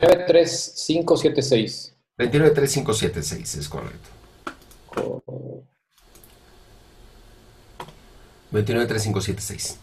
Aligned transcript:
293-576. 0.00 1.92
293-576, 2.18 3.58
es 3.58 3.68
correcto. 3.68 4.10
293-576. 8.52 9.76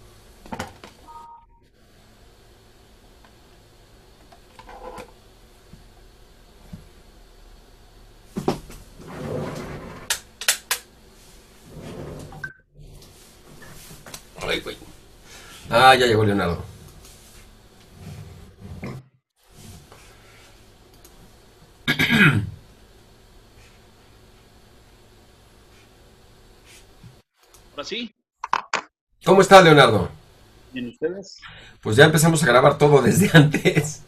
Ay, 14.42 14.60
güey. 14.62 14.78
Ah, 15.70 15.96
ya 15.96 16.06
llegó 16.06 16.24
Leonardo. 16.24 16.64
Ahora 27.72 27.84
sí, 27.84 28.16
¿Cómo 29.26 29.42
está 29.42 29.62
Leonardo? 29.62 30.10
bien 30.72 30.90
ustedes. 30.90 31.40
Pues 31.82 31.96
ya 31.96 32.06
empezamos 32.06 32.44
a 32.44 32.48
grabar 32.48 32.78
todo 32.78 33.02
desde 33.02 33.30
antes 33.38 34.04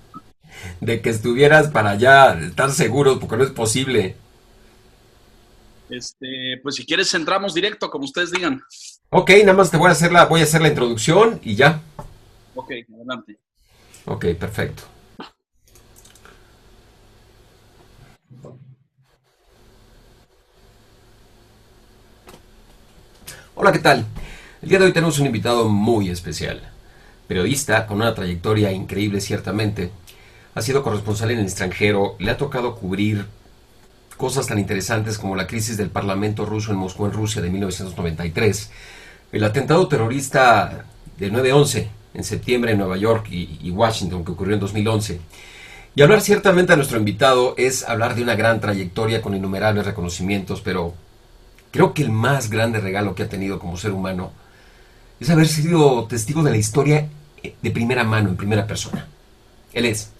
de 0.82 1.02
que 1.02 1.10
estuvieras 1.10 1.70
para 1.70 1.96
ya 1.96 2.34
estar 2.34 2.72
seguros, 2.72 3.18
porque 3.20 3.38
no 3.38 3.44
es 3.44 3.52
posible. 3.52 4.16
Este, 5.90 6.60
pues 6.62 6.76
si 6.76 6.86
quieres 6.86 7.14
entramos 7.14 7.54
directo, 7.54 7.90
como 7.90 8.04
ustedes 8.04 8.32
digan. 8.32 8.62
Ok, 9.10 9.32
nada 9.40 9.54
más 9.54 9.72
te 9.72 9.78
voy 9.78 9.88
a 9.88 9.94
hacer 9.94 10.12
la, 10.12 10.26
voy 10.26 10.42
a 10.42 10.44
hacer 10.44 10.62
la 10.62 10.68
introducción 10.68 11.40
y 11.42 11.56
ya. 11.56 11.82
Ok, 12.54 12.72
adelante. 12.94 13.38
Ok, 14.06 14.26
perfecto. 14.38 14.84
Hola, 23.56 23.72
¿qué 23.72 23.80
tal? 23.80 24.06
El 24.60 24.70
día 24.70 24.80
de 24.80 24.86
hoy 24.86 24.92
tenemos 24.92 25.20
un 25.20 25.28
invitado 25.28 25.70
muy 25.70 26.10
especial. 26.10 26.60
Periodista 27.28 27.86
con 27.86 27.98
una 27.98 28.16
trayectoria 28.16 28.72
increíble, 28.72 29.22
ciertamente. 29.22 29.92
Ha 30.56 30.64
sido 30.64 30.82
corresponsal 30.82 31.30
en 31.30 31.38
el 31.38 31.46
extranjero, 31.46 32.16
le 32.18 32.32
ha 32.32 32.38
tocado 32.38 32.76
cubrir 32.76 33.28
cosas 34.18 34.48
tan 34.48 34.58
interesantes 34.58 35.20
como 35.20 35.36
la 35.36 35.46
crisis 35.46 35.78
del 35.78 35.92
Parlamento 35.92 36.44
ruso 36.44 36.72
en 36.72 36.80
Moscú, 36.80 37.06
en 37.06 37.14
Rusia, 37.14 37.40
de 37.40 37.52
1993, 37.52 38.72
el 39.32 39.44
atentado 39.44 39.88
terrorista 39.88 40.86
del 41.20 41.34
9-11 41.34 41.88
en 42.16 42.24
septiembre 42.24 42.72
en 42.72 42.80
Nueva 42.80 42.98
York 42.98 43.28
y, 43.30 43.60
y 43.62 43.70
Washington, 43.70 44.26
que 44.26 44.32
ocurrió 44.32 44.56
en 44.56 44.60
2011. 44.60 45.22
Y 45.94 46.02
hablar 46.02 46.22
ciertamente 46.22 46.74
a 46.74 46.78
nuestro 46.78 46.98
invitado 46.98 47.54
es 47.58 47.88
hablar 47.88 48.16
de 48.16 48.24
una 48.24 48.36
gran 48.36 48.60
trayectoria 48.60 49.22
con 49.22 49.36
innumerables 49.36 49.86
reconocimientos, 49.86 50.62
pero 50.62 50.96
creo 51.70 51.94
que 51.94 52.02
el 52.02 52.10
más 52.10 52.50
grande 52.50 52.80
regalo 52.80 53.14
que 53.14 53.22
ha 53.22 53.30
tenido 53.30 53.60
como 53.60 53.78
ser 53.78 53.92
humano 53.92 54.32
es 55.20 55.30
haber 55.30 55.48
sido 55.48 56.06
testigo 56.06 56.44
de 56.44 56.52
la 56.52 56.58
historia 56.58 57.10
eh, 57.42 57.56
de 57.62 57.72
primera 57.72 58.04
mano, 58.04 58.30
en 58.30 58.38
primera 58.38 58.68
persona. 58.68 59.08
Él 59.74 59.86
es 59.86 60.12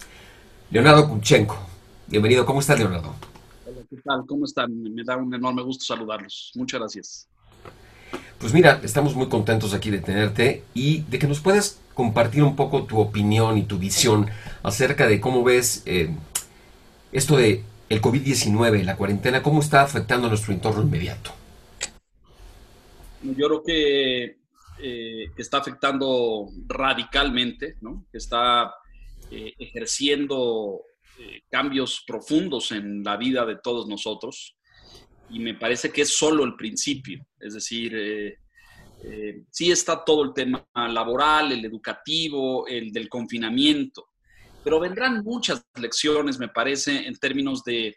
Leonardo 0.70 1.08
Kuchenko. 1.08 1.58
Bienvenido, 2.08 2.44
¿cómo 2.44 2.60
estás, 2.60 2.78
Leonardo? 2.78 3.14
Hola, 3.66 3.80
¿qué 3.88 3.96
tal? 3.96 4.24
¿Cómo 4.26 4.44
están? 4.44 4.82
Me 4.94 5.04
da 5.04 5.16
un 5.16 5.32
enorme 5.32 5.62
gusto 5.62 5.84
saludarlos. 5.84 6.52
Muchas 6.54 6.80
gracias. 6.80 7.28
Pues 8.38 8.52
mira, 8.54 8.80
estamos 8.82 9.14
muy 9.14 9.28
contentos 9.28 9.74
aquí 9.74 9.90
de 9.90 9.98
tenerte 9.98 10.62
y 10.72 11.02
de 11.02 11.18
que 11.18 11.26
nos 11.26 11.40
puedas 11.40 11.80
compartir 11.94 12.42
un 12.42 12.56
poco 12.56 12.84
tu 12.84 12.98
opinión 12.98 13.58
y 13.58 13.64
tu 13.64 13.78
visión 13.78 14.28
acerca 14.62 15.06
de 15.06 15.20
cómo 15.20 15.42
ves 15.42 15.82
eh, 15.86 16.14
esto 17.12 17.36
de 17.36 17.64
el 17.88 18.00
COVID-19, 18.00 18.84
la 18.84 18.96
cuarentena, 18.96 19.42
cómo 19.42 19.60
está 19.60 19.82
afectando 19.82 20.26
a 20.26 20.30
nuestro 20.30 20.52
entorno 20.52 20.82
inmediato. 20.82 21.32
Yo 23.22 23.48
creo 23.48 23.62
que 23.64 24.37
eh, 24.80 25.26
está 25.36 25.58
afectando 25.58 26.46
radicalmente. 26.66 27.76
Que 28.10 28.18
está 28.18 28.72
eh, 29.30 29.52
ejerciendo 29.58 30.82
eh, 31.18 31.42
cambios 31.50 32.04
profundos 32.06 32.72
en 32.72 33.02
la 33.02 33.16
vida 33.16 33.44
de 33.44 33.56
todos 33.56 33.86
nosotros. 33.88 34.56
Y 35.30 35.40
me 35.40 35.54
parece 35.54 35.90
que 35.90 36.02
es 36.02 36.16
solo 36.16 36.44
el 36.44 36.54
principio. 36.56 37.26
Es 37.38 37.54
decir, 37.54 37.92
sí 39.50 39.70
está 39.70 40.02
todo 40.02 40.24
el 40.24 40.32
tema 40.32 40.66
laboral, 40.74 41.52
el 41.52 41.64
educativo, 41.64 42.66
el 42.66 42.90
del 42.92 43.08
confinamiento, 43.10 44.06
pero 44.64 44.80
vendrán 44.80 45.22
muchas 45.22 45.62
lecciones, 45.78 46.38
me 46.38 46.48
parece, 46.48 47.06
en 47.06 47.14
términos 47.16 47.62
de- 47.62 47.96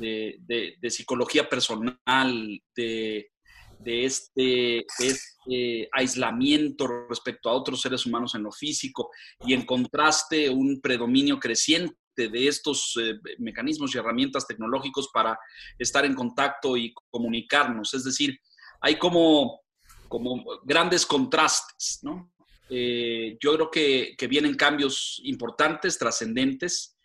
de 0.00 0.90
psicología 0.90 1.48
personal, 1.48 2.60
de, 2.74 3.30
de 3.78 4.04
este, 4.04 4.86
de 4.98 5.06
este 5.06 5.88
aislamiento 5.92 6.86
respecto 7.08 7.48
a 7.48 7.54
otros 7.54 7.80
seres 7.80 8.04
humanos 8.06 8.34
en 8.34 8.42
lo 8.42 8.52
físico 8.52 9.10
y 9.46 9.54
en 9.54 9.64
contraste 9.64 10.50
un 10.50 10.80
predominio 10.80 11.38
creciente 11.38 11.96
de 12.16 12.48
estos 12.48 12.98
eh, 13.00 13.14
mecanismos 13.38 13.94
y 13.94 13.98
herramientas 13.98 14.46
tecnológicos 14.46 15.08
para 15.12 15.38
estar 15.78 16.04
en 16.04 16.14
contacto 16.14 16.76
y 16.76 16.92
comunicarnos. 17.10 17.94
Es 17.94 18.02
decir, 18.04 18.40
hay 18.80 18.98
como, 18.98 19.60
como 20.08 20.44
grandes 20.64 21.06
contrastes, 21.06 22.00
¿no? 22.02 22.32
Eh, 22.70 23.38
yo 23.40 23.54
creo 23.54 23.70
que, 23.70 24.14
que 24.18 24.26
vienen 24.26 24.54
cambios 24.54 25.20
importantes, 25.24 25.96
trascendentes, 25.96 26.96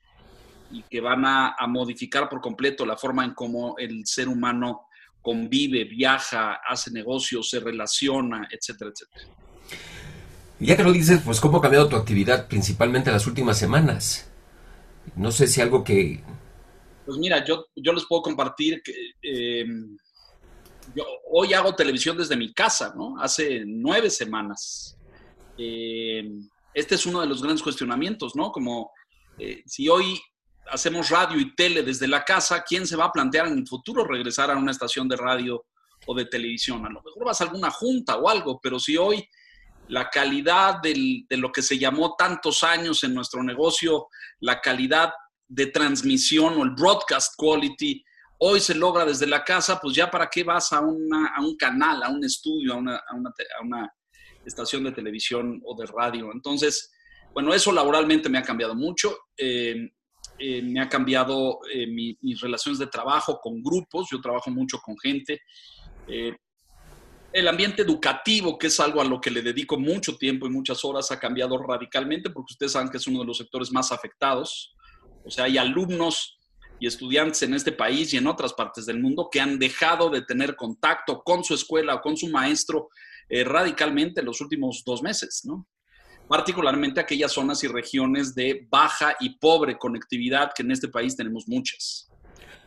y 0.72 0.82
que 0.90 1.02
van 1.02 1.24
a, 1.24 1.56
a 1.58 1.68
modificar 1.68 2.28
por 2.28 2.42
completo 2.42 2.84
la 2.84 2.98
forma 2.98 3.24
en 3.24 3.36
cómo 3.36 3.76
el 3.78 4.08
ser 4.08 4.28
humano 4.28 4.88
convive, 5.24 5.86
viaja, 5.86 6.60
hace 6.68 6.92
negocios, 6.92 7.50
se 7.50 7.60
relaciona, 7.60 8.48
etcétera, 8.52 8.92
etcétera. 8.92 9.26
Y 10.60 10.68
ya 10.68 10.78
que 10.78 10.84
lo 10.84 10.92
dices, 10.92 11.22
pues 11.26 11.40
cómo 11.40 11.58
ha 11.58 11.62
cambiado 11.62 11.90
tu 11.90 11.96
actividad 11.96 12.48
principalmente 12.48 13.10
en 13.10 13.16
las 13.16 13.26
últimas 13.26 13.58
semanas. 13.58 14.30
No 15.16 15.32
sé 15.32 15.48
si 15.48 15.62
algo 15.62 15.84
que... 15.84 16.22
Pues 17.06 17.18
mira, 17.18 17.44
yo, 17.44 17.66
yo 17.76 17.94
les 17.94 18.06
puedo 18.06 18.22
compartir 18.22 18.82
que 18.84 18.94
eh, 19.24 19.66
yo 20.96 21.06
hoy 21.32 21.54
hago 21.54 21.74
televisión 21.76 22.18
desde 22.18 22.38
mi 22.38 22.54
casa, 22.54 22.94
¿no? 22.96 23.20
Hace 23.20 23.64
nueve 23.66 24.10
semanas. 24.10 24.98
Eh, 25.58 26.30
este 26.74 26.96
es 26.96 27.06
uno 27.06 27.22
de 27.22 27.28
los 27.28 27.42
grandes 27.42 27.64
cuestionamientos, 27.64 28.36
¿no? 28.36 28.52
Como 28.52 28.92
eh, 29.38 29.64
si 29.66 29.88
hoy 29.88 30.20
hacemos 30.72 31.10
radio 31.10 31.40
y 31.40 31.56
tele 31.56 31.84
desde 31.84 32.08
la 32.08 32.24
casa, 32.24 32.64
¿quién 32.64 32.88
se 32.88 32.96
va 32.96 33.06
a 33.06 33.12
plantear 33.12 33.48
en 33.48 33.58
el 33.60 33.68
futuro 33.68 34.04
regresar 34.06 34.50
a 34.52 34.58
una 34.58 34.72
estación 34.72 35.08
de 35.08 35.18
radio 35.18 35.66
o 36.06 36.16
de 36.16 36.26
televisión? 36.26 36.86
A 36.86 36.90
lo 36.90 37.02
mejor 37.02 37.26
vas 37.26 37.42
a 37.42 37.46
alguna 37.46 37.70
junta 37.72 38.18
o 38.18 38.30
algo, 38.30 38.60
pero 38.62 38.80
si 38.80 38.98
hoy 38.98 39.28
la 39.90 40.10
calidad 40.10 40.82
de 40.82 41.26
lo 41.38 41.52
que 41.52 41.62
se 41.62 41.78
llamó 41.78 42.16
tantos 42.16 42.64
años 42.64 43.04
en 43.04 43.14
nuestro 43.14 43.44
negocio, 43.44 44.08
la 44.40 44.62
calidad 44.62 45.12
de 45.48 45.68
transmisión 45.68 46.58
o 46.58 46.64
el 46.64 46.72
broadcast 46.72 47.34
quality, 47.38 48.04
hoy 48.40 48.60
se 48.60 48.76
logra 48.76 49.06
desde 49.06 49.28
la 49.28 49.44
casa, 49.44 49.80
pues 49.80 49.96
ya 49.96 50.10
para 50.10 50.30
qué 50.30 50.44
vas 50.44 50.72
a, 50.74 50.80
una- 50.80 51.34
a 51.36 51.42
un 51.42 51.56
canal, 51.58 52.02
a 52.04 52.10
un 52.10 52.24
estudio, 52.24 52.74
a 52.74 52.78
una, 52.78 52.96
a 52.96 53.14
una 53.16 53.32
te- 53.34 53.46
a 53.60 53.64
una 53.64 53.94
estación 54.46 54.84
de 54.86 54.92
televisión 54.94 55.62
o 55.66 55.76
de 55.80 55.86
radio. 55.86 56.32
Entonces, 56.34 56.92
bueno, 57.34 57.54
eso 57.54 57.72
laboralmente 57.72 58.30
me 58.30 58.38
ha 58.38 58.44
cambiado 58.44 58.76
mucho. 58.76 59.18
eh, 59.38 59.92
eh, 60.40 60.62
me 60.62 60.80
ha 60.82 60.90
cambiado 60.90 61.60
eh, 61.72 61.88
mi- 61.88 62.18
mis 62.22 62.40
relaciones 62.42 62.80
de 62.80 62.88
trabajo 62.88 63.40
con 63.42 63.62
grupos. 63.62 64.08
Yo 64.12 64.20
trabajo 64.22 64.50
mucho 64.52 64.80
con 64.80 64.98
gente. 64.98 65.42
Eh, 66.08 66.36
el 67.32 67.48
ambiente 67.48 67.82
educativo, 67.82 68.58
que 68.58 68.68
es 68.68 68.80
algo 68.80 69.02
a 69.02 69.06
lo 69.06 69.20
que 69.20 69.32
le 69.32 69.42
dedico 69.42 69.80
mucho 69.80 70.18
tiempo 70.18 70.46
y 70.46 70.52
muchas 70.52 70.86
horas, 70.86 71.12
ha 71.12 71.20
cambiado 71.20 71.58
radicalmente 71.58 72.30
porque 72.30 72.54
ustedes 72.54 72.74
saben 72.74 72.90
que 72.90 72.98
es 72.98 73.08
uno 73.08 73.20
de 73.20 73.26
los 73.26 73.38
sectores 73.38 73.72
más 73.72 73.92
afectados. 73.92 74.76
O 75.26 75.32
sea, 75.32 75.46
hay 75.46 75.58
alumnos 75.58 76.38
y 76.80 76.86
estudiantes 76.88 77.42
en 77.44 77.54
este 77.54 77.72
país 77.72 78.14
y 78.14 78.18
en 78.18 78.28
otras 78.28 78.54
partes 78.54 78.86
del 78.86 79.00
mundo 79.00 79.30
que 79.32 79.40
han 79.40 79.58
dejado 79.58 80.10
de 80.10 80.22
tener 80.22 80.56
contacto 80.56 81.24
con 81.24 81.44
su 81.44 81.54
escuela 81.54 81.96
o 81.96 82.02
con 82.02 82.18
su 82.18 82.28
maestro 82.30 82.90
radicalmente 83.30 84.20
en 84.20 84.28
los 84.28 84.42
últimos 84.42 84.84
dos 84.86 85.02
meses, 85.02 85.42
¿no? 85.46 85.66
Particularmente 86.28 87.00
aquellas 87.00 87.32
zonas 87.32 87.64
y 87.64 87.68
regiones 87.68 88.34
de 88.34 88.66
baja 88.70 89.16
y 89.20 89.38
pobre 89.38 89.78
conectividad, 89.78 90.52
que 90.56 90.64
en 90.64 90.72
este 90.72 90.88
país 90.88 91.16
tenemos 91.16 91.48
muchas. 91.48 92.10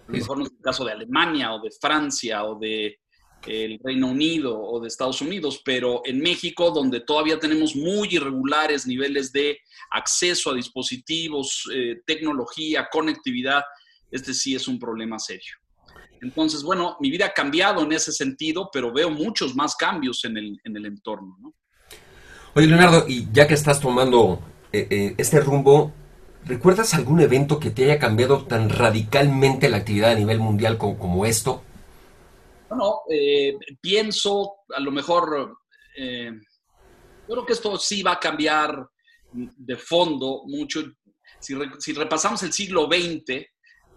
A 0.09 0.13
lo 0.13 0.19
mejor 0.19 0.39
no 0.39 0.45
es 0.45 0.53
el 0.53 0.63
caso 0.63 0.85
de 0.85 0.93
Alemania 0.93 1.53
o 1.53 1.61
de 1.61 1.71
Francia 1.81 2.45
o 2.45 2.59
de 2.59 3.01
el 3.47 3.79
Reino 3.83 4.09
Unido 4.09 4.59
o 4.59 4.81
de 4.81 4.89
Estados 4.89 5.21
Unidos, 5.21 5.63
pero 5.65 6.03
en 6.05 6.19
México, 6.21 6.71
donde 6.71 7.01
todavía 7.01 7.39
tenemos 7.39 7.77
muy 7.77 8.09
irregulares 8.11 8.87
niveles 8.87 9.33
de 9.33 9.59
acceso 9.91 10.51
a 10.51 10.55
dispositivos, 10.55 11.69
eh, 11.73 12.01
tecnología, 12.05 12.89
conectividad, 12.91 13.63
este 14.11 14.35
sí 14.35 14.55
es 14.55 14.67
un 14.69 14.79
problema 14.79 15.19
serio. 15.19 15.57
Entonces, 16.23 16.63
bueno, 16.63 16.97
mi 17.01 17.11
vida 17.11 17.27
ha 17.27 17.33
cambiado 17.33 17.83
en 17.83 17.93
ese 17.93 18.11
sentido, 18.11 18.71
pero 18.73 18.93
veo 18.93 19.11
muchos 19.11 19.55
más 19.55 19.77
cambios 19.77 20.25
en 20.25 20.37
el, 20.37 20.61
en 20.65 20.77
el 20.77 20.87
entorno. 20.87 21.37
¿no? 21.41 21.55
Oye, 22.57 22.67
Leonardo, 22.67 23.05
y 23.07 23.29
ya 23.33 23.47
que 23.47 23.55
estás 23.55 23.81
tomando 23.81 24.41
eh, 24.73 24.89
eh, 24.91 25.15
este 25.19 25.39
rumbo, 25.41 25.93
¿Recuerdas 26.47 26.95
algún 26.95 27.21
evento 27.21 27.59
que 27.59 27.71
te 27.71 27.85
haya 27.85 27.99
cambiado 27.99 28.45
tan 28.45 28.71
radicalmente 28.71 29.69
la 29.69 29.79
actividad 29.79 30.13
a 30.13 30.15
nivel 30.15 30.39
mundial 30.39 30.79
como, 30.79 31.27
esto? 31.27 31.65
Bueno, 32.69 33.01
eh, 33.11 33.57
pienso, 33.81 34.59
a 34.73 34.79
lo 34.79 34.93
mejor, 34.93 35.59
eh, 35.97 36.31
yo 36.33 37.35
creo 37.35 37.47
que 37.47 37.53
esto 37.53 37.77
sí 37.79 38.05
va 38.05 38.13
a 38.13 38.21
cambiar 38.21 38.89
de 39.33 39.77
fondo 39.77 40.43
mucho. 40.47 40.85
Si, 41.41 41.93
repasamos 41.95 42.45
el 42.45 42.53
siglo 42.53 42.87
XX, 42.87 43.45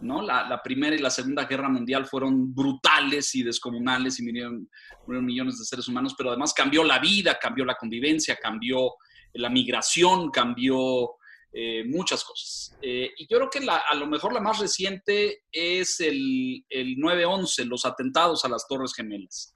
¿no? 0.02 0.22
La, 0.22 0.62
Primera 0.64 0.96
y 0.96 1.00
la 1.00 1.10
Segunda 1.10 1.46
Guerra 1.46 1.70
Mundial 1.70 2.06
fueron 2.06 2.54
brutales 2.54 3.34
y 3.36 3.44
descomunales 3.44 4.20
y 4.20 4.24
murieron, 4.24 4.70
millones 5.08 5.60
de 5.60 5.66
seres 5.66 5.88
humanos, 5.88 6.16
pero 6.18 6.30
además 6.30 6.54
cambió 6.54 6.84
la 6.84 7.00
vida, 7.00 7.38
cambió 7.40 7.66
la 7.66 7.76
convivencia, 7.76 8.38
cambió 8.42 8.96
la 9.34 9.50
migración, 9.50 10.30
cambió 10.32 11.12
eh, 11.52 11.84
muchas 11.86 12.24
cosas. 12.24 12.78
Eh, 12.82 13.12
y 13.18 13.28
yo 13.28 13.38
creo 13.38 13.50
que 13.50 13.68
a 13.70 13.96
lo 13.96 14.08
mejor 14.08 14.34
la 14.34 14.40
más 14.40 14.60
reciente 14.60 15.44
es 15.52 16.00
el, 16.00 16.66
el 16.70 16.96
9-11, 16.98 17.66
los 17.66 17.86
atentados 17.86 18.46
a 18.46 18.50
las 18.50 18.68
Torres 18.68 18.94
Gemelas. 18.94 19.54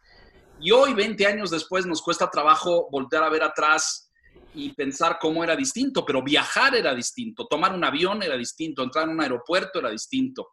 Y 0.60 0.72
hoy, 0.72 0.94
20 0.94 1.26
años 1.28 1.52
después, 1.52 1.86
nos 1.86 2.02
cuesta 2.02 2.30
trabajo 2.30 2.88
voltear 2.92 3.24
a 3.24 3.30
ver 3.30 3.44
atrás 3.44 4.10
y 4.56 4.74
pensar 4.74 5.18
cómo 5.20 5.44
era 5.44 5.56
distinto, 5.56 6.06
pero 6.06 6.24
viajar 6.24 6.76
era 6.76 6.94
distinto, 6.94 7.48
tomar 7.48 7.74
un 7.74 7.84
avión 7.84 8.22
era 8.24 8.38
distinto, 8.38 8.84
entrar 8.84 9.06
en 9.06 9.12
un 9.12 9.22
aeropuerto 9.22 9.80
era 9.80 9.90
distinto. 9.90 10.50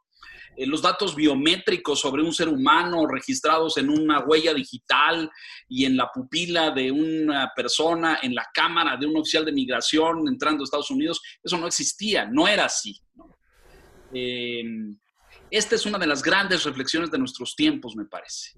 Eh, 0.56 0.66
los 0.66 0.82
datos 0.82 1.14
biométricos 1.14 2.00
sobre 2.00 2.22
un 2.22 2.32
ser 2.32 2.48
humano 2.48 3.06
registrados 3.06 3.76
en 3.76 3.88
una 3.88 4.20
huella 4.20 4.52
digital 4.52 5.30
y 5.68 5.84
en 5.84 5.96
la 5.96 6.10
pupila 6.12 6.70
de 6.70 6.90
una 6.90 7.52
persona, 7.54 8.18
en 8.22 8.34
la 8.34 8.46
cámara 8.52 8.96
de 8.96 9.06
un 9.06 9.16
oficial 9.16 9.44
de 9.44 9.52
migración 9.52 10.26
entrando 10.28 10.62
a 10.62 10.64
Estados 10.64 10.90
Unidos, 10.90 11.20
eso 11.42 11.56
no 11.56 11.66
existía, 11.66 12.26
no 12.26 12.48
era 12.48 12.66
así. 12.66 13.00
Eh, 14.12 14.62
esta 15.50 15.74
es 15.74 15.86
una 15.86 15.98
de 15.98 16.06
las 16.06 16.22
grandes 16.22 16.64
reflexiones 16.64 17.10
de 17.10 17.18
nuestros 17.18 17.54
tiempos, 17.54 17.96
me 17.96 18.04
parece 18.04 18.50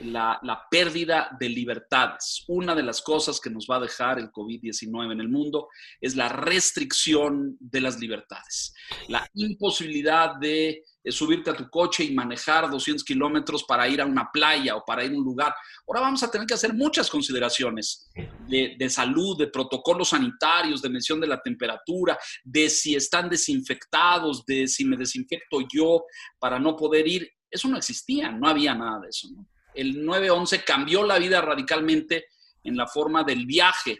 la, 0.00 0.66
pérdida 0.70 1.36
de 1.38 1.48
libertades. 1.48 2.44
Una 2.48 2.74
de 2.74 2.82
las 2.82 3.00
cosas 3.02 3.40
que 3.40 3.50
nos 3.50 3.66
va 3.70 3.76
a 3.76 3.80
dejar 3.80 4.18
el 4.18 4.30
COVID-19 4.30 5.12
en 5.12 5.20
el 5.20 5.28
mundo 5.28 5.68
es 6.00 6.16
la 6.16 6.28
restricción 6.28 7.56
de 7.60 7.80
las 7.80 7.98
libertades, 7.98 8.74
la 9.08 9.28
imposibilidad 9.34 10.36
de 10.36 10.84
eh, 11.02 11.12
subirte 11.12 11.50
a 11.50 11.56
tu 11.56 11.68
coche 11.70 12.04
y 12.04 12.14
manejar 12.14 12.70
200 12.70 13.04
kilómetros 13.04 13.64
para 13.64 13.88
ir 13.88 14.00
a 14.00 14.06
una 14.06 14.28
playa 14.32 14.76
o 14.76 14.84
para 14.84 15.04
ir 15.04 15.12
a 15.12 15.16
un 15.16 15.24
lugar. 15.24 15.54
Ahora 15.86 16.00
vamos 16.00 16.22
a 16.22 16.30
tener 16.30 16.46
que 16.46 16.54
hacer 16.54 16.74
muchas 16.74 17.08
consideraciones 17.08 18.10
de, 18.48 18.76
de, 18.78 18.90
salud, 18.90 19.38
de 19.38 19.48
protocolos 19.48 20.10
sanitarios, 20.10 20.82
de 20.82 20.90
mención 20.90 21.20
de 21.20 21.28
la 21.28 21.40
temperatura, 21.40 22.18
de 22.44 22.68
si 22.68 22.94
están 22.94 23.28
desinfectados, 23.28 24.44
de 24.44 24.66
si 24.66 24.84
me 24.84 24.96
desinfecto 24.96 25.60
yo 25.72 26.04
para 26.38 26.58
no 26.58 26.76
poder 26.76 27.06
ir. 27.06 27.30
Eso 27.48 27.68
no 27.68 27.78
existía, 27.78 28.30
no 28.32 28.48
había 28.48 28.74
nada 28.74 29.00
de 29.00 29.08
eso. 29.08 29.28
¿no? 29.32 29.46
El 29.76 30.04
9-11 30.04 30.64
cambió 30.64 31.04
la 31.04 31.18
vida 31.18 31.40
radicalmente 31.40 32.26
en 32.64 32.76
la 32.76 32.86
forma 32.86 33.22
del 33.24 33.46
viaje. 33.46 33.98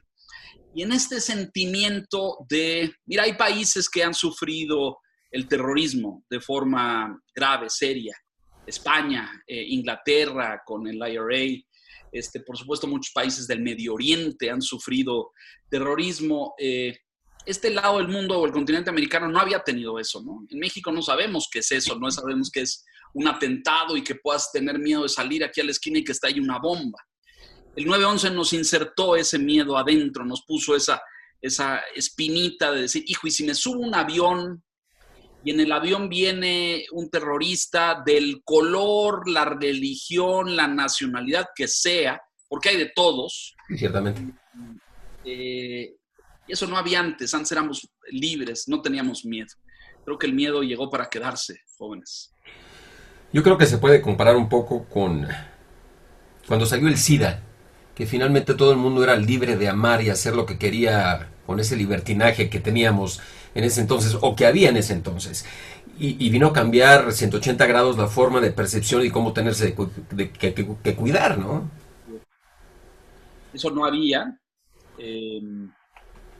Y 0.75 0.83
en 0.83 0.93
este 0.93 1.21
sentimiento 1.21 2.39
de, 2.49 2.93
mira, 3.07 3.23
hay 3.23 3.35
países 3.35 3.89
que 3.89 4.03
han 4.03 4.15
sufrido 4.15 4.99
el 5.31 5.49
terrorismo 5.49 6.25
de 6.29 6.41
forma 6.41 7.19
grave, 7.35 7.71
seria. 7.71 8.17
España, 8.67 9.31
eh, 9.47 9.65
Inglaterra 9.69 10.63
con 10.65 10.89
el 10.89 10.97
IRA, 10.97 11.63
este, 12.13 12.41
por 12.41 12.57
supuesto 12.57 12.87
muchos 12.87 13.13
países 13.13 13.47
del 13.47 13.63
Medio 13.63 13.95
Oriente 13.95 14.51
han 14.51 14.63
sufrido 14.63 15.33
terrorismo. 15.69 16.55
Eh, 16.59 16.99
este 17.45 17.71
lado 17.71 17.99
del 17.99 18.09
mundo 18.09 18.41
o 18.41 18.47
el 18.47 18.53
continente 18.53 18.91
americano 18.91 19.29
no 19.29 19.39
había 19.39 19.61
tenido 19.61 19.99
eso, 20.01 20.21
¿no? 20.23 20.45
En 20.51 20.59
México 20.59 20.91
no 20.91 21.01
sabemos 21.01 21.49
qué 21.51 21.61
es 21.61 21.71
eso, 21.71 21.97
no 21.97 22.11
sabemos 22.11 22.51
qué 22.51 22.63
es 22.63 22.85
un 23.17 23.27
atentado 23.27 23.97
y 23.97 24.05
que 24.05 24.17
puedas 24.17 24.53
tener 24.53 24.79
miedo 24.79 25.03
de 25.03 25.09
salir 25.09 25.43
aquí 25.43 25.63
a 25.63 25.65
la 25.65 25.71
esquina 25.71 25.99
y 25.99 26.05
que 26.05 26.13
está 26.13 26.29
ahí 26.29 26.39
una 26.39 26.59
bomba. 26.59 26.99
El 27.75 27.87
9-11 27.87 28.33
nos 28.35 28.53
insertó 28.53 29.17
ese 29.17 29.39
miedo 29.39 29.79
adentro, 29.79 30.23
nos 30.23 30.43
puso 30.43 30.77
esa, 30.77 31.01
esa 31.41 31.81
espinita 31.95 32.71
de 32.73 32.83
decir, 32.83 33.05
hijo, 33.07 33.27
y 33.27 33.31
si 33.31 33.45
me 33.45 33.55
subo 33.55 33.81
un 33.81 33.95
avión 33.95 34.63
y 35.43 35.51
en 35.51 35.61
el 35.61 35.73
avión 35.73 36.11
viene 36.11 36.85
un 36.93 37.09
terrorista 37.09 38.03
del 38.05 38.43
color, 38.45 39.27
la 39.31 39.47
religión, 39.47 40.55
la 40.55 40.69
nacionalidad 40.69 41.47
que 41.55 41.69
sea, 41.69 42.21
porque 42.49 42.69
hay 42.69 42.77
de 42.77 42.93
todos. 42.95 43.55
Ciertamente. 43.79 44.21
Eh, 45.25 45.95
eso 46.47 46.67
no 46.67 46.77
había 46.77 47.01
antes, 47.01 47.33
antes 47.33 47.51
éramos 47.51 47.89
libres, 48.11 48.65
no 48.69 48.83
teníamos 48.83 49.25
miedo. 49.25 49.55
Creo 50.05 50.19
que 50.19 50.27
el 50.27 50.35
miedo 50.35 50.63
llegó 50.63 50.91
para 50.91 51.09
quedarse, 51.09 51.63
jóvenes. 51.79 52.35
Yo 53.37 53.43
creo 53.43 53.59
que 53.59 53.67
se 53.67 53.77
puede 53.77 54.01
comparar 54.01 54.35
un 54.35 54.49
poco 54.49 54.85
con 54.85 55.29
cuando 56.49 56.65
salió 56.65 56.89
el 56.89 56.97
SIDA, 56.97 57.43
que 57.95 58.07
finalmente 58.07 58.55
todo 58.55 58.73
el 58.73 58.79
mundo 58.79 59.05
era 59.05 59.15
libre 59.15 59.59
de 59.59 59.69
amar 59.69 60.03
y 60.03 60.09
hacer 60.09 60.35
lo 60.35 60.47
que 60.47 60.57
quería 60.57 61.29
con 61.45 61.61
ese 61.61 61.77
libertinaje 61.77 62.49
que 62.49 62.61
teníamos 62.61 63.21
en 63.55 63.65
ese 63.65 63.83
entonces 63.83 64.17
o 64.19 64.35
que 64.35 64.47
había 64.47 64.71
en 64.71 64.79
ese 64.79 64.95
entonces. 64.95 65.45
Y, 65.99 66.31
vino 66.31 66.47
a 66.47 66.53
cambiar 66.55 67.13
180 67.13 67.67
grados 67.67 67.99
la 67.99 68.07
forma 68.07 68.41
de 68.41 68.53
percepción 68.53 69.05
y 69.05 69.11
cómo 69.11 69.35
tenerse 69.35 69.75
que, 69.75 70.95
cuidar, 70.97 71.37
¿no? 71.37 71.71
Eso 73.53 73.71
no 73.71 73.85
había. 73.85 74.41
Eh, 74.97 75.43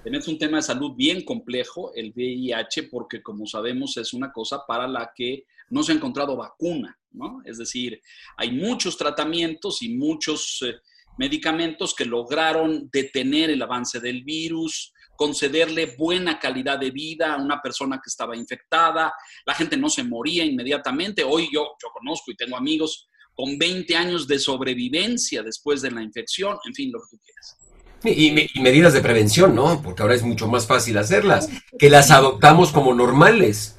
es 0.03 0.29
un 0.29 0.39
tema 0.39 0.57
de 0.57 0.63
salud 0.63 0.95
bien 0.97 1.27
complejo, 1.27 1.93
el 1.95 2.15
VIH, 2.17 2.85
porque 2.85 3.23
como 3.23 3.45
sabemos 3.45 3.99
es 3.99 4.15
una 4.15 4.33
cosa 4.33 4.65
para 4.67 4.89
la 4.89 5.13
que 5.15 5.45
no 5.71 5.83
se 5.83 5.93
ha 5.93 5.95
encontrado 5.95 6.37
vacuna, 6.37 6.99
¿no? 7.13 7.41
Es 7.45 7.59
decir, 7.59 8.01
hay 8.37 8.53
muchos 8.53 8.97
tratamientos 8.97 9.83
y 9.83 9.95
muchos 9.95 10.63
eh, 10.63 10.75
medicamentos 11.19 11.95
que 11.95 12.05
lograron 12.05 12.89
detener 12.93 13.51
el 13.51 13.63
avance 13.63 14.01
del 14.01 14.23
virus, 14.23 14.93
concederle 15.17 15.97
buena 15.97 16.39
calidad 16.39 16.79
de 16.79 16.91
vida 16.91 17.35
a 17.35 17.43
una 17.43 17.61
persona 17.61 17.97
que 17.97 18.09
estaba 18.09 18.37
infectada, 18.37 19.13
la 19.47 19.55
gente 19.55 19.77
no 19.77 19.89
se 19.89 20.05
moría 20.05 20.45
inmediatamente. 20.45 21.25
Hoy 21.25 21.49
yo, 21.53 21.63
yo 21.83 21.89
conozco 21.93 22.31
y 22.31 22.37
tengo 22.37 22.57
amigos 22.57 23.09
con 23.35 23.59
20 23.59 23.97
años 23.97 24.27
de 24.27 24.39
sobrevivencia 24.39 25.43
después 25.43 25.83
de 25.83 25.91
la 25.91 26.03
infección, 26.03 26.57
en 26.65 26.75
fin, 26.75 26.91
lo 26.93 27.01
que 27.01 27.17
tú 27.17 27.23
quieras. 27.23 27.57
Y, 28.05 28.61
medidas 28.61 28.93
de 28.93 29.01
prevención, 29.01 29.55
¿no? 29.55 29.83
Porque 29.83 30.03
ahora 30.03 30.15
es 30.15 30.23
mucho 30.23 30.47
más 30.49 30.67
fácil 30.67 30.97
hacerlas, 30.99 31.49
que 31.79 31.91
las 31.91 32.11
adoptamos 32.11 32.71
como 32.71 32.95
normales. 32.95 33.76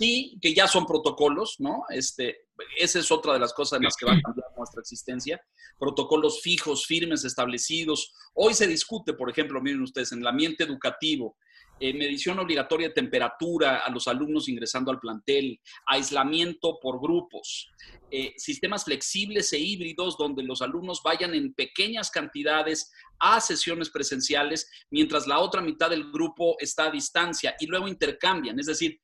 Sí, 0.00 0.38
que 0.40 0.54
ya 0.54 0.66
son 0.66 0.86
protocolos, 0.86 1.56
¿no? 1.58 1.82
Este, 1.90 2.46
esa 2.78 2.98
es 2.98 3.12
otra 3.12 3.34
de 3.34 3.38
las 3.38 3.52
cosas 3.52 3.76
en 3.76 3.84
las 3.84 3.96
que 3.96 4.06
va 4.06 4.12
a 4.12 4.20
cambiar 4.22 4.46
nuestra 4.56 4.80
existencia. 4.80 5.38
Protocolos 5.78 6.40
fijos, 6.40 6.86
firmes, 6.86 7.22
establecidos. 7.26 8.10
Hoy 8.32 8.54
se 8.54 8.66
discute, 8.66 9.12
por 9.12 9.28
ejemplo, 9.28 9.60
miren 9.60 9.82
ustedes, 9.82 10.12
en 10.12 10.20
el 10.20 10.26
ambiente 10.26 10.64
educativo, 10.64 11.36
eh, 11.78 11.92
medición 11.92 12.38
obligatoria 12.38 12.88
de 12.88 12.94
temperatura 12.94 13.80
a 13.84 13.90
los 13.90 14.08
alumnos 14.08 14.48
ingresando 14.48 14.90
al 14.90 15.00
plantel, 15.00 15.60
aislamiento 15.84 16.78
por 16.80 16.98
grupos, 16.98 17.70
eh, 18.10 18.32
sistemas 18.38 18.84
flexibles 18.84 19.52
e 19.52 19.58
híbridos 19.58 20.16
donde 20.16 20.42
los 20.44 20.62
alumnos 20.62 21.02
vayan 21.04 21.34
en 21.34 21.52
pequeñas 21.52 22.10
cantidades 22.10 22.90
a 23.18 23.38
sesiones 23.42 23.90
presenciales 23.90 24.66
mientras 24.90 25.26
la 25.26 25.40
otra 25.40 25.60
mitad 25.60 25.90
del 25.90 26.10
grupo 26.10 26.56
está 26.58 26.86
a 26.86 26.90
distancia 26.90 27.54
y 27.60 27.66
luego 27.66 27.86
intercambian. 27.86 28.58
Es 28.58 28.66
decir, 28.66 28.98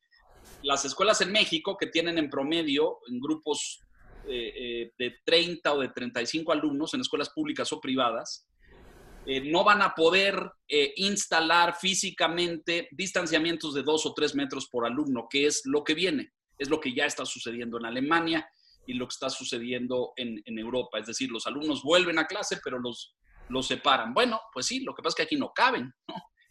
las 0.66 0.84
escuelas 0.84 1.20
en 1.20 1.30
México 1.30 1.76
que 1.76 1.86
tienen 1.86 2.18
en 2.18 2.28
promedio 2.28 2.98
en 3.08 3.20
grupos 3.20 3.80
eh, 4.28 4.90
de 4.98 5.14
30 5.24 5.72
o 5.72 5.80
de 5.80 5.90
35 5.90 6.52
alumnos 6.52 6.92
en 6.92 7.00
escuelas 7.00 7.30
públicas 7.30 7.72
o 7.72 7.80
privadas, 7.80 8.48
eh, 9.24 9.40
no 9.40 9.62
van 9.62 9.82
a 9.82 9.94
poder 9.94 10.50
eh, 10.68 10.92
instalar 10.96 11.76
físicamente 11.76 12.88
distanciamientos 12.90 13.74
de 13.74 13.84
dos 13.84 14.06
o 14.06 14.14
tres 14.14 14.34
metros 14.34 14.68
por 14.68 14.84
alumno, 14.84 15.28
que 15.30 15.46
es 15.46 15.62
lo 15.64 15.84
que 15.84 15.94
viene, 15.94 16.32
es 16.58 16.68
lo 16.68 16.80
que 16.80 16.92
ya 16.92 17.06
está 17.06 17.24
sucediendo 17.24 17.78
en 17.78 17.86
Alemania 17.86 18.48
y 18.88 18.94
lo 18.94 19.06
que 19.06 19.14
está 19.14 19.30
sucediendo 19.30 20.14
en, 20.16 20.42
Europa. 20.58 20.98
Es 20.98 21.06
decir, 21.06 21.30
los 21.30 21.46
alumnos 21.46 21.82
vuelven 21.84 22.18
a 22.18 22.26
clase, 22.26 22.58
pero 22.62 22.80
los, 22.80 23.16
los 23.48 23.66
separan. 23.66 24.14
Bueno, 24.14 24.40
pues 24.52 24.66
sí, 24.66 24.80
lo 24.80 24.94
que 24.94 25.02
pasa 25.02 25.14
es 25.14 25.16
que 25.16 25.22
aquí 25.22 25.36
no 25.36 25.52
caben. 25.52 25.92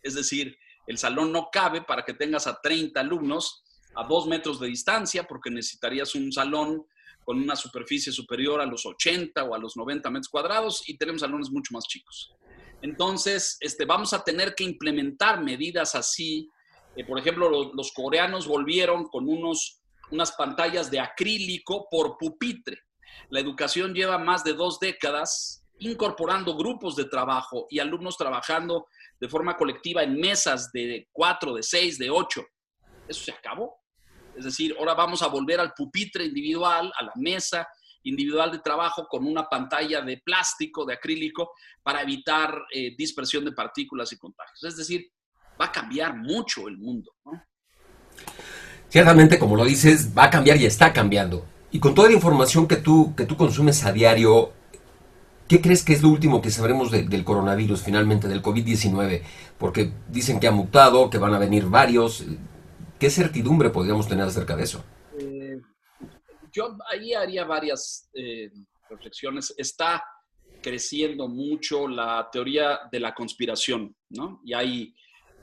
Es 0.01 0.13
decir, 0.13 0.57
el 0.86 0.98
salón 0.98 1.31
no 1.31 1.50
cabe 1.51 1.81
para 1.81 2.05
que 2.05 2.13
tengas 2.13 2.45
a 2.45 2.60
30 2.62 3.00
alumnos 3.00 3.63
a 3.96 4.04
dos 4.04 4.28
metros 4.28 4.60
de 4.60 4.68
distancia, 4.68 5.24
porque 5.24 5.50
necesitarías 5.50 6.16
un 6.16 6.32
salón 6.32 6.86
con 7.25 7.42
una 7.42 7.56
superficie 7.56 8.14
superior 8.14 8.62
a 8.62 8.66
los 8.66 8.86
80 8.86 9.44
o 9.44 9.56
a 9.56 9.58
los 9.58 9.75
90 9.75 10.10
metros 10.12 10.30
cuadrados 10.30 10.88
y 10.88 10.98
tenemos 10.98 11.22
salones 11.22 11.50
mucho 11.50 11.74
más 11.74 11.86
chicos. 11.88 12.32
Entonces, 12.82 13.58
este, 13.62 13.84
vamos 13.86 14.14
a 14.14 14.24
tener 14.24 14.54
que 14.54 14.64
implementar 14.64 15.42
medidas 15.42 15.96
así. 15.96 16.48
Eh, 16.96 17.04
por 17.04 17.18
ejemplo, 17.18 17.74
los, 17.74 17.92
coreanos 17.94 18.48
volvieron 18.48 19.06
con 19.06 19.28
unos, 19.28 19.82
unas 20.12 20.34
pantallas 20.34 20.92
de 20.92 21.00
acrílico 21.00 21.88
por 21.90 22.18
pupitre. 22.18 22.78
La 23.30 23.40
educación 23.40 23.96
lleva 23.96 24.20
más 24.20 24.44
de 24.44 24.54
dos 24.54 24.80
décadas 24.80 25.64
incorporando 25.80 26.56
grupos 26.56 26.96
de 26.96 27.06
trabajo 27.06 27.66
y 27.70 27.80
alumnos 27.80 28.18
trabajando 28.18 28.86
de 29.20 29.28
forma 29.28 29.58
colectiva 29.58 30.04
en 30.04 30.20
mesas 30.20 30.72
de 30.72 31.10
cuatro, 31.12 31.56
de 31.56 31.64
seis, 31.64 31.98
de 31.98 32.10
ocho. 32.10 32.46
eso 33.08 33.24
se 33.24 33.32
acabó. 33.32 33.85
Es 34.38 34.46
decir, 34.46 34.75
ahora 34.77 34.94
vamos 34.94 35.22
a 35.22 35.27
volver 35.27 35.60
al 35.60 35.74
pupitre 35.74 36.25
individual, 36.25 36.92
a 36.98 37.04
la 37.04 37.13
mesa 37.15 37.68
individual 38.04 38.51
de 38.51 38.60
trabajo 38.60 39.08
con 39.08 39.25
una 39.25 39.48
pantalla 39.48 40.01
de 40.01 40.18
plástico, 40.18 40.86
de 40.86 40.94
acrílico, 40.94 41.51
para 41.82 42.01
evitar 42.01 42.56
eh, 42.74 42.96
dispersión 42.98 43.46
de 43.46 43.51
partículas 43.51 44.12
y 44.13 44.18
contagios. 44.18 44.63
Es 44.63 44.77
decir, 44.77 45.12
va 45.60 45.65
a 45.65 45.72
cambiar 45.72 46.15
mucho 46.15 46.68
el 46.68 46.77
mundo. 46.77 47.12
Ciertamente, 48.89 49.39
como 49.39 49.56
lo 49.56 49.65
dices, 49.65 50.15
va 50.18 50.25
a 50.25 50.30
cambiar 50.30 50.58
y 50.58 50.65
está 50.65 50.94
cambiando. 50.94 51.46
Y 51.72 51.80
con 51.80 51.94
toda 51.94 52.08
la 52.08 52.15
información 52.15 52.68
que 52.68 52.77
tú, 52.77 53.13
que 53.15 53.25
tú 53.25 53.36
consumes 53.36 53.84
a 53.84 53.92
diario, 53.92 54.54
¿qué 55.48 55.62
crees 55.62 55.84
que 55.84 55.94
es 55.94 56.01
lo 56.01 56.10
último 56.10 56.42
que 56.42 56.51
sabremos 56.51 56.92
del 56.92 57.24
coronavirus, 57.24 57.82
finalmente, 57.82 58.27
del 58.27 58.42
COVID-19? 58.42 59.22
Porque 59.58 59.92
dicen 60.10 60.39
que 60.39 60.48
ha 60.48 60.51
mutado, 60.51 61.10
que 61.10 61.18
van 61.18 61.34
a 61.34 61.39
venir 61.39 61.65
varios. 61.65 62.24
¿Qué 63.06 63.12
certidumbre 63.12 63.70
podríamos 63.70 64.08
tener 64.08 64.26
acerca 64.26 64.56
de 64.56 64.64
eso? 64.64 64.84
Eh, 65.20 65.62
yo 66.52 66.76
ahí 66.90 67.14
haría 67.14 67.46
varias 67.46 68.10
eh, 68.16 68.50
reflexiones. 68.90 69.54
Está 69.56 70.04
creciendo 70.60 71.28
mucho 71.28 71.88
la 71.88 72.28
teoría 72.32 72.80
de 72.92 73.00
la 73.00 73.14
conspiración, 73.14 73.96
¿no? 74.10 74.42
Y 74.44 74.56
hay 74.56 74.96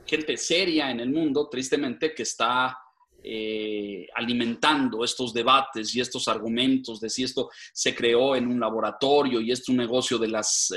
gente 0.05 0.37
seria 0.37 0.91
en 0.91 0.99
el 0.99 1.11
mundo, 1.11 1.49
tristemente, 1.49 2.13
que 2.13 2.25
está 2.25 2.77
eh, 3.23 4.09
alimentando 4.17 5.05
estos 5.05 5.33
debates 5.33 5.95
y 5.95 6.01
estos 6.01 6.27
argumentos 6.27 6.99
de 6.99 7.09
si 7.09 7.23
esto 7.23 7.49
se 7.73 7.95
creó 7.95 8.35
en 8.35 8.49
un 8.49 8.59
laboratorio 8.59 9.41
y 9.41 9.53
es 9.53 9.69
un 9.69 9.77
negocio 9.77 10.19
de 10.19 10.27
las, 10.27 10.75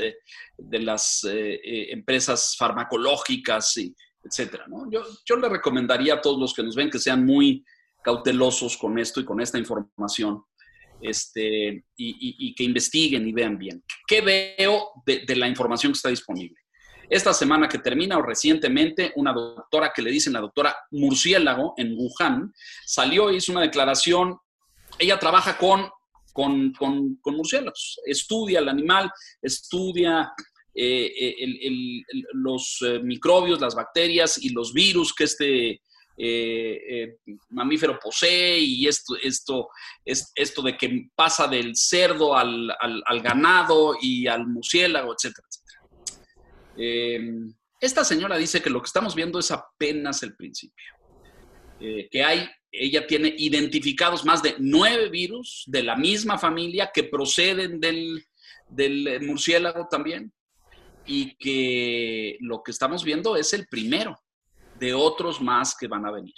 de 0.55 0.79
las 0.81 1.25
empresas 1.27 2.55
farmacológicas, 2.55 3.75
y, 3.77 3.95
etcétera. 4.25 4.65
Yo, 4.89 5.03
yo 5.25 5.35
le 5.37 5.47
recomendaría 5.47 6.15
a 6.15 6.21
todos 6.21 6.39
los 6.39 6.53
que 6.53 6.63
nos 6.63 6.75
ven 6.75 6.89
que 6.89 6.99
sean 6.99 7.25
muy 7.25 7.63
cautelosos 8.03 8.77
con 8.77 8.97
esto 8.99 9.19
y 9.19 9.25
con 9.25 9.39
esta 9.39 9.57
información. 9.57 10.43
Este, 11.01 11.83
y, 11.97 12.55
que 12.55 12.63
investiguen 12.63 13.27
y 13.27 13.33
vean 13.33 13.57
bien. 13.57 13.83
¿Qué 14.07 14.21
veo 14.21 14.91
de, 15.05 15.35
la 15.35 15.47
información 15.47 15.91
que 15.91 15.97
está 15.97 16.09
disponible? 16.09 16.57
Esta 17.09 17.33
semana 17.33 17.67
que 17.67 17.79
termina 17.79 18.17
o 18.17 18.21
recientemente, 18.21 19.11
una 19.17 19.33
doctora 19.33 19.91
que 19.93 20.01
le 20.01 20.09
dicen 20.09 20.33
la 20.33 20.39
doctora 20.39 20.75
Murciélago 20.91 21.73
en 21.77 21.95
Wuhan 21.95 22.51
salió 22.85 23.31
y 23.31 23.37
hizo 23.37 23.51
una 23.51 23.61
declaración. 23.61 24.39
Ella 24.97 25.19
trabaja 25.19 25.57
con, 25.57 25.89
con, 26.33 26.71
con, 26.73 27.17
con 27.17 27.35
murciélagos, 27.35 27.99
estudia 28.05 28.59
el 28.59 28.69
animal, 28.69 29.11
estudia 29.41 30.31
eh, 30.77 31.35
eh, 31.39 32.03
los 32.33 32.79
eh, 32.85 32.99
microbios, 32.99 33.61
las 33.61 33.75
bacterias 33.75 34.37
y 34.43 34.49
los 34.49 34.73
virus 34.73 35.13
que 35.13 35.23
este 35.23 35.81
mamífero 37.49 37.99
posee 38.01 38.59
y 38.59 38.87
esto, 38.87 39.15
esto, 39.21 39.67
es, 40.05 40.31
esto 40.33 40.61
de 40.61 40.77
que 40.77 41.09
pasa 41.13 41.45
del 41.47 41.75
cerdo 41.75 42.37
al, 42.37 42.73
ganado 43.21 43.97
y 44.01 44.25
al 44.27 44.47
murciélago, 44.47 45.13
etcétera, 45.13 45.45
etcétera. 45.49 45.81
esta 47.81 48.05
señora 48.05 48.37
dice 48.37 48.61
que 48.61 48.69
lo 48.69 48.81
que 48.81 48.87
estamos 48.87 49.13
viendo 49.13 49.39
es 49.39 49.51
apenas 49.51 50.23
el 50.23 50.37
principio. 50.37 50.85
que 51.79 52.23
hay, 52.23 52.49
ella 52.71 53.05
tiene 53.05 53.35
identificados 53.37 54.23
más 54.23 54.41
de 54.41 54.55
nueve 54.57 55.09
virus 55.09 55.65
de 55.67 55.83
la 55.83 55.97
misma 55.97 56.37
familia 56.37 56.91
que 56.93 57.03
proceden 57.03 57.81
del, 57.81 58.25
del 58.69 59.19
murciélago 59.21 59.89
también 59.89 60.31
y 61.05 61.35
que 61.35 62.37
lo 62.41 62.63
que 62.63 62.71
estamos 62.71 63.03
viendo 63.03 63.35
es 63.35 63.53
el 63.53 63.67
primero 63.67 64.17
de 64.79 64.93
otros 64.93 65.41
más 65.41 65.75
que 65.75 65.87
van 65.87 66.05
a 66.05 66.11
venir. 66.11 66.33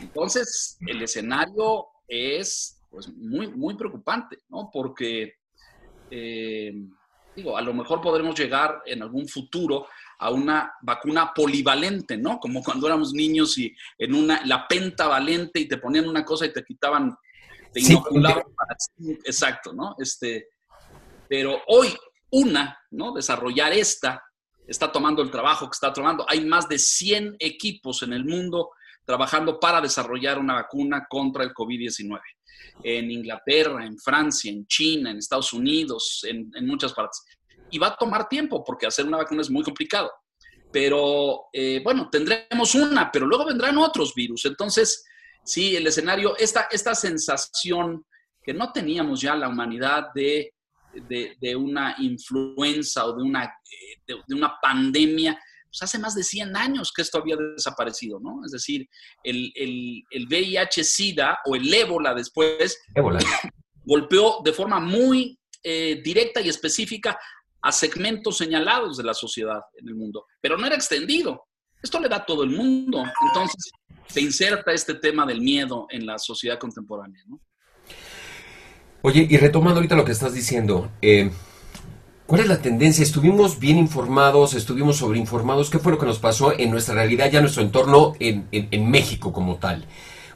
Entonces, 0.00 0.76
el 0.86 1.02
escenario 1.02 1.86
es 2.06 2.80
pues, 2.90 3.08
muy, 3.08 3.48
muy 3.48 3.74
preocupante, 3.74 4.38
¿no? 4.48 4.70
Porque, 4.72 5.34
eh, 6.10 6.72
digo, 7.34 7.56
a 7.56 7.62
lo 7.62 7.74
mejor 7.74 8.00
podremos 8.00 8.38
llegar 8.38 8.82
en 8.86 9.02
algún 9.02 9.28
futuro 9.28 9.86
a 10.18 10.30
una 10.30 10.72
vacuna 10.82 11.32
polivalente, 11.34 12.16
¿no? 12.16 12.38
Como 12.38 12.62
cuando 12.62 12.86
éramos 12.86 13.12
niños 13.12 13.58
y 13.58 13.74
en 13.98 14.14
una, 14.14 14.44
la 14.46 14.68
pentavalente 14.68 15.60
y 15.60 15.68
te 15.68 15.78
ponían 15.78 16.08
una 16.08 16.24
cosa 16.24 16.46
y 16.46 16.52
te 16.52 16.64
quitaban, 16.64 17.16
te 17.72 17.80
inoculaban 17.80 18.44
para... 18.54 18.76
Exacto, 19.24 19.72
¿no? 19.72 19.96
Este, 19.98 20.48
pero 21.28 21.60
hoy 21.66 21.88
una, 22.30 22.78
¿no? 22.90 23.12
Desarrollar 23.12 23.72
esta, 23.72 24.22
está 24.66 24.90
tomando 24.90 25.22
el 25.22 25.30
trabajo 25.30 25.66
que 25.66 25.74
está 25.74 25.92
tomando. 25.92 26.24
Hay 26.28 26.44
más 26.44 26.68
de 26.68 26.78
100 26.78 27.36
equipos 27.38 28.02
en 28.02 28.12
el 28.12 28.24
mundo 28.24 28.70
trabajando 29.04 29.60
para 29.60 29.80
desarrollar 29.80 30.38
una 30.38 30.54
vacuna 30.54 31.06
contra 31.08 31.44
el 31.44 31.52
COVID-19. 31.52 32.20
En 32.82 33.10
Inglaterra, 33.10 33.84
en 33.84 33.98
Francia, 33.98 34.50
en 34.50 34.66
China, 34.66 35.10
en 35.10 35.18
Estados 35.18 35.52
Unidos, 35.52 36.24
en, 36.26 36.50
muchas 36.66 36.92
partes. 36.92 37.22
Y 37.70 37.78
va 37.78 37.88
a 37.88 37.96
tomar 37.96 38.28
tiempo 38.28 38.64
porque 38.64 38.86
hacer 38.86 39.06
una 39.06 39.18
vacuna 39.18 39.42
es 39.42 39.50
muy 39.50 39.62
complicado. 39.62 40.10
Pero 40.72 41.46
eh, 41.52 41.80
bueno, 41.84 42.08
tendremos 42.10 42.74
una, 42.74 43.12
pero 43.12 43.26
luego 43.26 43.44
vendrán 43.44 43.78
otros 43.78 44.14
virus. 44.14 44.44
Entonces, 44.46 45.04
sí, 45.44 45.76
el 45.76 45.86
escenario, 45.86 46.36
esta, 46.36 46.68
esta 46.70 46.94
sensación 46.94 48.04
que 48.42 48.54
no 48.54 48.72
teníamos 48.72 49.20
ya 49.20 49.36
la 49.36 49.48
humanidad 49.48 50.08
de 50.14 50.53
de, 51.08 51.56
una 51.56 51.94
influenza 51.98 53.06
o 53.06 53.16
de 53.16 53.22
una, 53.22 53.44
eh, 53.44 54.00
de, 54.06 54.34
una 54.34 54.54
pandemia, 54.60 55.38
pues 55.66 55.82
hace 55.82 55.98
más 55.98 56.14
de 56.14 56.22
100 56.22 56.56
años 56.56 56.92
que 56.94 57.02
esto 57.02 57.18
había 57.18 57.36
desaparecido, 57.36 58.20
¿no? 58.20 58.44
Es 58.44 58.52
decir, 58.52 58.88
el, 59.22 59.52
el, 59.54 60.28
VIH-Sida 60.28 61.38
o 61.46 61.56
el 61.56 61.72
ébola 61.72 62.14
después 62.14 62.78
golpeó 63.84 64.40
de 64.44 64.52
forma 64.52 64.80
muy 64.80 65.38
eh, 65.62 66.00
directa 66.04 66.40
y 66.40 66.48
específica 66.48 67.18
a 67.62 67.72
segmentos 67.72 68.36
señalados 68.36 68.96
de 68.96 69.04
la 69.04 69.14
sociedad 69.14 69.62
en 69.78 69.88
el 69.88 69.94
mundo, 69.94 70.26
pero 70.40 70.56
no 70.56 70.66
era 70.66 70.76
extendido. 70.76 71.46
Esto 71.82 71.98
le 72.00 72.08
da 72.08 72.16
a 72.16 72.26
todo 72.26 72.44
el 72.44 72.50
mundo. 72.50 73.02
Entonces, 73.28 73.72
se 74.06 74.20
inserta 74.20 74.72
este 74.72 74.94
tema 74.94 75.26
del 75.26 75.40
miedo 75.40 75.86
en 75.90 76.06
la 76.06 76.18
sociedad 76.18 76.58
contemporánea, 76.58 77.22
¿no? 77.26 77.40
Oye, 79.06 79.26
y 79.28 79.36
retomando 79.36 79.80
ahorita 79.80 79.96
lo 79.96 80.06
que 80.06 80.12
estás 80.12 80.32
diciendo, 80.32 80.88
eh, 81.02 81.30
¿cuál 82.26 82.40
es 82.40 82.46
la 82.46 82.62
tendencia? 82.62 83.02
Estuvimos 83.02 83.58
bien 83.58 83.76
informados, 83.76 84.54
estuvimos 84.54 84.96
sobreinformados. 84.96 85.68
¿Qué 85.68 85.78
fue 85.78 85.92
lo 85.92 85.98
que 85.98 86.06
nos 86.06 86.18
pasó 86.18 86.58
en 86.58 86.70
nuestra 86.70 86.94
realidad, 86.94 87.30
ya 87.30 87.40
en 87.40 87.42
nuestro 87.42 87.62
entorno, 87.62 88.14
en, 88.18 88.90
México 88.90 89.30
como 89.30 89.56
tal? 89.56 89.84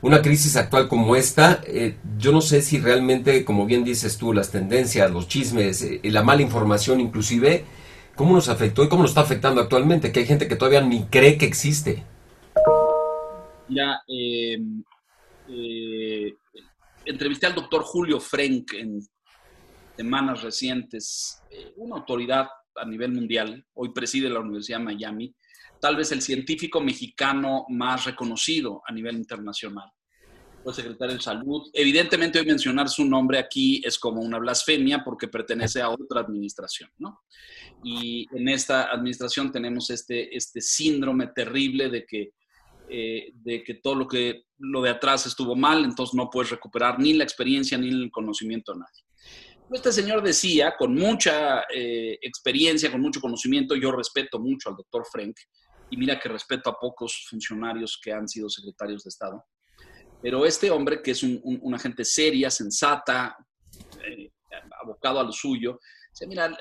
Una 0.03 0.21
crisis 0.21 0.55
actual 0.57 0.87
como 0.87 1.17
esta, 1.17 1.63
eh, 1.67 1.97
yo 2.19 2.31
no 2.31 2.43
sé 2.43 2.61
si 2.61 2.79
realmente, 2.79 3.43
como 3.43 3.65
bien 3.65 3.85
dices 3.85 4.19
tú, 4.19 4.35
las 4.35 4.51
tendencias, 4.51 5.11
los 5.11 5.29
chismes, 5.29 5.81
eh, 5.81 6.01
la 6.05 6.23
mala 6.23 6.43
información 6.43 7.01
inclusive, 7.01 7.65
¿cómo 8.17 8.35
nos 8.35 8.51
afectó 8.51 8.85
y 8.85 8.91
cómo 8.91 9.01
nos 9.01 9.13
está 9.13 9.23
afectando 9.23 9.63
actualmente? 9.63 10.13
Que 10.13 10.21
hay 10.21 10.27
gente 10.27 10.47
que 10.47 10.57
todavía 10.57 10.83
ni 10.83 11.05
cree 11.05 11.39
que 11.39 11.47
existe. 11.47 12.03
Ya, 13.71 14.03
eh, 14.07 14.61
entrevisté 17.09 17.47
al 17.47 17.55
doctor 17.55 17.83
Julio 17.83 18.21
Frenk 18.21 18.75
en 18.75 19.01
semanas 19.97 20.43
recientes, 20.43 21.43
eh, 21.51 21.73
una 21.77 21.97
autoridad 21.97 22.47
a 22.77 22.85
nivel 22.85 23.13
mundial, 23.13 23.65
hoy 23.75 23.93
preside 23.93 24.29
la 24.31 24.41
Universidad 24.41 24.79
de 24.79 24.85
Miami, 24.85 25.35
tal 25.81 25.97
vez 25.97 26.13
el 26.13 26.23
científico 26.23 26.81
mexicano 26.81 27.65
más 27.69 28.05
reconocido 28.05 28.83
a 28.87 28.93
nivel 28.93 29.17
internacional. 29.17 29.91
Fue 30.63 30.75
secretario 30.75 31.15
de 31.15 31.23
Salud. 31.23 31.71
Evidentemente 31.73 32.39
hoy 32.39 32.47
mencionar 32.47 32.89
su 32.89 33.05
nombre 33.05 33.39
aquí 33.39 33.81
es 33.85 33.99
como 33.99 34.21
una 34.21 34.39
blasfemia 34.39 35.03
porque 35.05 35.29
pertenece 35.29 35.81
a 35.81 35.89
otra 35.89 36.21
administración, 36.21 36.91
¿no? 36.99 37.23
Y 37.83 38.27
en 38.37 38.49
esta 38.49 38.91
administración 38.91 39.51
tenemos 39.51 39.89
este, 39.91 40.37
este 40.37 40.61
síndrome 40.61 41.29
terrible 41.29 41.89
de 41.89 42.05
que 42.05 42.33
eh, 42.91 43.33
de 43.35 43.63
que 43.63 43.75
todo 43.75 43.95
lo 43.95 44.09
que 44.09 44.45
lo 44.59 44.83
de 44.83 44.91
atrás 44.91 45.27
estuvo 45.27 45.55
mal, 45.55 45.85
entonces 45.85 46.15
no 46.15 46.31
puedes 46.31 46.51
recuperar 46.51 46.99
ni 46.99 47.13
la 47.13 47.25
experiencia 47.25 47.79
ni 47.79 47.89
el 47.89 48.11
conocimiento 48.11 48.73
de 48.73 48.81
nadie. 48.81 49.03
Este 49.71 49.93
señor 49.93 50.23
decía, 50.23 50.75
con 50.79 50.95
mucha 50.95 51.65
eh, 51.73 52.19
experiencia, 52.23 52.91
con 52.91 53.03
mucho 53.03 53.21
conocimiento, 53.21 53.77
yo 53.77 53.93
respeto 53.93 54.39
mucho 54.39 54.71
al 54.71 54.77
doctor 54.77 55.05
Frank, 55.11 55.37
y 55.91 55.97
mira 55.97 56.19
que 56.19 56.29
respeto 56.29 56.71
a 56.71 56.79
pocos 56.79 57.27
funcionarios 57.29 58.01
que 58.03 58.13
han 58.13 58.27
sido 58.27 58.49
secretarios 58.49 59.05
de 59.05 59.09
Estado, 59.09 59.45
pero 60.23 60.45
este 60.47 60.71
hombre, 60.71 61.03
que 61.03 61.13
es 61.13 61.23
una 61.23 61.79
gente 61.79 62.05
seria, 62.05 62.51
sensata, 62.51 63.37
eh, 64.05 64.31
abocado 64.83 65.21
a 65.21 65.25
lo 65.25 65.33
suyo, 65.33 65.79
dice, 66.11 66.27
mira, 66.27 66.57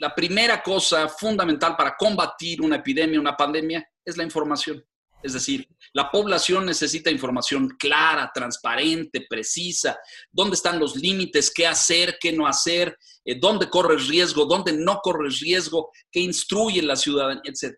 la 0.00 0.14
primera 0.14 0.62
cosa 0.62 1.08
fundamental 1.08 1.76
para 1.76 1.96
combatir 1.96 2.60
una 2.60 2.76
epidemia, 2.76 3.20
una 3.20 3.36
pandemia, 3.36 3.88
es 4.04 4.16
la 4.16 4.24
información. 4.24 4.84
Es 5.22 5.32
decir, 5.32 5.66
la 5.92 6.10
población 6.10 6.66
necesita 6.66 7.10
información 7.10 7.70
clara, 7.78 8.30
transparente, 8.32 9.26
precisa, 9.28 9.98
dónde 10.30 10.54
están 10.54 10.78
los 10.78 10.94
límites, 10.96 11.50
qué 11.52 11.66
hacer, 11.66 12.18
qué 12.20 12.32
no 12.32 12.46
hacer, 12.46 12.96
eh, 13.24 13.36
dónde 13.40 13.68
corre 13.68 13.96
riesgo, 13.96 14.44
dónde 14.44 14.72
no 14.72 15.00
corre 15.02 15.28
riesgo, 15.28 15.90
qué 16.10 16.20
instruye 16.20 16.82
la 16.82 16.94
ciudadanía, 16.94 17.42
etc. 17.46 17.74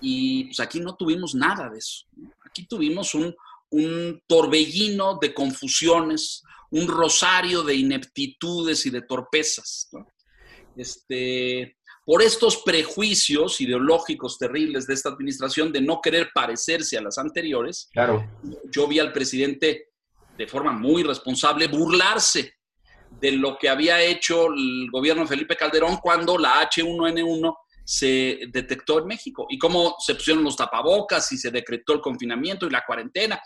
Y 0.00 0.44
pues 0.44 0.60
aquí 0.60 0.80
no 0.80 0.96
tuvimos 0.96 1.34
nada 1.34 1.70
de 1.70 1.78
eso. 1.78 2.04
Aquí 2.44 2.66
tuvimos 2.66 3.14
un, 3.14 3.34
un 3.70 4.22
torbellino 4.26 5.18
de 5.20 5.32
confusiones, 5.32 6.42
un 6.70 6.88
rosario 6.88 7.62
de 7.62 7.74
ineptitudes 7.74 8.84
y 8.84 8.90
de 8.90 9.02
torpezas. 9.02 9.88
Este, 10.76 11.77
por 12.08 12.22
estos 12.22 12.62
prejuicios 12.64 13.60
ideológicos 13.60 14.38
terribles 14.38 14.86
de 14.86 14.94
esta 14.94 15.10
administración 15.10 15.70
de 15.70 15.82
no 15.82 16.00
querer 16.00 16.30
parecerse 16.34 16.96
a 16.96 17.02
las 17.02 17.18
anteriores, 17.18 17.90
claro. 17.92 18.26
yo 18.70 18.88
vi 18.88 18.98
al 18.98 19.12
presidente 19.12 19.90
de 20.38 20.46
forma 20.46 20.72
muy 20.72 21.02
responsable 21.02 21.66
burlarse 21.66 22.54
de 23.20 23.32
lo 23.32 23.58
que 23.58 23.68
había 23.68 24.00
hecho 24.00 24.46
el 24.46 24.88
gobierno 24.90 25.24
de 25.24 25.28
Felipe 25.28 25.54
Calderón 25.54 25.98
cuando 25.98 26.38
la 26.38 26.66
H1N1 26.70 27.54
se 27.84 28.38
detectó 28.54 29.00
en 29.00 29.06
México 29.06 29.46
y 29.50 29.58
cómo 29.58 29.96
se 29.98 30.14
pusieron 30.14 30.42
los 30.42 30.56
tapabocas 30.56 31.30
y 31.32 31.36
se 31.36 31.50
decretó 31.50 31.92
el 31.92 32.00
confinamiento 32.00 32.66
y 32.66 32.70
la 32.70 32.86
cuarentena. 32.86 33.38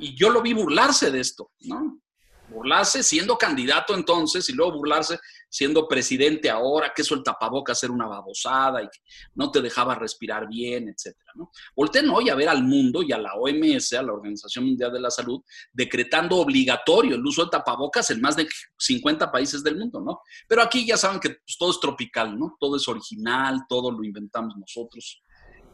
Y 0.00 0.16
yo 0.16 0.30
lo 0.30 0.42
vi 0.42 0.52
burlarse 0.52 1.12
de 1.12 1.20
esto, 1.20 1.52
¿no? 1.60 2.00
burlarse 2.48 3.02
siendo 3.02 3.36
candidato 3.36 3.94
entonces 3.94 4.48
y 4.48 4.52
luego 4.52 4.78
burlarse 4.78 5.18
siendo 5.54 5.86
presidente 5.86 6.50
ahora, 6.50 6.92
que 6.92 7.02
eso 7.02 7.14
el 7.14 7.22
tapabocas 7.22 7.80
era 7.84 7.92
una 7.92 8.08
babosada 8.08 8.82
y 8.82 8.86
que 8.86 8.98
no 9.36 9.52
te 9.52 9.62
dejaba 9.62 9.94
respirar 9.94 10.48
bien, 10.48 10.88
etcétera, 10.88 11.30
¿no? 11.36 11.52
Volten 11.76 12.10
hoy 12.10 12.28
a 12.28 12.34
ver 12.34 12.48
al 12.48 12.64
mundo 12.64 13.04
y 13.04 13.12
a 13.12 13.18
la 13.18 13.34
OMS, 13.34 13.92
a 13.92 14.02
la 14.02 14.14
Organización 14.14 14.64
Mundial 14.64 14.92
de 14.92 14.98
la 14.98 15.12
Salud, 15.12 15.40
decretando 15.72 16.38
obligatorio 16.38 17.14
el 17.14 17.24
uso 17.24 17.42
del 17.42 17.50
tapabocas 17.50 18.10
en 18.10 18.20
más 18.20 18.34
de 18.34 18.48
50 18.76 19.30
países 19.30 19.62
del 19.62 19.78
mundo, 19.78 20.00
¿no? 20.00 20.22
Pero 20.48 20.60
aquí 20.60 20.84
ya 20.84 20.96
saben 20.96 21.20
que 21.20 21.28
pues, 21.28 21.56
todo 21.56 21.70
es 21.70 21.78
tropical, 21.78 22.36
¿no? 22.36 22.56
Todo 22.58 22.76
es 22.76 22.88
original, 22.88 23.60
todo 23.68 23.92
lo 23.92 24.02
inventamos 24.02 24.56
nosotros. 24.56 25.22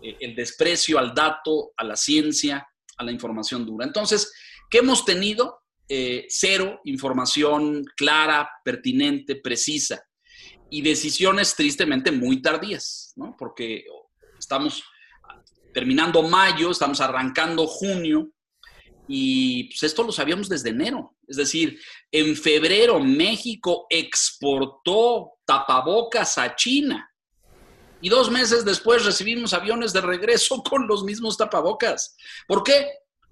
Eh, 0.02 0.18
el 0.20 0.34
desprecio 0.34 0.98
al 0.98 1.14
dato, 1.14 1.72
a 1.74 1.84
la 1.84 1.96
ciencia, 1.96 2.68
a 2.98 3.02
la 3.02 3.12
información 3.12 3.64
dura. 3.64 3.86
Entonces, 3.86 4.30
¿qué 4.68 4.80
hemos 4.80 5.06
tenido? 5.06 5.59
Eh, 5.92 6.26
cero 6.28 6.80
información 6.84 7.84
clara, 7.96 8.48
pertinente, 8.64 9.34
precisa 9.34 10.00
y 10.70 10.82
decisiones 10.82 11.56
tristemente 11.56 12.12
muy 12.12 12.40
tardías, 12.40 13.12
¿no? 13.16 13.34
Porque 13.36 13.82
estamos 14.38 14.84
terminando 15.74 16.22
mayo, 16.22 16.70
estamos 16.70 17.00
arrancando 17.00 17.66
junio 17.66 18.30
y 19.08 19.64
pues 19.64 19.82
esto 19.82 20.04
lo 20.04 20.12
sabíamos 20.12 20.48
desde 20.48 20.70
enero. 20.70 21.16
Es 21.26 21.36
decir, 21.36 21.80
en 22.12 22.36
febrero 22.36 23.00
México 23.00 23.86
exportó 23.90 25.38
tapabocas 25.44 26.38
a 26.38 26.54
China 26.54 27.10
y 28.00 28.08
dos 28.08 28.30
meses 28.30 28.64
después 28.64 29.04
recibimos 29.04 29.52
aviones 29.54 29.92
de 29.92 30.02
regreso 30.02 30.62
con 30.70 30.86
los 30.86 31.02
mismos 31.02 31.36
tapabocas. 31.36 32.16
¿Por 32.46 32.62
qué? 32.62 32.86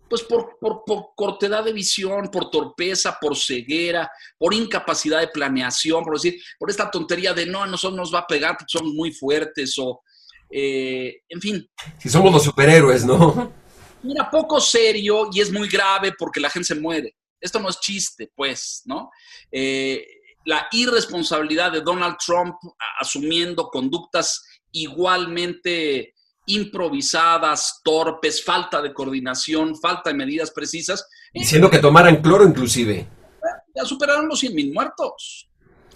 Pues 0.08 0.22
por, 0.22 0.58
por, 0.58 1.10
cortedad 1.14 1.64
de 1.64 1.72
visión, 1.72 2.30
por 2.30 2.50
torpeza, 2.50 3.18
por 3.20 3.36
ceguera, 3.36 4.10
por 4.38 4.54
incapacidad 4.54 5.20
de 5.20 5.28
planeación, 5.28 6.02
por 6.02 6.14
decir, 6.14 6.40
por 6.58 6.70
esta 6.70 6.90
tontería 6.90 7.34
de 7.34 7.46
no, 7.46 7.62
a 7.62 7.66
nosotros 7.66 7.96
nos 7.96 8.14
va 8.14 8.20
a 8.20 8.26
pegar 8.26 8.56
porque 8.56 8.78
somos 8.78 8.94
muy 8.94 9.12
fuertes 9.12 9.74
o, 9.78 10.02
eh, 10.50 11.22
en 11.28 11.40
fin. 11.40 11.70
Si 11.98 12.08
somos 12.08 12.32
los 12.32 12.44
superhéroes, 12.44 13.04
¿no? 13.04 13.52
Mira, 14.02 14.30
poco 14.30 14.60
serio 14.60 15.28
y 15.32 15.40
es 15.40 15.52
muy 15.52 15.68
grave 15.68 16.12
porque 16.18 16.40
la 16.40 16.50
gente 16.50 16.68
se 16.68 16.74
muere. 16.74 17.16
Esto 17.40 17.58
no 17.60 17.68
es 17.68 17.78
chiste, 17.80 18.30
pues, 18.34 18.82
¿no? 18.86 19.10
Eh, 19.50 20.04
la 20.44 20.66
irresponsabilidad 20.72 21.72
de 21.72 21.82
Donald 21.82 22.16
Trump 22.24 22.56
asumiendo 22.98 23.68
conductas 23.68 24.44
igualmente 24.72 26.14
improvisadas, 26.48 27.80
torpes, 27.84 28.44
falta 28.44 28.82
de 28.82 28.92
coordinación, 28.92 29.76
falta 29.76 30.10
de 30.10 30.16
medidas 30.16 30.50
precisas. 30.50 31.06
Diciendo 31.32 31.70
que 31.70 31.78
tomaran 31.78 32.20
cloro 32.20 32.44
inclusive. 32.44 33.06
Ya 33.74 33.84
superaron 33.84 34.28
los 34.28 34.40
100 34.40 34.54
mil 34.54 34.72
muertos. 34.72 35.48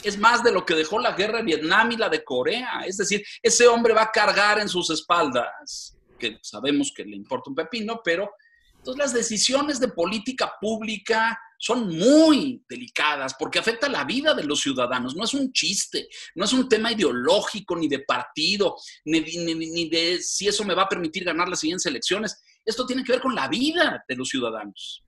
Es 0.02 0.18
más 0.18 0.42
de 0.42 0.52
lo 0.52 0.64
que 0.64 0.74
dejó 0.74 0.98
la 0.98 1.12
guerra 1.12 1.38
de 1.38 1.44
Vietnam 1.44 1.92
y 1.92 1.96
la 1.96 2.08
de 2.08 2.22
Corea. 2.22 2.82
Es 2.86 2.96
decir, 2.96 3.24
ese 3.42 3.66
hombre 3.66 3.94
va 3.94 4.02
a 4.02 4.10
cargar 4.10 4.58
en 4.60 4.68
sus 4.68 4.90
espaldas, 4.90 5.96
que 6.18 6.38
sabemos 6.42 6.92
que 6.94 7.04
le 7.04 7.16
importa 7.16 7.50
un 7.50 7.56
pepino, 7.56 8.00
pero 8.04 8.30
entonces 8.76 8.98
las 8.98 9.12
decisiones 9.12 9.78
de 9.78 9.88
política 9.88 10.52
pública 10.60 11.38
son 11.62 11.96
muy 11.96 12.60
delicadas 12.68 13.36
porque 13.38 13.60
afecta 13.60 13.88
la 13.88 14.02
vida 14.02 14.34
de 14.34 14.42
los 14.42 14.60
ciudadanos. 14.60 15.14
No 15.14 15.22
es 15.22 15.32
un 15.32 15.52
chiste, 15.52 16.08
no 16.34 16.44
es 16.44 16.52
un 16.52 16.68
tema 16.68 16.90
ideológico 16.90 17.76
ni 17.76 17.86
de 17.86 18.00
partido, 18.00 18.74
ni, 19.04 19.20
ni, 19.20 19.88
de 19.88 20.20
si 20.20 20.48
eso 20.48 20.64
me 20.64 20.74
va 20.74 20.82
a 20.82 20.88
permitir 20.88 21.22
ganar 21.22 21.48
las 21.48 21.60
siguientes 21.60 21.86
elecciones. 21.86 22.42
Esto 22.64 22.84
tiene 22.84 23.04
que 23.04 23.12
ver 23.12 23.20
con 23.20 23.36
la 23.36 23.46
vida 23.46 24.04
de 24.08 24.16
los 24.16 24.28
ciudadanos. 24.28 25.04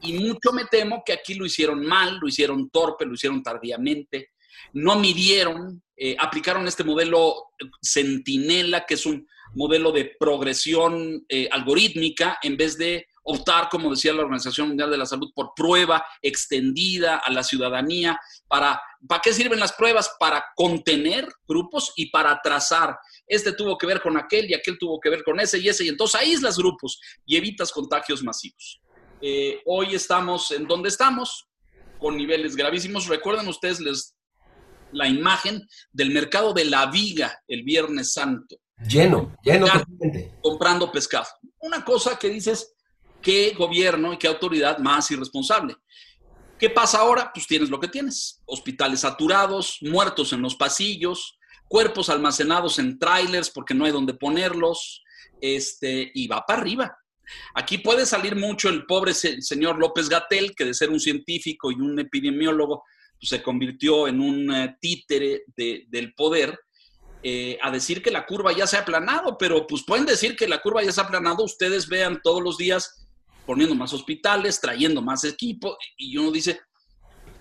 Y 0.00 0.14
mucho 0.14 0.50
me 0.50 0.64
temo 0.64 1.02
que 1.04 1.12
aquí 1.12 1.34
lo 1.34 1.44
hicieron 1.44 1.84
mal, 1.84 2.16
lo 2.18 2.26
hicieron 2.26 2.70
torpe, 2.70 3.04
lo 3.04 3.12
hicieron 3.12 3.42
tardíamente, 3.42 4.30
no 4.72 4.98
midieron, 4.98 5.82
eh, 5.94 6.16
aplicaron 6.18 6.66
este 6.66 6.84
modelo 6.84 7.50
centinela, 7.82 8.86
que 8.86 8.94
es 8.94 9.04
un 9.04 9.28
modelo 9.54 9.92
de 9.92 10.16
progresión 10.18 11.22
eh, 11.28 11.50
algorítmica, 11.52 12.38
en 12.42 12.56
vez 12.56 12.78
de 12.78 13.08
optar, 13.28 13.68
como 13.68 13.90
decía 13.90 14.12
la 14.14 14.22
Organización 14.22 14.68
Mundial 14.68 14.90
de 14.90 14.96
la 14.96 15.06
Salud, 15.06 15.30
por 15.34 15.52
prueba 15.54 16.04
extendida 16.22 17.18
a 17.18 17.30
la 17.30 17.42
ciudadanía. 17.42 18.18
¿Para, 18.48 18.80
¿Para 19.06 19.20
qué 19.20 19.32
sirven 19.32 19.60
las 19.60 19.72
pruebas? 19.74 20.10
Para 20.18 20.44
contener 20.56 21.28
grupos 21.46 21.92
y 21.96 22.10
para 22.10 22.40
trazar. 22.42 22.96
Este 23.26 23.52
tuvo 23.52 23.76
que 23.76 23.86
ver 23.86 24.00
con 24.00 24.16
aquel 24.16 24.50
y 24.50 24.54
aquel 24.54 24.78
tuvo 24.78 24.98
que 24.98 25.10
ver 25.10 25.22
con 25.22 25.38
ese 25.40 25.58
y 25.58 25.68
ese, 25.68 25.84
y 25.84 25.88
entonces 25.88 26.20
aíslas 26.20 26.56
grupos 26.56 26.98
y 27.26 27.36
evitas 27.36 27.70
contagios 27.70 28.22
masivos. 28.22 28.80
Eh, 29.20 29.60
hoy 29.66 29.94
estamos 29.94 30.50
en 30.52 30.66
donde 30.66 30.88
estamos, 30.88 31.48
con 31.98 32.16
niveles 32.16 32.56
gravísimos. 32.56 33.08
Recuerden 33.08 33.46
ustedes 33.48 33.80
les, 33.80 34.14
la 34.92 35.06
imagen 35.06 35.68
del 35.92 36.12
mercado 36.12 36.54
de 36.54 36.64
la 36.64 36.86
viga 36.86 37.38
el 37.46 37.62
Viernes 37.62 38.14
Santo. 38.14 38.56
Lleno, 38.88 39.36
lleno 39.42 39.66
Comprando 40.40 40.90
pescado. 40.90 41.26
Una 41.58 41.84
cosa 41.84 42.18
que 42.18 42.30
dices, 42.30 42.76
qué 43.22 43.54
gobierno 43.56 44.12
y 44.12 44.18
qué 44.18 44.28
autoridad 44.28 44.78
más 44.78 45.10
irresponsable. 45.10 45.76
¿Qué 46.58 46.70
pasa 46.70 46.98
ahora? 46.98 47.30
Pues 47.32 47.46
tienes 47.46 47.70
lo 47.70 47.78
que 47.78 47.88
tienes. 47.88 48.42
Hospitales 48.46 49.00
saturados, 49.00 49.78
muertos 49.80 50.32
en 50.32 50.42
los 50.42 50.56
pasillos, 50.56 51.38
cuerpos 51.68 52.08
almacenados 52.08 52.78
en 52.78 52.98
trailers 52.98 53.50
porque 53.50 53.74
no 53.74 53.84
hay 53.84 53.92
donde 53.92 54.14
ponerlos, 54.14 55.02
este, 55.40 56.10
y 56.14 56.26
va 56.26 56.44
para 56.44 56.60
arriba. 56.60 56.98
Aquí 57.54 57.78
puede 57.78 58.06
salir 58.06 58.36
mucho 58.36 58.68
el 58.68 58.86
pobre 58.86 59.12
señor 59.14 59.78
López 59.78 60.08
Gatel, 60.08 60.54
que 60.56 60.64
de 60.64 60.74
ser 60.74 60.90
un 60.90 60.98
científico 60.98 61.70
y 61.70 61.74
un 61.74 61.98
epidemiólogo, 61.98 62.84
pues 63.20 63.28
se 63.28 63.42
convirtió 63.42 64.08
en 64.08 64.20
un 64.20 64.54
eh, 64.54 64.76
títere 64.80 65.44
del 65.56 66.14
poder, 66.14 66.58
eh, 67.22 67.58
a 67.60 67.70
decir 67.70 68.00
que 68.02 68.10
la 68.10 68.24
curva 68.24 68.52
ya 68.52 68.66
se 68.66 68.76
ha 68.76 68.80
aplanado, 68.80 69.36
pero 69.36 69.66
pues 69.66 69.82
pueden 69.84 70.06
decir 70.06 70.36
que 70.36 70.48
la 70.48 70.60
curva 70.60 70.82
ya 70.82 70.92
se 70.92 71.00
ha 71.00 71.04
aplanado, 71.04 71.44
ustedes 71.44 71.88
vean 71.88 72.20
todos 72.22 72.42
los 72.42 72.56
días 72.56 73.07
poniendo 73.48 73.74
más 73.74 73.94
hospitales, 73.94 74.60
trayendo 74.60 75.00
más 75.00 75.24
equipo, 75.24 75.78
y 75.96 76.18
uno 76.18 76.30
dice, 76.30 76.60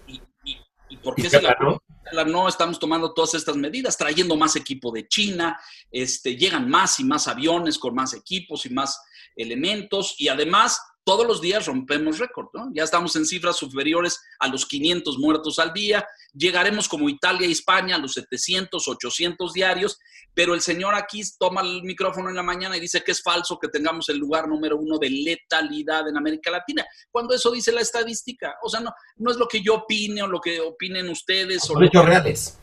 ¿y, 0.08 0.98
por 1.04 1.16
qué 1.16 1.30
se 1.30 1.42
la, 1.42 2.24
no 2.24 2.48
estamos 2.48 2.80
tomando 2.80 3.14
todas 3.14 3.34
estas 3.34 3.58
medidas? 3.58 3.98
Trayendo 3.98 4.38
más 4.38 4.56
equipo 4.56 4.90
de 4.90 5.06
China, 5.06 5.60
este, 5.92 6.38
llegan 6.38 6.70
más 6.70 7.02
y 7.02 7.04
más 7.04 7.28
aviones 7.28 7.78
con 7.78 7.94
más 7.94 8.14
equipos 8.14 8.66
y 8.66 8.70
más 8.70 8.98
elementos, 9.36 10.16
y 10.18 10.30
además 10.30 10.80
todos 11.08 11.26
los 11.26 11.40
días 11.40 11.66
rompemos 11.66 12.20
récord, 12.20 12.48
¿no? 12.54 12.70
Ya 12.74 12.84
estamos 12.84 13.16
en 13.16 13.26
cifras 13.26 13.56
superiores 13.56 14.20
a 14.40 14.50
los 14.50 14.66
500 14.66 15.18
muertos 15.20 15.58
al 15.58 15.72
día, 15.72 16.06
llegaremos 16.34 16.90
como 16.90 17.08
Italia 17.08 17.48
y 17.48 17.54
España 17.54 17.96
a 17.96 17.98
los 17.98 18.12
700, 18.12 18.86
800 18.86 19.54
diarios, 19.54 19.98
pero 20.34 20.54
el 20.54 20.60
señor 20.60 20.96
aquí 20.96 21.22
toma 21.40 21.62
el 21.62 21.82
micrófono 21.84 22.28
en 22.28 22.36
la 22.36 22.44
mañana 22.44 22.76
y 22.76 22.82
dice 22.82 23.06
que 23.06 23.14
es 23.14 23.24
falso 23.24 23.58
que 23.58 23.70
tengamos 23.70 24.10
el 24.10 24.18
lugar 24.18 24.50
número 24.50 24.76
uno 24.76 24.98
de 24.98 25.10
letalidad 25.10 26.10
en 26.10 26.18
América 26.18 26.52
Latina, 26.52 26.86
cuando 27.10 27.34
eso 27.34 27.52
dice 27.52 27.72
la 27.72 27.80
estadística. 27.80 28.56
O 28.62 28.68
sea, 28.68 28.82
no, 28.82 28.92
no 29.16 29.32
es 29.32 29.38
lo 29.38 29.48
que 29.48 29.64
yo 29.64 29.76
opine 29.76 30.24
o 30.24 30.28
lo 30.28 30.42
que 30.42 30.60
opinen 30.60 31.08
ustedes. 31.08 31.64
Son 31.64 31.82
hechos 31.86 32.06
reales. 32.06 32.60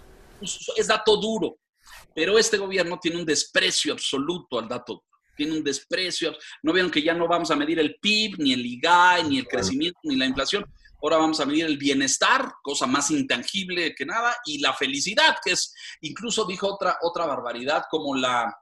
Es 0.77 0.87
dato 0.87 1.17
duro, 1.17 1.57
pero 2.15 2.39
este 2.39 2.59
gobierno 2.59 2.99
tiene 3.01 3.17
un 3.21 3.25
desprecio 3.25 3.95
absoluto 3.95 4.59
al 4.59 4.69
dato 4.69 4.93
duro 4.93 5.14
tiene 5.35 5.53
un 5.53 5.65
desprecio. 5.65 6.37
No 6.63 6.73
vieron 6.73 6.91
que 6.91 7.03
ya 7.03 7.15
no 7.15 7.29
vamos 7.29 7.51
a 7.51 7.57
medir 7.57 7.79
el 7.79 7.97
PIB, 8.01 8.39
ni 8.39 8.53
el 8.53 8.65
IGAE, 8.65 9.25
ni 9.25 9.39
el 9.39 9.47
crecimiento, 9.47 9.99
ni 10.05 10.17
la 10.17 10.27
inflación. 10.27 10.65
Ahora 11.03 11.19
vamos 11.19 11.39
a 11.41 11.47
medir 11.47 11.67
el 11.67 11.77
bienestar, 11.77 12.55
cosa 12.63 12.87
más 12.87 13.11
intangible 13.11 13.95
que 13.95 14.07
nada, 14.07 14.37
y 14.47 14.59
la 14.59 14.73
felicidad, 14.73 15.37
que 15.45 15.53
es, 15.53 15.75
incluso 16.01 16.47
dijo 16.47 16.67
otra, 16.73 16.97
otra 17.03 17.27
barbaridad, 17.27 17.85
como 17.91 18.15
la, 18.15 18.57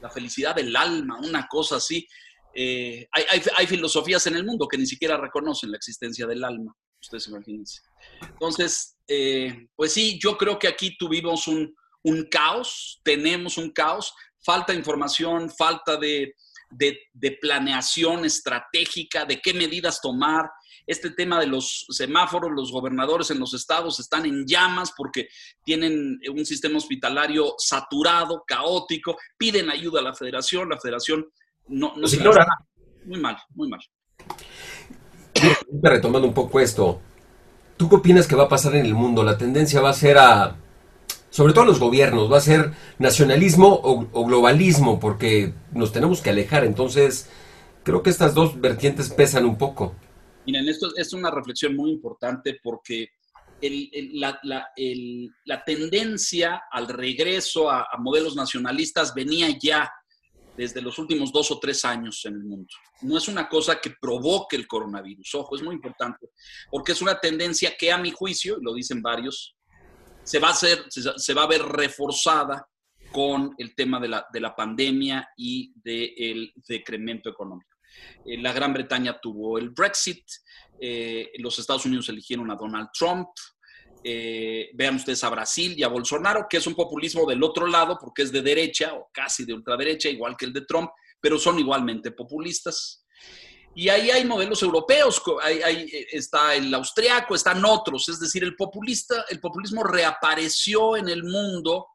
la 0.00 0.10
felicidad 0.10 0.54
del 0.54 0.74
alma, 0.76 1.18
una 1.18 1.48
cosa 1.48 1.76
así. 1.76 2.06
Eh, 2.54 3.08
hay, 3.10 3.24
hay, 3.28 3.42
hay, 3.56 3.66
filosofías 3.66 4.24
en 4.28 4.36
el 4.36 4.44
mundo 4.44 4.68
que 4.68 4.78
ni 4.78 4.86
siquiera 4.86 5.16
reconocen 5.16 5.72
la 5.72 5.76
existencia 5.76 6.26
del 6.26 6.44
alma. 6.44 6.72
Ustedes 7.00 7.26
imagínense. 7.26 7.80
Entonces, 8.22 8.96
eh, 9.08 9.66
pues 9.74 9.92
sí, 9.92 10.18
yo 10.22 10.38
creo 10.38 10.58
que 10.58 10.68
aquí 10.68 10.96
tuvimos 10.96 11.48
un, 11.48 11.74
un 12.02 12.24
caos, 12.30 13.00
tenemos 13.02 13.58
un 13.58 13.70
caos, 13.70 14.14
falta 14.44 14.72
de 14.72 14.78
información, 14.78 15.50
falta 15.50 15.96
de, 15.96 16.34
de, 16.70 16.98
de 17.12 17.32
planeación 17.32 18.24
estratégica, 18.24 19.24
de 19.24 19.40
qué 19.40 19.54
medidas 19.54 20.00
tomar, 20.00 20.50
este 20.86 21.10
tema 21.10 21.40
de 21.40 21.46
los 21.46 21.86
semáforos, 21.88 22.50
los 22.54 22.70
gobernadores 22.70 23.30
en 23.30 23.38
los 23.38 23.54
estados 23.54 23.98
están 24.00 24.26
en 24.26 24.46
llamas 24.46 24.92
porque 24.96 25.28
tienen 25.64 26.20
un 26.30 26.44
sistema 26.44 26.76
hospitalario 26.76 27.54
saturado, 27.58 28.44
caótico, 28.46 29.16
piden 29.38 29.70
ayuda 29.70 30.00
a 30.00 30.04
la 30.04 30.14
federación, 30.14 30.68
la 30.68 30.78
federación 30.78 31.26
no, 31.68 31.94
no 31.96 32.06
se 32.06 32.16
ignora. 32.16 32.46
Muy 33.06 33.20
mal, 33.20 33.36
muy 33.54 33.68
mal. 33.68 33.80
Retomando 35.82 36.28
un 36.28 36.34
poco 36.34 36.60
esto, 36.60 37.00
¿tú 37.76 37.88
qué 37.88 37.96
opinas 37.96 38.26
que 38.26 38.36
va 38.36 38.44
a 38.44 38.48
pasar 38.48 38.74
en 38.76 38.84
el 38.84 38.94
mundo? 38.94 39.22
La 39.22 39.38
tendencia 39.38 39.80
va 39.80 39.90
a 39.90 39.94
ser 39.94 40.18
a, 40.18 40.56
sobre 41.34 41.52
todo 41.52 41.64
los 41.64 41.80
gobiernos, 41.80 42.30
va 42.30 42.36
a 42.36 42.40
ser 42.40 42.70
nacionalismo 43.00 43.80
o, 43.82 44.24
globalismo, 44.24 45.00
porque 45.00 45.52
nos 45.72 45.90
tenemos 45.90 46.20
que 46.20 46.30
alejar. 46.30 46.64
Entonces, 46.64 47.28
creo 47.82 48.04
que 48.04 48.10
estas 48.10 48.34
dos 48.34 48.60
vertientes 48.60 49.10
pesan 49.10 49.44
un 49.44 49.58
poco. 49.58 49.96
Miren, 50.46 50.68
esto 50.68 50.94
es 50.94 51.12
una 51.12 51.32
reflexión 51.32 51.74
muy 51.74 51.90
importante 51.90 52.60
porque 52.62 53.08
la, 54.12 54.38
tendencia 55.66 56.62
al 56.70 56.86
regreso 56.86 57.68
a, 57.68 57.84
modelos 57.98 58.36
nacionalistas 58.36 59.12
venía 59.12 59.48
ya 59.60 59.90
desde 60.56 60.80
los 60.80 61.00
últimos 61.00 61.32
dos 61.32 61.50
o 61.50 61.58
tres 61.58 61.84
años 61.84 62.24
en 62.26 62.34
el 62.34 62.44
mundo. 62.44 62.68
No 63.02 63.18
es 63.18 63.26
una 63.26 63.48
cosa 63.48 63.80
que 63.80 63.90
provoque 64.00 64.54
el 64.54 64.68
coronavirus, 64.68 65.34
ojo, 65.34 65.56
es 65.56 65.62
muy 65.62 65.74
importante, 65.74 66.28
porque 66.70 66.92
es 66.92 67.02
una 67.02 67.18
tendencia 67.18 67.74
que 67.76 67.90
a 67.90 67.98
mi 67.98 68.12
juicio, 68.12 68.56
lo 68.60 68.72
dicen 68.72 69.02
varios, 69.02 69.56
se 70.24 70.38
va 70.38 70.48
a, 70.48 70.52
hacer, 70.52 70.84
se, 70.88 71.34
va 71.34 71.44
a 71.44 71.48
ver 71.48 71.62
reforzada 71.62 72.66
con 73.12 73.54
el 73.58 73.74
tema 73.74 74.00
de 74.00 74.08
la, 74.08 74.26
de 74.32 74.40
la 74.40 74.56
pandemia 74.56 75.28
y 75.36 75.72
del 75.76 76.52
decremento 76.66 77.30
económico. 77.30 77.70
Eh, 78.24 78.38
la 78.38 78.52
Gran 78.52 78.72
Bretaña 78.72 79.18
tuvo 79.20 79.58
el 79.58 79.70
Brexit, 79.70 80.24
eh, 80.80 81.30
los 81.38 81.58
Estados 81.58 81.86
Unidos 81.86 82.08
eligieron 82.08 82.50
a 82.50 82.56
Donald 82.56 82.88
Trump, 82.92 83.28
eh, 84.02 84.70
vean 84.74 84.96
ustedes 84.96 85.22
a 85.24 85.30
Brasil 85.30 85.74
y 85.76 85.82
a 85.82 85.88
Bolsonaro, 85.88 86.46
que 86.48 86.58
es 86.58 86.66
un 86.66 86.74
populismo 86.74 87.26
del 87.26 87.42
otro 87.42 87.66
lado 87.66 87.96
porque 87.98 88.22
es 88.22 88.32
de 88.32 88.42
derecha 88.42 88.94
o 88.94 89.08
casi 89.12 89.44
de 89.44 89.54
ultraderecha, 89.54 90.08
igual 90.08 90.36
que 90.36 90.46
el 90.46 90.52
de 90.52 90.66
Trump, 90.66 90.90
pero 91.20 91.38
son 91.38 91.58
igualmente 91.58 92.10
populistas. 92.10 93.06
Y 93.76 93.88
ahí 93.88 94.10
hay 94.10 94.24
modelos 94.24 94.62
europeos, 94.62 95.20
ahí, 95.42 95.90
está 96.12 96.54
el 96.54 96.72
austriaco, 96.72 97.34
están 97.34 97.64
otros, 97.64 98.08
es 98.08 98.20
decir, 98.20 98.44
el 98.44 98.54
populista, 98.54 99.24
el 99.28 99.40
populismo 99.40 99.82
reapareció 99.82 100.96
en 100.96 101.08
el 101.08 101.24
mundo 101.24 101.88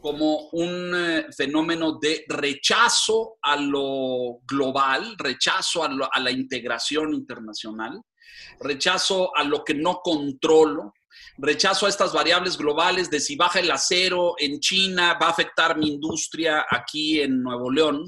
como 0.00 0.50
un 0.52 0.92
eh, 0.94 1.26
fenómeno 1.36 1.98
de 1.98 2.24
rechazo 2.28 3.38
a 3.42 3.56
lo 3.56 4.40
global, 4.46 5.16
rechazo 5.18 5.82
a, 5.82 6.20
la 6.20 6.30
integración 6.30 7.14
internacional, 7.14 8.00
rechazo 8.60 9.34
a 9.34 9.42
lo 9.42 9.64
que 9.64 9.74
no 9.74 10.00
controlo, 10.04 10.92
rechazo 11.38 11.86
a 11.86 11.88
estas 11.88 12.12
variables 12.12 12.56
globales 12.56 13.10
de 13.10 13.20
si 13.20 13.36
baja 13.36 13.58
el 13.58 13.70
acero 13.70 14.34
en 14.38 14.60
China, 14.60 15.18
va 15.20 15.28
a 15.28 15.30
afectar 15.30 15.76
mi 15.76 15.88
industria 15.88 16.66
aquí 16.70 17.20
en 17.20 17.42
Nuevo 17.42 17.70
León. 17.70 18.04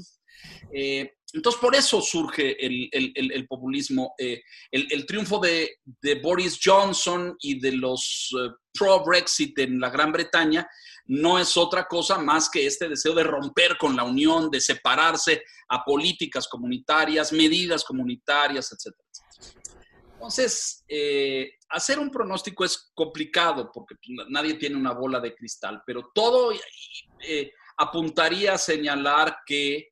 Eh, 0.71 1.15
entonces, 1.33 1.61
por 1.61 1.75
eso 1.75 2.01
surge 2.01 2.57
el, 2.65 3.47
populismo. 3.47 4.13
Eh, 4.17 4.41
el, 4.71 5.05
triunfo 5.05 5.39
de, 5.39 5.77
Boris 6.21 6.59
Johnson 6.63 7.35
y 7.39 7.59
de 7.59 7.73
los 7.73 8.29
pro-Brexit 8.73 9.57
en 9.59 9.79
la 9.79 9.89
Gran 9.89 10.11
Bretaña 10.11 10.67
no 11.05 11.39
es 11.39 11.57
otra 11.57 11.85
cosa 11.85 12.17
más 12.19 12.49
que 12.49 12.65
este 12.65 12.87
deseo 12.87 13.13
de 13.13 13.23
romper 13.23 13.77
con 13.77 13.95
la 13.95 14.03
unión, 14.03 14.49
de 14.49 14.61
separarse 14.61 15.43
a 15.67 15.83
políticas 15.83 16.47
comunitarias, 16.47 17.31
medidas 17.31 17.83
comunitarias, 17.83 18.71
etcétera. 18.71 19.09
Entonces, 20.13 20.83
eh, 20.87 21.51
hacer 21.69 21.97
un 21.97 22.11
pronóstico 22.11 22.65
es 22.65 22.91
complicado 22.93 23.71
porque 23.73 23.95
nadie 24.29 24.55
tiene 24.55 24.75
una 24.75 24.93
bola 24.93 25.19
de 25.19 25.33
cristal, 25.33 25.81
pero 25.85 26.11
todo 26.13 26.51
eh, 27.21 27.53
apuntaría 27.77 28.53
a 28.53 28.57
señalar 28.57 29.37
que 29.45 29.89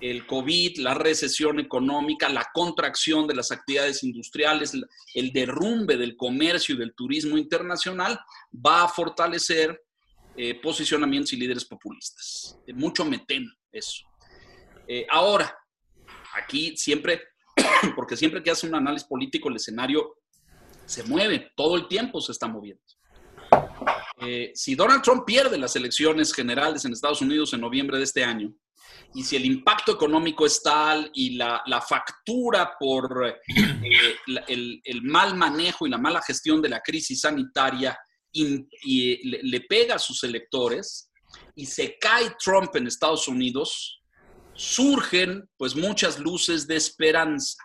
el 0.00 0.26
COVID, 0.26 0.78
la 0.78 0.94
recesión 0.94 1.58
económica, 1.58 2.28
la 2.28 2.48
contracción 2.52 3.26
de 3.26 3.34
las 3.34 3.50
actividades 3.50 4.02
industriales, 4.04 4.72
el 5.14 5.32
derrumbe 5.32 5.96
del 5.96 6.16
comercio 6.16 6.74
y 6.74 6.78
del 6.78 6.94
turismo 6.94 7.36
internacional 7.36 8.18
va 8.54 8.84
a 8.84 8.88
fortalecer 8.88 9.82
eh, 10.36 10.54
posicionamientos 10.60 11.32
y 11.32 11.36
líderes 11.36 11.64
populistas. 11.64 12.58
Eh, 12.66 12.72
mucho 12.72 13.04
me 13.04 13.18
temo 13.18 13.50
eso. 13.72 14.04
Eh, 14.86 15.06
ahora, 15.10 15.56
aquí 16.40 16.76
siempre, 16.76 17.22
porque 17.96 18.16
siempre 18.16 18.42
que 18.42 18.50
hace 18.50 18.66
un 18.66 18.74
análisis 18.76 19.06
político, 19.06 19.48
el 19.48 19.56
escenario 19.56 20.16
se 20.86 21.02
mueve, 21.02 21.50
todo 21.56 21.76
el 21.76 21.88
tiempo 21.88 22.20
se 22.20 22.32
está 22.32 22.46
moviendo. 22.46 22.82
si 24.54 24.74
Donald 24.74 25.02
Trump 25.02 25.24
pierde 25.26 25.58
las 25.58 25.76
elecciones 25.76 26.32
generales 26.32 26.84
en 26.84 26.92
Estados 26.92 27.20
Unidos 27.20 27.52
en 27.52 27.60
noviembre 27.60 27.98
de 27.98 28.04
este 28.04 28.24
año, 28.24 28.54
y 29.14 29.22
si 29.22 29.36
el 29.36 29.46
impacto 29.46 29.92
económico 29.92 30.46
es 30.46 30.62
tal 30.62 31.10
y 31.14 31.36
la, 31.36 31.62
factura 31.86 32.74
por 32.78 33.34
el, 34.46 34.82
el, 34.84 35.02
mal 35.02 35.34
manejo 35.34 35.86
y 35.86 35.90
la 35.90 35.98
mala 35.98 36.22
gestión 36.22 36.60
de 36.60 36.68
la 36.68 36.80
crisis 36.80 37.20
sanitaria 37.20 37.98
y, 38.32 39.30
le, 39.50 39.60
pega 39.62 39.96
a 39.96 39.98
sus 39.98 40.22
electores 40.24 41.10
y 41.54 41.66
se 41.66 41.98
cae 41.98 42.34
Trump 42.42 42.74
en 42.76 42.86
Estados 42.86 43.28
Unidos, 43.28 44.00
surgen 44.54 45.48
pues 45.56 45.74
muchas 45.74 46.18
luces 46.18 46.66
de 46.66 46.76
esperanza 46.76 47.56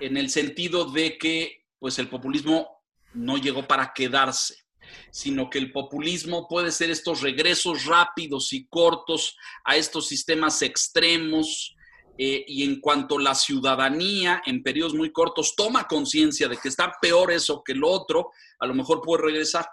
en 0.00 0.16
el 0.16 0.30
sentido 0.30 0.84
de 0.84 1.18
que 1.18 1.64
pues 1.78 1.98
el 1.98 2.08
populismo 2.08 2.82
no 3.14 3.38
llegó 3.38 3.66
para 3.66 3.92
quedarse, 3.94 4.65
sino 5.10 5.50
que 5.50 5.58
el 5.58 5.72
populismo 5.72 6.46
puede 6.48 6.70
ser 6.70 6.90
estos 6.90 7.22
regresos 7.22 7.84
rápidos 7.86 8.52
y 8.52 8.66
cortos 8.66 9.36
a 9.64 9.76
estos 9.76 10.08
sistemas 10.08 10.62
extremos, 10.62 11.76
eh, 12.18 12.44
y 12.46 12.64
en 12.64 12.80
cuanto 12.80 13.18
la 13.18 13.34
ciudadanía 13.34 14.42
en 14.46 14.62
periodos 14.62 14.94
muy 14.94 15.12
cortos 15.12 15.54
toma 15.54 15.86
conciencia 15.86 16.48
de 16.48 16.56
que 16.56 16.68
está 16.68 16.94
peor 17.00 17.30
eso 17.30 17.62
que 17.62 17.74
lo 17.74 17.90
otro, 17.90 18.30
a 18.58 18.66
lo 18.66 18.74
mejor 18.74 19.02
puede 19.02 19.24
regresar. 19.24 19.68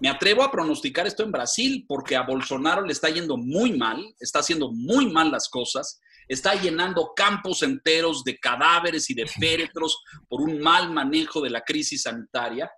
Me 0.00 0.08
atrevo 0.08 0.42
a 0.42 0.50
pronosticar 0.50 1.06
esto 1.06 1.22
en 1.22 1.32
Brasil 1.32 1.84
porque 1.86 2.16
a 2.16 2.22
Bolsonaro 2.22 2.82
le 2.82 2.92
está 2.92 3.10
yendo 3.10 3.36
muy 3.36 3.76
mal, 3.76 4.14
está 4.20 4.38
haciendo 4.38 4.72
muy 4.72 5.10
mal 5.10 5.30
las 5.30 5.48
cosas, 5.48 6.00
está 6.28 6.54
llenando 6.54 7.12
campos 7.14 7.62
enteros 7.62 8.24
de 8.24 8.38
cadáveres 8.38 9.10
y 9.10 9.14
de 9.14 9.26
féretros 9.40 9.98
por 10.28 10.40
un 10.40 10.60
mal 10.60 10.90
manejo 10.92 11.42
de 11.42 11.50
la 11.50 11.60
crisis 11.60 12.02
sanitaria 12.02 12.70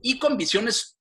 y 0.00 0.18
con 0.18 0.36
visiones 0.36 0.96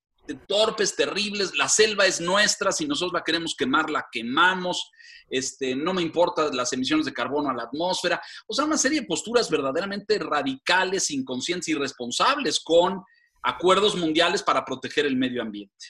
torpes, 0.47 0.95
terribles, 0.95 1.55
la 1.55 1.67
selva 1.67 2.05
es 2.05 2.21
nuestra, 2.21 2.71
si 2.71 2.87
nosotros 2.87 3.13
la 3.13 3.23
queremos 3.23 3.55
quemar, 3.55 3.89
la 3.89 4.07
quemamos, 4.11 4.89
este, 5.29 5.75
no 5.75 5.93
me 5.93 6.01
importan 6.01 6.55
las 6.55 6.71
emisiones 6.73 7.05
de 7.05 7.13
carbono 7.13 7.49
a 7.49 7.53
la 7.53 7.63
atmósfera, 7.63 8.21
o 8.47 8.53
sea, 8.53 8.65
una 8.65 8.77
serie 8.77 9.01
de 9.01 9.07
posturas 9.07 9.49
verdaderamente 9.49 10.17
radicales, 10.19 11.11
inconscientes 11.11 11.67
y 11.69 11.73
responsables 11.73 12.59
con 12.61 13.03
acuerdos 13.41 13.95
mundiales 13.95 14.41
para 14.41 14.63
proteger 14.63 15.05
el 15.05 15.17
medio 15.17 15.41
ambiente. 15.41 15.87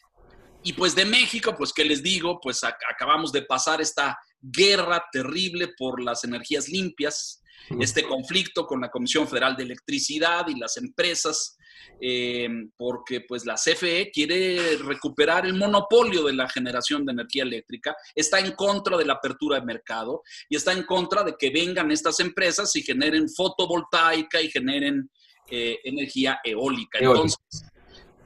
Y 0.63 0.73
pues 0.73 0.95
de 0.95 1.05
México, 1.05 1.53
pues 1.57 1.73
qué 1.73 1.83
les 1.83 2.01
digo, 2.01 2.39
pues 2.41 2.63
acabamos 2.63 3.31
de 3.31 3.41
pasar 3.43 3.81
esta 3.81 4.17
guerra 4.41 5.03
terrible 5.11 5.73
por 5.77 6.01
las 6.01 6.23
energías 6.23 6.69
limpias, 6.69 7.42
este 7.79 8.03
conflicto 8.03 8.65
con 8.65 8.81
la 8.81 8.89
Comisión 8.89 9.27
Federal 9.27 9.55
de 9.55 9.63
Electricidad 9.63 10.47
y 10.47 10.59
las 10.59 10.77
empresas 10.77 11.57
eh, 11.99 12.49
porque 12.75 13.21
pues 13.21 13.45
la 13.45 13.55
CFE 13.55 14.11
quiere 14.11 14.77
recuperar 14.77 15.45
el 15.45 15.53
monopolio 15.53 16.23
de 16.23 16.33
la 16.33 16.49
generación 16.49 17.05
de 17.05 17.13
energía 17.13 17.43
eléctrica, 17.43 17.95
está 18.13 18.39
en 18.39 18.51
contra 18.53 18.97
de 18.97 19.05
la 19.05 19.13
apertura 19.13 19.59
de 19.59 19.65
mercado 19.65 20.21
y 20.49 20.55
está 20.55 20.73
en 20.73 20.83
contra 20.83 21.23
de 21.23 21.35
que 21.37 21.49
vengan 21.49 21.91
estas 21.91 22.19
empresas 22.19 22.75
y 22.75 22.81
generen 22.81 23.29
fotovoltaica 23.29 24.41
y 24.41 24.49
generen 24.49 25.09
eh, 25.49 25.79
energía 25.83 26.39
eólica. 26.43 26.99
Entonces, 26.99 27.37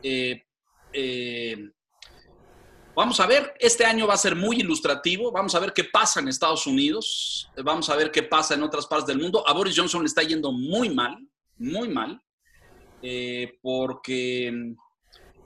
eh, 0.02 0.43
Vamos 2.97 3.19
a 3.19 3.27
ver, 3.27 3.53
este 3.60 3.86
año 3.86 4.07
va 4.07 4.15
a 4.15 4.17
ser 4.17 4.36
muy 4.36 4.55
ilustrativo, 4.55 5.31
vamos 5.31 5.53
a 5.53 5.60
ver 5.60 5.71
qué 5.71 5.83
pasa 5.83 6.19
en 6.19 6.29
Estados 6.29 6.65
Unidos, 6.65 7.47
vamos 7.63 7.91
a 7.91 7.95
ver 7.95 8.10
qué 8.10 8.23
pasa 8.23 8.55
en 8.55 8.63
otras 8.63 8.88
partes 8.88 9.05
del 9.05 9.19
mundo. 9.19 9.47
A 9.47 9.53
Boris 9.53 9.77
Johnson 9.77 10.01
le 10.01 10.07
está 10.07 10.23
yendo 10.23 10.51
muy 10.51 10.89
mal, 10.89 11.15
muy 11.60 11.89
mal. 11.89 12.19
Eh, 13.03 13.60
porque 13.62 14.51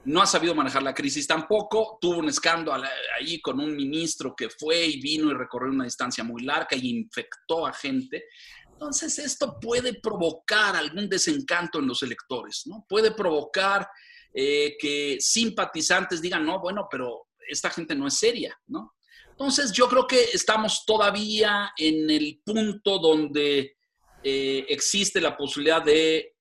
no 0.05 0.21
ha 0.21 0.25
sabido 0.25 0.55
manejar 0.55 0.81
la 0.81 0.93
crisis 0.93 1.27
tampoco. 1.27 1.97
Tuvo 1.99 2.19
un 2.19 2.29
escándalo 2.29 2.87
ahí 3.19 3.41
con 3.41 3.59
un 3.59 3.75
ministro 3.75 4.33
que 4.33 4.49
fue 4.49 4.85
y 4.85 5.01
vino 5.01 5.29
y 5.29 5.33
recorrió 5.33 5.73
una 5.73 5.83
distancia 5.83 6.23
muy 6.23 6.43
larga 6.43 6.77
y 6.77 6.89
infectó 6.89 7.67
a 7.67 7.73
gente. 7.73 8.27
Entonces, 8.71 9.19
esto 9.19 9.59
puede 9.59 9.95
provocar 9.95 10.77
algún 10.77 11.09
desencanto 11.09 11.79
en 11.79 11.87
los 11.87 12.01
electores, 12.01 12.63
¿no? 12.67 12.85
Puede 12.87 13.11
provocar 13.11 13.89
eh, 14.33 14.77
que 14.79 15.17
simpatizantes 15.19 16.21
digan, 16.21 16.45
no, 16.45 16.61
bueno, 16.61 16.87
pero 16.89 17.27
esta 17.51 17.69
gente 17.69 17.95
no 17.95 18.07
es 18.07 18.17
seria, 18.17 18.57
¿no? 18.67 18.95
Entonces, 19.29 19.71
yo 19.71 19.89
creo 19.89 20.05
que 20.05 20.23
estamos 20.33 20.83
todavía 20.85 21.71
en 21.77 22.09
el 22.09 22.41
punto 22.45 22.99
donde 22.99 23.77
eh, 24.23 24.65
existe 24.69 25.19
la 25.19 25.35
posibilidad 25.35 25.83
de 25.83 26.35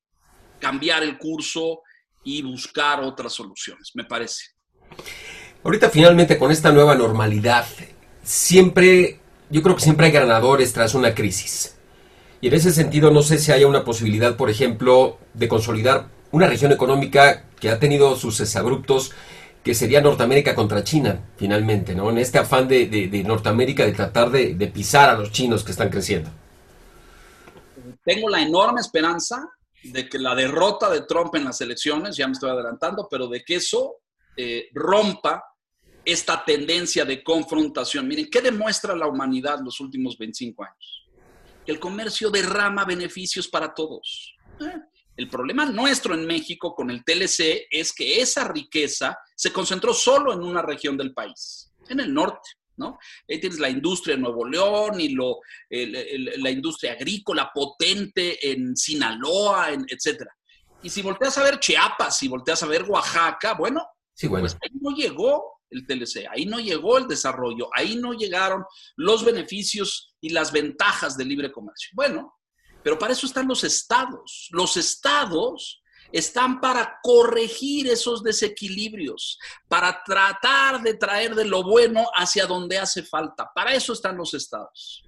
cambiar 0.59 1.03
el 1.03 1.17
curso 1.17 1.81
y 2.23 2.43
buscar 2.43 3.01
otras 3.01 3.33
soluciones, 3.33 3.93
me 3.95 4.05
parece. 4.05 4.45
Ahorita 5.65 5.89
finalmente 5.91 6.39
con 6.39 6.51
esta 6.51 6.73
nueva 6.73 6.95
normalidad, 6.95 7.67
siempre, 8.23 9.21
yo 9.49 9.63
creo 9.63 9.77
que 9.77 9.83
siempre 9.83 10.07
hay 10.07 10.13
ganadores 10.13 10.73
tras 10.73 10.95
una 10.95 11.15
crisis. 11.15 11.77
Y 12.43 12.49
en 12.49 12.55
ese 12.55 12.73
sentido 12.73 13.11
no 13.11 13.23
sé 13.23 13.39
si 13.39 13.53
haya 13.53 13.67
una 13.67 13.85
posibilidad, 13.85 14.37
por 14.37 14.51
ejemplo, 14.51 15.19
de 15.35 15.49
consolidar 15.49 16.09
una 16.31 16.47
región 16.47 16.73
económica 16.73 17.45
que 17.59 17.71
ha 17.71 17.79
tenido 17.79 18.17
sus 18.17 18.41
exabruptos, 18.41 19.13
que 19.63 19.75
sería 19.75 20.01
Norteamérica 20.01 20.55
contra 20.55 20.83
China, 20.83 21.21
finalmente, 21.37 21.95
¿no? 21.95 22.11
En 22.11 22.19
este 22.19 22.39
afán 22.39 22.67
de, 22.67 23.23
Norteamérica 23.27 23.85
de 23.85 23.93
tratar 23.93 24.31
de, 24.31 24.55
de 24.55 24.67
pisar 24.69 25.11
a 25.11 25.15
los 25.19 25.31
chinos 25.31 25.65
que 25.65 25.73
están 25.73 25.91
creciendo. 25.91 26.31
Tengo 28.05 28.29
la 28.29 28.41
enorme 28.41 28.81
esperanza 28.81 29.51
de 29.83 30.09
que 30.09 30.19
la 30.19 30.35
derrota 30.35 30.91
de 30.91 31.03
Trump 31.03 31.35
en 31.35 31.45
las 31.45 31.61
elecciones, 31.61 32.17
ya 32.17 32.27
me 32.27 32.33
estoy 32.33 32.51
adelantando, 32.51 33.09
pero 33.11 33.29
de 33.29 33.43
que 33.43 33.57
eso 33.57 33.97
eh, 34.37 34.69
rompa 34.73 35.45
esta 36.05 36.45
tendencia 36.45 37.05
de 37.05 37.23
confrontación. 37.23 38.09
Miren, 38.09 38.29
¿qué 38.31 38.41
demuestra 38.41 38.95
la 38.95 39.07
humanidad 39.07 39.61
los 39.63 39.81
últimos 39.81 40.17
25 40.17 40.65
años? 40.65 41.07
Que 41.65 41.73
el 41.73 41.81
comercio 41.81 42.31
derrama 42.31 42.85
beneficios 42.85 43.49
para 43.49 43.75
todos. 43.75 44.35
¿eh? 44.61 44.81
El 45.21 45.29
problema 45.29 45.67
nuestro 45.67 46.15
en 46.15 46.27
México 46.27 46.75
con 46.75 46.91
el 46.91 47.05
TLC 47.05 47.67
es 47.71 47.93
que 47.93 48.23
esa 48.23 48.49
riqueza 48.49 49.19
se 49.37 49.53
concentró 49.53 49.93
solo 49.93 50.33
en 50.33 50.41
una 50.41 50.63
región 50.63 50.97
del 50.97 51.13
país, 51.13 51.75
en 51.91 52.01
el 52.01 52.15
norte. 52.15 52.49
¿no? 52.79 52.99
Ahí 53.29 53.39
tienes 53.39 53.59
la 53.59 53.69
industria 53.69 54.17
de 54.17 54.23
Nuevo 54.23 54.47
León 54.47 54.99
y 54.99 55.11
lo, 55.11 55.41
la 55.69 56.51
industria 56.51 56.93
agrícola 56.93 57.51
potente 57.53 58.51
en 58.51 58.75
Sinaloa, 58.75 59.73
en, 59.73 59.85
etcétera. 59.91 60.35
Y 60.83 60.89
si 60.89 61.03
volteas 61.03 61.37
a 61.37 61.43
ver 61.43 61.61
Chiapas, 61.61 62.17
si 62.17 62.27
volteas 62.27 62.63
a 62.63 62.67
ver 62.67 62.85
Oaxaca, 62.85 63.53
bueno, 63.53 63.87
sí, 64.15 64.27
bueno. 64.27 64.45
Pues 64.45 64.57
ahí 64.63 64.79
no 64.81 64.97
llegó 64.97 65.61
el 65.69 65.87
TLC, 65.87 66.29
ahí 66.31 66.47
no 66.47 66.61
llegó 66.61 66.97
el 66.97 67.07
desarrollo, 67.07 67.69
ahí 67.75 67.97
no 67.97 68.15
llegaron 68.15 68.65
los 68.97 69.23
beneficios 69.23 70.17
y 70.19 70.31
las 70.31 70.51
ventajas 70.51 71.19
del 71.19 71.29
libre 71.29 71.53
comercio. 71.53 71.91
Bueno, 71.93 72.40
pero 72.83 72.99
para 72.99 73.13
eso 73.13 73.27
están 73.27 73.49
los 73.49 73.65
estados. 73.65 74.49
Los 74.51 74.77
estados 74.77 75.83
están 76.13 76.61
para 76.61 76.99
corregir 77.03 77.89
esos 77.89 78.23
desequilibrios, 78.23 79.39
para 79.69 80.03
tratar 80.05 80.83
de 80.83 80.95
traer 80.95 81.35
de 81.35 81.45
lo 81.45 81.63
bueno 81.63 82.07
hacia 82.15 82.47
donde 82.47 82.79
hace 82.79 83.03
falta. 83.03 83.51
Para 83.55 83.75
eso 83.75 83.93
están 83.93 84.17
los 84.17 84.35
estados. 84.35 85.05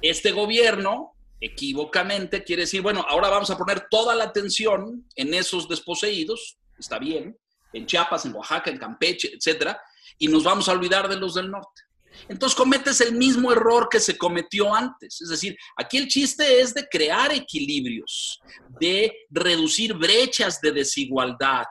Este 0.00 0.32
gobierno, 0.32 1.14
equivocamente, 1.40 2.44
quiere 2.44 2.62
decir, 2.62 2.82
bueno, 2.82 3.04
ahora 3.08 3.28
vamos 3.28 3.50
a 3.50 3.58
poner 3.58 3.88
toda 3.90 4.14
la 4.14 4.24
atención 4.24 5.06
en 5.16 5.34
esos 5.34 5.68
desposeídos, 5.68 6.58
está 6.78 6.98
bien, 6.98 7.38
en 7.72 7.86
Chiapas, 7.86 8.24
en 8.26 8.34
Oaxaca, 8.34 8.70
en 8.70 8.78
Campeche, 8.78 9.32
etcétera, 9.34 9.80
y 10.18 10.28
nos 10.28 10.44
vamos 10.44 10.68
a 10.68 10.72
olvidar 10.72 11.08
de 11.08 11.16
los 11.16 11.34
del 11.34 11.50
norte 11.50 11.89
entonces 12.28 12.56
cometes 12.56 13.00
el 13.00 13.14
mismo 13.14 13.52
error 13.52 13.88
que 13.90 14.00
se 14.00 14.16
cometió 14.16 14.74
antes. 14.74 15.20
Es 15.20 15.28
decir, 15.28 15.56
aquí 15.76 15.96
el 15.96 16.08
chiste 16.08 16.60
es 16.60 16.74
de 16.74 16.86
crear 16.88 17.32
equilibrios, 17.32 18.40
de 18.80 19.12
reducir 19.30 19.94
brechas 19.94 20.60
de 20.60 20.72
desigualdad, 20.72 21.64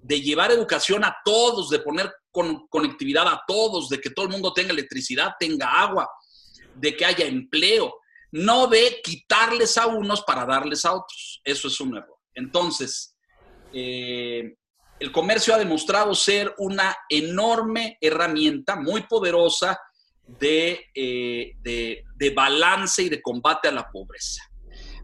de 0.00 0.20
llevar 0.20 0.50
educación 0.50 1.04
a 1.04 1.16
todos, 1.24 1.70
de 1.70 1.80
poner 1.80 2.12
conectividad 2.68 3.26
a 3.28 3.42
todos, 3.46 3.88
de 3.88 4.00
que 4.00 4.10
todo 4.10 4.26
el 4.26 4.32
mundo 4.32 4.52
tenga 4.52 4.72
electricidad, 4.72 5.32
tenga 5.38 5.68
agua, 5.68 6.08
de 6.74 6.96
que 6.96 7.04
haya 7.04 7.26
empleo, 7.26 7.94
no 8.32 8.66
de 8.66 9.00
quitarles 9.02 9.78
a 9.78 9.86
unos 9.86 10.22
para 10.22 10.44
darles 10.44 10.84
a 10.84 10.92
otros. 10.92 11.40
Eso 11.44 11.68
es 11.68 11.80
un 11.80 11.96
error. 11.96 12.16
Entonces, 12.34 13.16
eh, 13.72 14.56
el 14.98 15.12
comercio 15.12 15.54
ha 15.54 15.58
demostrado 15.58 16.14
ser 16.14 16.54
una 16.58 16.96
enorme 17.08 17.98
herramienta, 18.00 18.76
muy 18.76 19.02
poderosa, 19.02 19.78
eh, 20.40 21.52
de, 21.62 22.04
de, 22.16 22.30
balance 22.30 23.02
y 23.02 23.08
de 23.08 23.22
combate 23.22 23.68
a 23.68 23.72
la 23.72 23.88
pobreza. 23.90 24.42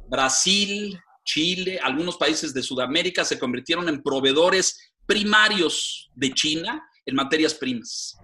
Brasil, 0.08 0.98
Chile, 1.24 1.78
algunos 1.82 2.16
países 2.16 2.52
de 2.52 2.62
Sudamérica 2.62 3.24
se 3.24 3.38
convirtieron 3.38 3.88
en 3.88 4.02
proveedores 4.02 4.92
primarios 5.06 6.10
de 6.14 6.32
China 6.34 6.82
en 7.06 7.14
materias 7.14 7.54
primas. 7.54 8.16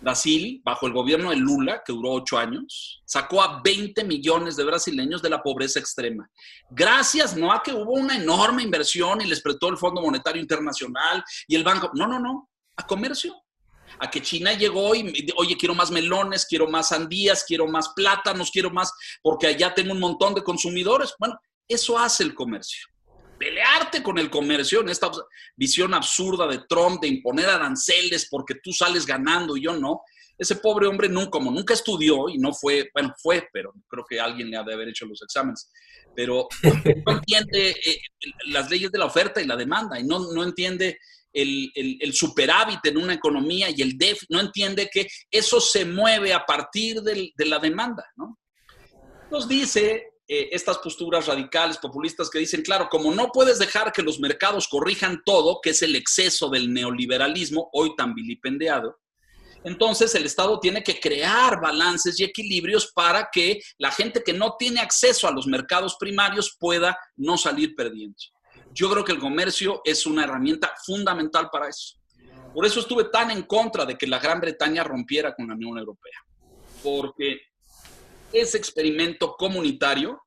Brasil, 0.00 0.60
bajo 0.64 0.86
el 0.86 0.92
gobierno 0.92 1.30
de 1.30 1.36
Lula, 1.36 1.82
que 1.84 1.92
duró 1.92 2.12
ocho 2.12 2.38
años, 2.38 3.02
sacó 3.04 3.42
a 3.42 3.60
20 3.62 4.02
millones 4.04 4.56
de 4.56 4.64
brasileños 4.64 5.20
de 5.20 5.30
la 5.30 5.42
pobreza 5.42 5.78
extrema. 5.78 6.28
Gracias 6.70 7.36
no 7.36 7.52
a 7.52 7.62
que 7.62 7.72
hubo 7.72 7.92
una 7.92 8.16
enorme 8.16 8.62
inversión 8.62 9.20
y 9.20 9.26
les 9.26 9.42
prestó 9.42 9.68
el 9.68 9.76
Fondo 9.76 10.00
Monetario 10.00 10.40
Internacional 10.40 11.22
y 11.46 11.54
el 11.54 11.64
Banco. 11.64 11.90
No, 11.94 12.06
no, 12.06 12.18
no. 12.18 12.48
A 12.76 12.86
comercio 12.86 13.34
a 13.98 14.10
que 14.10 14.22
China 14.22 14.52
llegó 14.52 14.94
y, 14.94 15.32
oye, 15.36 15.56
quiero 15.56 15.74
más 15.74 15.90
melones, 15.90 16.46
quiero 16.46 16.68
más 16.68 16.88
sandías, 16.88 17.44
quiero 17.44 17.66
más 17.66 17.90
plátanos, 17.94 18.50
quiero 18.50 18.70
más, 18.70 18.92
porque 19.22 19.48
allá 19.48 19.74
tengo 19.74 19.92
un 19.92 20.00
montón 20.00 20.34
de 20.34 20.42
consumidores. 20.42 21.14
Bueno, 21.18 21.38
eso 21.68 21.98
hace 21.98 22.24
el 22.24 22.34
comercio. 22.34 22.88
Pelearte 23.38 24.02
con 24.02 24.18
el 24.18 24.28
comercio 24.28 24.80
en 24.80 24.90
esta 24.90 25.10
visión 25.56 25.94
absurda 25.94 26.46
de 26.46 26.62
Trump 26.68 27.00
de 27.00 27.08
imponer 27.08 27.48
aranceles 27.48 28.28
porque 28.30 28.56
tú 28.62 28.72
sales 28.72 29.06
ganando 29.06 29.56
y 29.56 29.62
yo 29.62 29.76
no. 29.76 30.02
Ese 30.36 30.56
pobre 30.56 30.86
hombre, 30.86 31.08
nunca, 31.08 31.30
como 31.30 31.50
nunca 31.50 31.74
estudió 31.74 32.28
y 32.30 32.38
no 32.38 32.54
fue, 32.54 32.90
bueno, 32.94 33.14
fue, 33.22 33.46
pero 33.52 33.74
creo 33.86 34.04
que 34.08 34.18
alguien 34.18 34.50
le 34.50 34.56
ha 34.56 34.62
de 34.62 34.72
haber 34.72 34.88
hecho 34.88 35.04
los 35.04 35.20
exámenes, 35.22 35.70
pero 36.16 36.48
no 37.06 37.12
entiende 37.12 37.70
eh, 37.70 38.00
las 38.46 38.70
leyes 38.70 38.90
de 38.90 38.98
la 38.98 39.04
oferta 39.04 39.42
y 39.42 39.46
la 39.46 39.56
demanda 39.56 40.00
y 40.00 40.04
no, 40.04 40.32
no 40.32 40.42
entiende 40.42 40.98
el, 41.32 42.12
superávit 42.12 42.84
en 42.84 42.98
una 42.98 43.14
economía 43.14 43.68
y 43.70 43.82
el 43.82 43.96
déficit, 43.96 44.30
no 44.30 44.40
entiende 44.40 44.88
que 44.92 45.06
eso 45.30 45.60
se 45.60 45.84
mueve 45.84 46.32
a 46.32 46.44
partir 46.44 47.00
de 47.02 47.46
la 47.46 47.58
demanda, 47.58 48.04
¿no? 48.16 48.38
Nos 49.30 49.46
dice 49.46 50.10
eh, 50.26 50.48
estas 50.52 50.78
posturas 50.78 51.26
radicales, 51.26 51.78
populistas 51.78 52.28
que 52.28 52.40
dicen, 52.40 52.62
claro, 52.62 52.88
como 52.90 53.12
no 53.12 53.28
puedes 53.32 53.58
dejar 53.58 53.92
que 53.92 54.02
los 54.02 54.18
mercados 54.18 54.66
corrijan 54.68 55.22
todo, 55.24 55.60
que 55.62 55.70
es 55.70 55.82
el 55.82 55.94
exceso 55.94 56.48
del 56.48 56.72
neoliberalismo, 56.72 57.70
hoy 57.72 57.94
tan 57.96 58.14
vilipendiado, 58.14 58.98
entonces 59.62 60.14
el 60.14 60.24
Estado 60.24 60.58
tiene 60.58 60.82
que 60.82 60.98
crear 60.98 61.60
balances 61.60 62.18
y 62.18 62.24
equilibrios 62.24 62.92
para 62.92 63.28
que 63.30 63.60
la 63.78 63.90
gente 63.90 64.22
que 64.24 64.32
no 64.32 64.56
tiene 64.58 64.80
acceso 64.80 65.28
a 65.28 65.32
los 65.32 65.46
mercados 65.46 65.96
primarios 65.98 66.56
pueda 66.58 66.96
no 67.16 67.36
salir 67.36 67.74
perdiendo. 67.74 68.16
Yo 68.72 68.90
creo 68.90 69.04
que 69.04 69.12
el 69.12 69.18
comercio 69.18 69.80
es 69.84 70.06
una 70.06 70.24
herramienta 70.24 70.72
fundamental 70.84 71.48
para 71.50 71.68
eso. 71.68 71.96
Por 72.54 72.66
eso 72.66 72.80
estuve 72.80 73.04
tan 73.04 73.30
en 73.30 73.42
contra 73.42 73.84
de 73.84 73.96
que 73.96 74.06
la 74.06 74.18
Gran 74.18 74.40
Bretaña 74.40 74.82
rompiera 74.84 75.34
con 75.34 75.48
la 75.48 75.54
Unión 75.54 75.78
Europea, 75.78 76.18
porque 76.82 77.40
ese 78.32 78.58
experimento 78.58 79.34
comunitario 79.36 80.20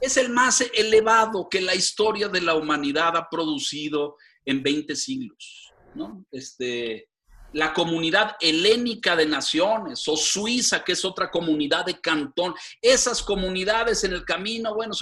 es 0.00 0.16
el 0.16 0.30
más 0.30 0.60
elevado 0.60 1.48
que 1.50 1.60
la 1.60 1.74
historia 1.74 2.28
de 2.28 2.40
la 2.40 2.54
humanidad 2.54 3.16
ha 3.16 3.28
producido 3.28 4.16
en 4.44 4.62
20 4.62 4.94
siglos. 4.94 5.72
¿no? 5.94 6.24
Este, 6.30 7.07
la 7.52 7.72
comunidad 7.72 8.36
helénica 8.40 9.16
de 9.16 9.26
naciones 9.26 10.06
o 10.06 10.16
Suiza, 10.16 10.84
que 10.84 10.92
es 10.92 11.04
otra 11.04 11.30
comunidad 11.30 11.86
de 11.86 12.00
cantón. 12.00 12.54
Esas 12.82 13.22
comunidades 13.22 14.04
en 14.04 14.12
el 14.12 14.24
camino, 14.24 14.74
bueno, 14.74 14.92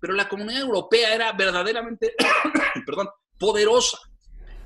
pero 0.00 0.12
la 0.14 0.28
comunidad 0.28 0.60
europea 0.60 1.14
era 1.14 1.32
verdaderamente, 1.32 2.14
perdón, 2.86 3.08
poderosa. 3.38 3.98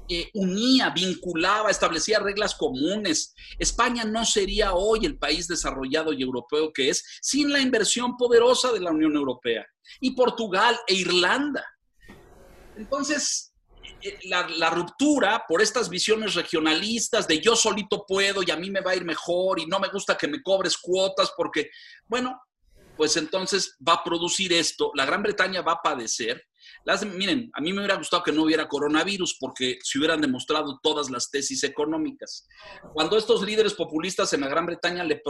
Eh, 0.09 0.31
unía, 0.35 0.91
vinculaba, 0.91 1.71
establecía 1.71 2.19
reglas 2.19 2.55
comunes. 2.55 3.35
España 3.59 4.05
no 4.05 4.25
sería 4.25 4.75
hoy 4.75 5.07
el 5.07 5.17
país 5.17 5.49
desarrollado 5.49 6.13
y 6.13 6.23
europeo 6.23 6.73
que 6.73 6.91
es 6.91 7.05
sin 7.23 7.53
la 7.53 7.61
inversión 7.61 8.17
poderosa 8.17 8.73
de 8.73 8.81
la 8.81 8.91
Unión 8.91 9.15
Europea. 9.15 9.65
Y 10.01 10.11
Portugal 10.11 10.79
e 10.87 10.95
Irlanda. 10.95 11.65
Entonces, 12.77 13.52
la, 14.25 14.71
ruptura 14.71 15.45
por 15.47 15.63
estas 15.63 15.89
visiones 15.89 16.35
regionalistas 16.35 17.27
de 17.27 17.41
yo 17.41 17.57
solito 17.57 18.05
puedo 18.07 18.43
y 18.43 18.51
a 18.51 18.57
mí 18.57 18.71
me 18.71 18.81
va 18.81 18.93
a 18.93 18.97
ir 18.97 19.05
mejor 19.05 19.61
y 19.61 19.67
no 19.67 19.79
me 19.79 19.89
gusta 19.89 20.17
que 20.17 20.29
me 20.29 20.43
cobres 20.43 20.77
cuotas 20.79 21.33
porque, 21.37 21.71
bueno, 22.07 22.41
pues 22.97 23.17
entonces 23.17 23.77
va 23.87 23.95
a 23.95 24.05
producir 24.05 24.53
esto. 24.53 24.91
La 24.95 25.05
Gran 25.05 25.23
Bretaña 25.23 25.63
va 25.63 25.73
a 25.73 25.83
padecer 25.83 26.45
miren, 27.15 27.51
a 27.55 27.61
mí 27.61 27.73
me 27.73 27.79
hubiera 27.79 27.97
gustado 27.97 28.23
que 28.23 28.33
no 28.33 28.43
hubiera 28.43 28.69
coronavirus 28.69 29.37
porque 29.39 29.79
se 29.83 29.99
hubieran 29.99 30.21
demostrado 30.21 30.79
todas 30.83 31.11
las 31.11 31.31
tesis 31.31 31.63
económicas. 31.65 32.47
Cuando 32.93 33.17
estos 33.17 33.43
líderes 33.43 33.75
populistas 33.75 34.33
en 34.33 34.41
la 34.41 34.49
Gran 34.49 34.67
Bretaña 34.67 35.05
le, 35.05 35.23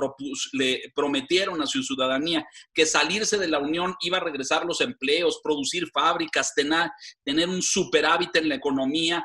prometieron 0.95 1.61
a 1.63 1.67
su 1.67 1.83
ciudadanía 1.83 2.47
que 2.73 2.87
salirse 2.87 3.39
de 3.39 3.49
la 3.49 3.59
Unión 3.59 3.95
iba 4.01 4.19
a 4.19 4.25
regresar 4.25 4.65
los 4.65 4.81
empleos, 4.81 5.41
producir 5.43 5.89
fábricas, 5.93 6.55
tener, 6.55 6.91
tener 7.25 7.49
un 7.49 7.63
superávit 7.63 8.37
en 8.37 8.49
la 8.49 8.55
economía, 8.55 9.25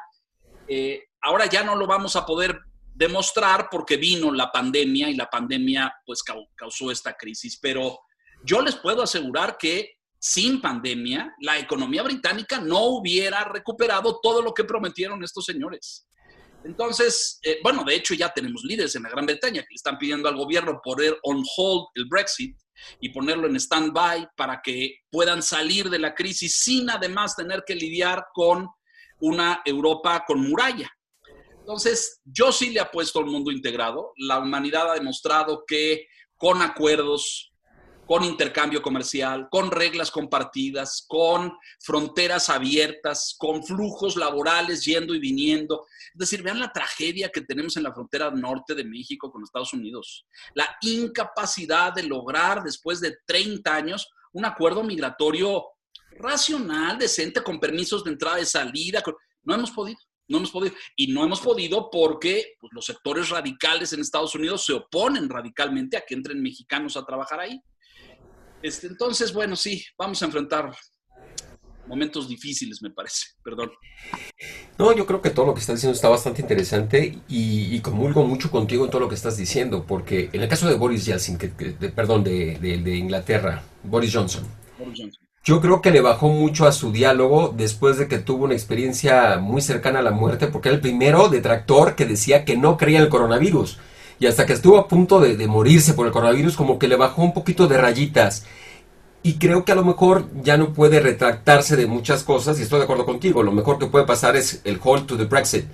eh, 0.68 1.04
ahora 1.22 1.46
ya 1.46 1.64
no 1.64 1.76
lo 1.76 1.88
vamos 1.88 2.16
a 2.16 2.26
poder 2.26 2.60
demostrar 2.94 3.68
porque 3.70 3.96
vino 3.96 4.32
la 4.32 4.52
pandemia 4.52 5.10
y 5.10 5.16
la 5.16 5.30
pandemia 5.30 5.94
pues 6.06 6.24
causó 6.56 6.92
esta 6.92 7.14
crisis. 7.14 7.58
Pero 7.62 8.00
yo 8.44 8.62
les 8.62 8.76
puedo 8.76 9.04
asegurar 9.04 9.58
que 9.58 9.97
sin 10.20 10.62
pandemia 10.62 11.36
la 11.42 11.60
economía 11.60 12.04
británica 12.04 12.60
no 12.60 12.86
hubiera 12.86 13.44
recuperado 13.44 14.20
todo 14.22 14.42
lo 14.42 14.54
que 14.54 14.64
prometieron 14.64 15.24
estos 15.24 15.46
señores. 15.46 16.08
Entonces, 16.64 17.40
eh, 17.44 17.60
bueno, 17.64 17.84
de 17.84 17.96
hecho 17.96 18.14
ya 18.14 18.34
tenemos 18.34 18.64
líderes 18.64 18.96
en 18.96 19.04
la 19.04 19.10
Gran 19.10 19.26
Bretaña 19.26 19.62
que 19.62 19.68
le 19.70 19.76
están 19.76 19.98
pidiendo 19.98 20.28
al 20.28 20.36
gobierno 20.36 20.82
poner 20.84 21.18
on 21.24 21.44
hold 21.56 21.88
el 21.96 22.06
Brexit 22.06 22.58
y 23.00 23.10
ponerlo 23.10 23.48
en 23.48 23.56
stand-by 23.56 24.30
para 24.36 24.62
que 24.62 25.00
puedan 25.10 25.42
salir 25.42 25.90
de 25.90 26.00
la 26.00 26.14
crisis 26.14 26.58
sin 26.60 26.90
además 26.90 27.36
tener 27.36 27.64
que 27.66 27.76
lidiar 27.76 28.26
con 28.34 28.68
una 29.20 29.62
Europa 29.66 30.24
con 30.28 30.42
muralla. 30.42 30.90
Entonces, 31.60 32.22
yo 32.24 32.52
sí 32.52 32.70
le 32.70 32.80
apuesto 32.80 33.20
al 33.20 33.26
mundo 33.26 33.52
integrado. 33.52 34.14
La 34.18 34.40
humanidad 34.40 34.92
ha 34.92 34.96
demostrado 34.96 35.64
que 35.68 36.08
con 36.38 36.62
acuerdos, 36.62 37.52
con 38.08 38.24
intercambio 38.24 38.82
comercial, 38.82 39.50
con 39.52 39.70
reglas 39.70 40.10
compartidas, 40.10 41.04
con 41.08 41.52
fronteras 41.80 42.50
abiertas, 42.50 43.36
con 43.38 43.64
flujos 43.64 44.16
laborales 44.16 44.86
yendo 44.86 45.14
y 45.14 45.20
viniendo. 45.20 45.86
Es 46.14 46.20
decir, 46.20 46.42
vean 46.42 46.60
la 46.60 46.72
tragedia 46.72 47.30
que 47.30 47.42
tenemos 47.42 47.76
en 47.76 47.84
la 47.84 47.94
frontera 47.94 48.32
norte 48.32 48.74
de 48.74 48.86
México 48.86 49.30
con 49.30 49.44
Estados 49.44 49.74
Unidos. 49.74 50.26
La 50.54 50.78
incapacidad 50.82 51.94
de 51.94 52.04
lograr 52.04 52.64
después 52.64 53.02
de 53.02 53.18
30 53.26 53.76
años 53.76 54.10
un 54.32 54.46
acuerdo 54.46 54.84
migratorio 54.84 55.66
racional, 56.12 56.98
decente, 56.98 57.44
con 57.44 57.60
permisos 57.60 58.06
de 58.06 58.12
entrada 58.12 58.40
y 58.40 58.46
salida. 58.46 59.04
No 59.44 59.56
hemos 59.56 59.72
podido. 59.72 60.00
No 60.30 60.38
hemos 60.38 60.52
podido. 60.52 60.76
Y 60.96 61.08
no 61.08 61.26
hemos 61.26 61.42
podido 61.42 61.90
porque 61.90 62.56
pues, 62.60 62.72
los 62.74 62.86
sectores 62.86 63.30
radicales 63.30 63.92
en 63.92 64.00
Estados 64.00 64.34
Unidos 64.36 64.66
se 64.66 64.74
oponen 64.74 65.30
radicalmente 65.30 65.98
a 65.98 66.04
que 66.08 66.16
entren 66.16 66.42
mexicanos 66.42 66.96
a 66.96 67.06
trabajar 67.06 67.42
ahí. 67.42 67.62
Este, 68.62 68.88
entonces, 68.88 69.34
bueno, 69.34 69.56
sí, 69.56 69.84
vamos 69.98 70.22
a 70.22 70.26
enfrentar 70.26 70.72
momentos 71.88 72.28
difíciles, 72.28 72.82
me 72.82 72.90
parece. 72.90 73.28
Perdón. 73.44 73.72
No, 74.78 74.94
yo 74.94 75.06
creo 75.06 75.22
que 75.22 75.30
todo 75.30 75.46
lo 75.46 75.54
que 75.54 75.62
estás 75.62 75.76
diciendo 75.76 75.96
está 75.96 76.10
bastante 76.10 76.42
interesante 76.42 77.18
y, 77.28 77.80
comulgo 77.82 78.24
mucho 78.26 78.52
contigo 78.52 78.86
en 78.86 78.92
todo 78.92 79.02
lo 79.02 79.10
que 79.10 79.16
estás 79.16 79.38
diciendo, 79.38 79.86
porque 79.88 80.30
en 80.34 80.42
el 80.42 80.50
caso 80.50 80.68
de 80.68 80.76
Boris 80.76 81.06
Yeltsin, 81.06 81.38
que, 81.38 81.48
perdón, 81.50 82.24
de, 82.24 82.58
de, 82.60 82.96
Inglaterra, 82.96 83.64
Boris 83.84 84.14
Johnson, 84.14 84.46
Boris 84.78 85.00
Johnson 85.00 85.28
yo 85.48 85.62
creo 85.62 85.82
que 85.82 85.92
le 85.92 86.02
bajó 86.02 86.28
mucho 86.28 86.68
a 86.68 86.74
su 86.74 86.92
diálogo 86.92 87.54
después 87.56 87.98
de 87.98 88.10
que 88.10 88.18
tuvo 88.18 88.44
una 88.44 88.54
experiencia 88.54 89.38
muy 89.38 89.62
cercana 89.62 90.00
a 90.00 90.02
la 90.02 90.12
muerte, 90.12 90.48
porque 90.48 90.68
era 90.68 90.76
el 90.76 90.82
primero 90.82 91.30
detractor 91.30 91.96
que 91.96 92.06
decía 92.06 92.44
que 92.44 92.58
no 92.58 92.76
creía 92.76 92.98
en 92.98 93.06
el 93.06 93.10
coronavirus. 93.10 93.80
Y 94.20 94.26
hasta 94.26 94.46
que 94.46 94.54
estuvo 94.54 94.78
a 94.78 94.88
punto 94.88 95.20
de, 95.20 95.48
morirse 95.48 95.94
por 95.94 96.08
el 96.08 96.12
coronavirus, 96.12 96.56
como 96.56 96.80
que 96.80 96.88
le 96.88 96.96
bajó 96.96 97.22
un 97.22 97.34
poquito 97.34 97.68
de 97.68 97.78
rayitas. 97.78 98.46
Y 99.24 99.36
creo 99.36 99.66
que 99.66 99.72
a 99.72 99.76
lo 99.76 99.84
mejor 99.84 100.28
ya 100.42 100.58
no 100.58 100.74
puede 100.74 101.00
retractarse 101.00 101.76
de 101.76 101.86
muchas 101.86 102.24
cosas, 102.24 102.60
y 102.60 102.64
estoy 102.64 102.80
de 102.80 102.86
acuerdo 102.86 103.06
contigo, 103.06 103.44
lo 103.44 103.52
mejor 103.52 103.78
que 103.78 103.88
puede 103.88 104.06
pasar 104.06 104.36
es 104.36 104.62
el 104.64 104.80
hold 104.84 105.06
to 105.06 105.18
the 105.18 105.26
Brexit. 105.26 105.66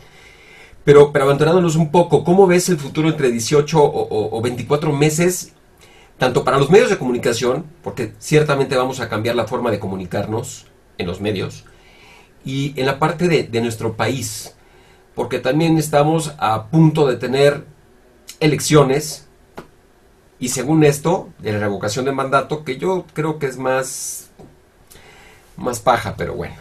Pero, 0.83 1.11
pero 1.13 1.25
abandonándonos 1.25 1.75
un 1.75 1.91
poco, 1.91 2.23
¿cómo 2.23 2.45
ves 2.47 2.67
el 2.69 2.77
futuro 2.77 3.07
entre 3.09 3.31
18 3.31 3.81
o, 3.81 4.37
o 4.37 4.41
24 4.41 4.91
meses 4.91 5.53
tanto 6.17 6.43
para 6.43 6.57
los 6.57 6.69
medios 6.69 6.89
de 6.89 6.97
comunicación, 6.97 7.65
porque 7.83 8.13
ciertamente 8.19 8.77
vamos 8.77 8.99
a 8.99 9.09
cambiar 9.09 9.35
la 9.35 9.45
forma 9.45 9.71
de 9.71 9.79
comunicarnos 9.79 10.67
en 10.97 11.07
los 11.07 11.19
medios, 11.19 11.65
y 12.45 12.73
en 12.79 12.85
la 12.85 12.99
parte 12.99 13.27
de, 13.27 13.61
nuestro 13.61 13.95
país, 13.95 14.55
porque 15.15 15.39
también 15.39 15.77
estamos 15.77 16.33
a 16.37 16.67
punto 16.67 17.07
de 17.07 17.17
tener 17.17 17.65
elecciones, 18.39 19.27
y 20.39 20.49
según 20.49 20.83
esto, 20.83 21.33
de 21.39 21.53
la 21.53 21.59
revocación 21.59 22.05
de 22.05 22.11
mandato, 22.11 22.63
que 22.63 22.77
yo 22.77 23.05
creo 23.13 23.39
que 23.39 23.45
es 23.45 23.57
más, 23.57 24.31
más 25.55 25.79
paja, 25.79 26.15
pero 26.17 26.35
bueno. 26.35 26.55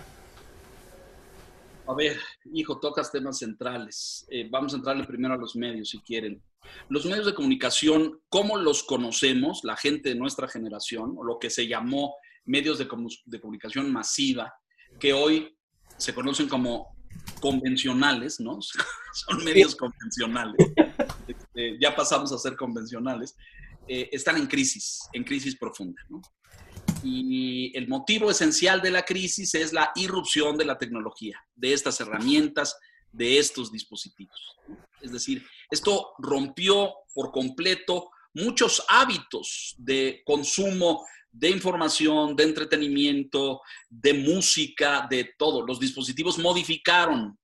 A 1.87 1.95
ver, 1.95 2.17
hijo, 2.53 2.79
tocas 2.79 3.11
temas 3.11 3.39
centrales. 3.39 4.25
Eh, 4.31 4.47
vamos 4.51 4.73
a 4.73 4.77
entrarle 4.77 5.05
primero 5.05 5.35
a 5.35 5.37
los 5.37 5.57
medios, 5.57 5.91
si 5.91 5.99
quieren. 6.01 6.41
Los 6.89 7.07
medios 7.07 7.27
de 7.27 7.35
comunicación, 7.35 8.21
¿cómo 8.29 8.57
los 8.57 8.85
conocemos, 8.85 9.61
la 9.65 9.77
gente 9.77 10.11
de 10.11 10.15
nuestra 10.15 10.49
generación, 10.49 11.15
o 11.19 11.25
lo 11.25 11.39
que 11.39 11.51
se 11.51 11.67
llamó 11.67 12.15
medios 12.45 12.79
de, 12.79 12.89
comunicación 12.89 13.93
masiva, 13.93 14.55
que 14.99 15.13
hoy 15.13 15.57
se 15.97 16.15
conocen 16.15 16.49
como 16.49 16.97
convencionales, 17.41 18.41
¿no? 18.41 18.61
Son 19.13 19.45
medios 19.45 19.77
convencionales. 19.77 20.73
Este, 21.55 21.79
ya 21.81 21.95
pasamos 21.95 22.33
a 22.33 22.39
ser 22.39 22.57
convencionales. 22.57 23.37
Eh, 23.87 24.09
están 24.13 24.37
en 24.37 24.47
crisis, 24.47 25.01
en 25.13 25.25
crisis 25.25 25.57
profunda. 25.57 26.01
Y 27.03 27.77
el 27.77 27.89
motivo 27.89 28.31
esencial 28.31 28.81
de 28.81 28.91
la 28.91 29.03
crisis 29.03 29.55
es 29.55 29.73
la 29.73 29.91
irrupción 29.97 30.57
de 30.57 30.65
la 30.65 30.79
tecnología, 30.79 31.39
de 31.55 31.73
estas 31.73 32.01
herramientas, 32.01 32.77
de 33.11 33.39
estos 33.39 33.73
dispositivos. 33.73 34.57
Es 35.01 35.13
decir, 35.13 35.45
esto 35.71 36.13
rompió 36.19 36.93
por 37.13 37.33
completo 37.33 38.11
muchos 38.35 38.85
hábitos 38.89 39.75
de 39.79 40.23
consumo 40.25 41.05
de 41.31 41.51
información, 41.51 42.37
de 42.37 42.45
entretenimiento, 42.45 43.63
de 43.89 44.15
música, 44.15 45.07
de 45.11 45.35
todo. 45.39 45.67
Los 45.67 45.81
dispositivos 45.81 46.39
modificaron 46.39 47.39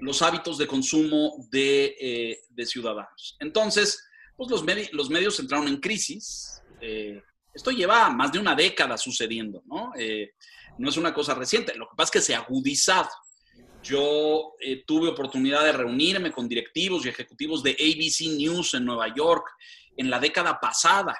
los 0.00 0.22
hábitos 0.22 0.58
de 0.58 0.66
consumo 0.66 1.46
de, 1.50 1.96
eh, 2.00 2.66
ciudadanos. 2.66 3.36
Entonces, 3.40 4.06
pues 4.36 4.50
los, 4.92 5.10
medios 5.10 5.40
entraron 5.40 5.66
en 5.66 5.78
crisis. 5.78 6.60
Eh, 6.80 7.22
esto 7.54 7.70
lleva 7.70 8.10
más 8.10 8.32
de 8.32 8.38
una 8.38 8.54
década 8.54 8.98
sucediendo, 8.98 9.62
¿no? 9.64 9.92
Eh, 9.98 10.32
no 10.78 10.90
es 10.90 10.96
una 10.98 11.14
cosa 11.14 11.34
reciente. 11.34 11.74
Lo 11.74 11.88
que 11.88 11.96
pasa 11.96 12.08
es 12.08 12.10
que 12.10 12.20
se 12.20 12.34
ha 12.34 12.40
agudizado. 12.40 13.08
Yo 13.82 14.52
eh, 14.60 14.84
tuve 14.86 15.08
oportunidad 15.08 15.64
de 15.64 15.72
reunirme 15.72 16.32
con 16.32 16.48
directivos 16.48 17.06
y 17.06 17.08
ejecutivos 17.08 17.62
de 17.62 17.70
ABC 17.70 18.36
News 18.36 18.74
en 18.74 18.84
Nueva 18.84 19.14
York 19.14 19.46
en 19.96 20.10
la 20.10 20.20
década 20.20 20.60
pasada. 20.60 21.16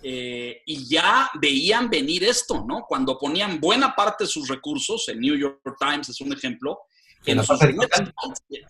Y 0.00 0.88
ya 0.88 1.28
veían 1.40 1.90
venir 1.90 2.22
esto, 2.22 2.64
¿no? 2.64 2.84
Cuando 2.86 3.18
ponían 3.18 3.58
buena 3.58 3.96
parte 3.96 4.24
de 4.24 4.30
sus 4.30 4.46
recursos, 4.46 5.08
el 5.08 5.18
New 5.18 5.34
York 5.34 5.60
Times 5.76 6.08
es 6.08 6.20
un 6.20 6.32
ejemplo, 6.32 6.78
en, 7.26 7.44
sus 7.44 7.60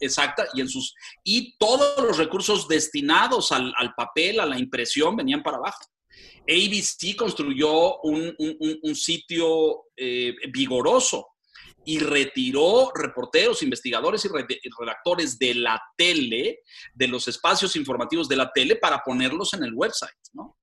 exacta, 0.01 0.47
y 0.55 0.61
en 0.61 0.69
sus 0.69 0.95
y 1.25 1.57
todos 1.59 2.05
los 2.05 2.19
recursos 2.19 2.69
destinados 2.69 3.53
al, 3.53 3.95
papel, 3.97 4.41
a 4.41 4.47
la 4.47 4.59
impresión, 4.59 5.17
venían 5.17 5.43
para 5.43 5.59
abajo. 5.59 5.81
ABC 6.49 7.17
construyó 7.17 8.01
un, 8.01 8.95
sitio 8.95 9.85
eh, 9.97 10.35
vigoroso 10.53 11.29
y 11.85 11.99
retiró 12.01 12.93
reporteros, 12.95 13.63
investigadores 13.63 14.23
y 14.25 14.29
redactores 14.79 15.39
de 15.39 15.55
la 15.55 15.81
tele, 15.97 16.61
de 16.93 17.09
los 17.09 17.29
espacios 17.29 17.77
informativos 17.77 18.29
de 18.29 18.37
la 18.37 18.53
tele, 18.53 18.77
para 18.77 19.03
ponerlos 19.03 19.55
en 19.55 19.65
el 19.65 19.73
website, 19.73 20.13
¿no? 20.35 20.58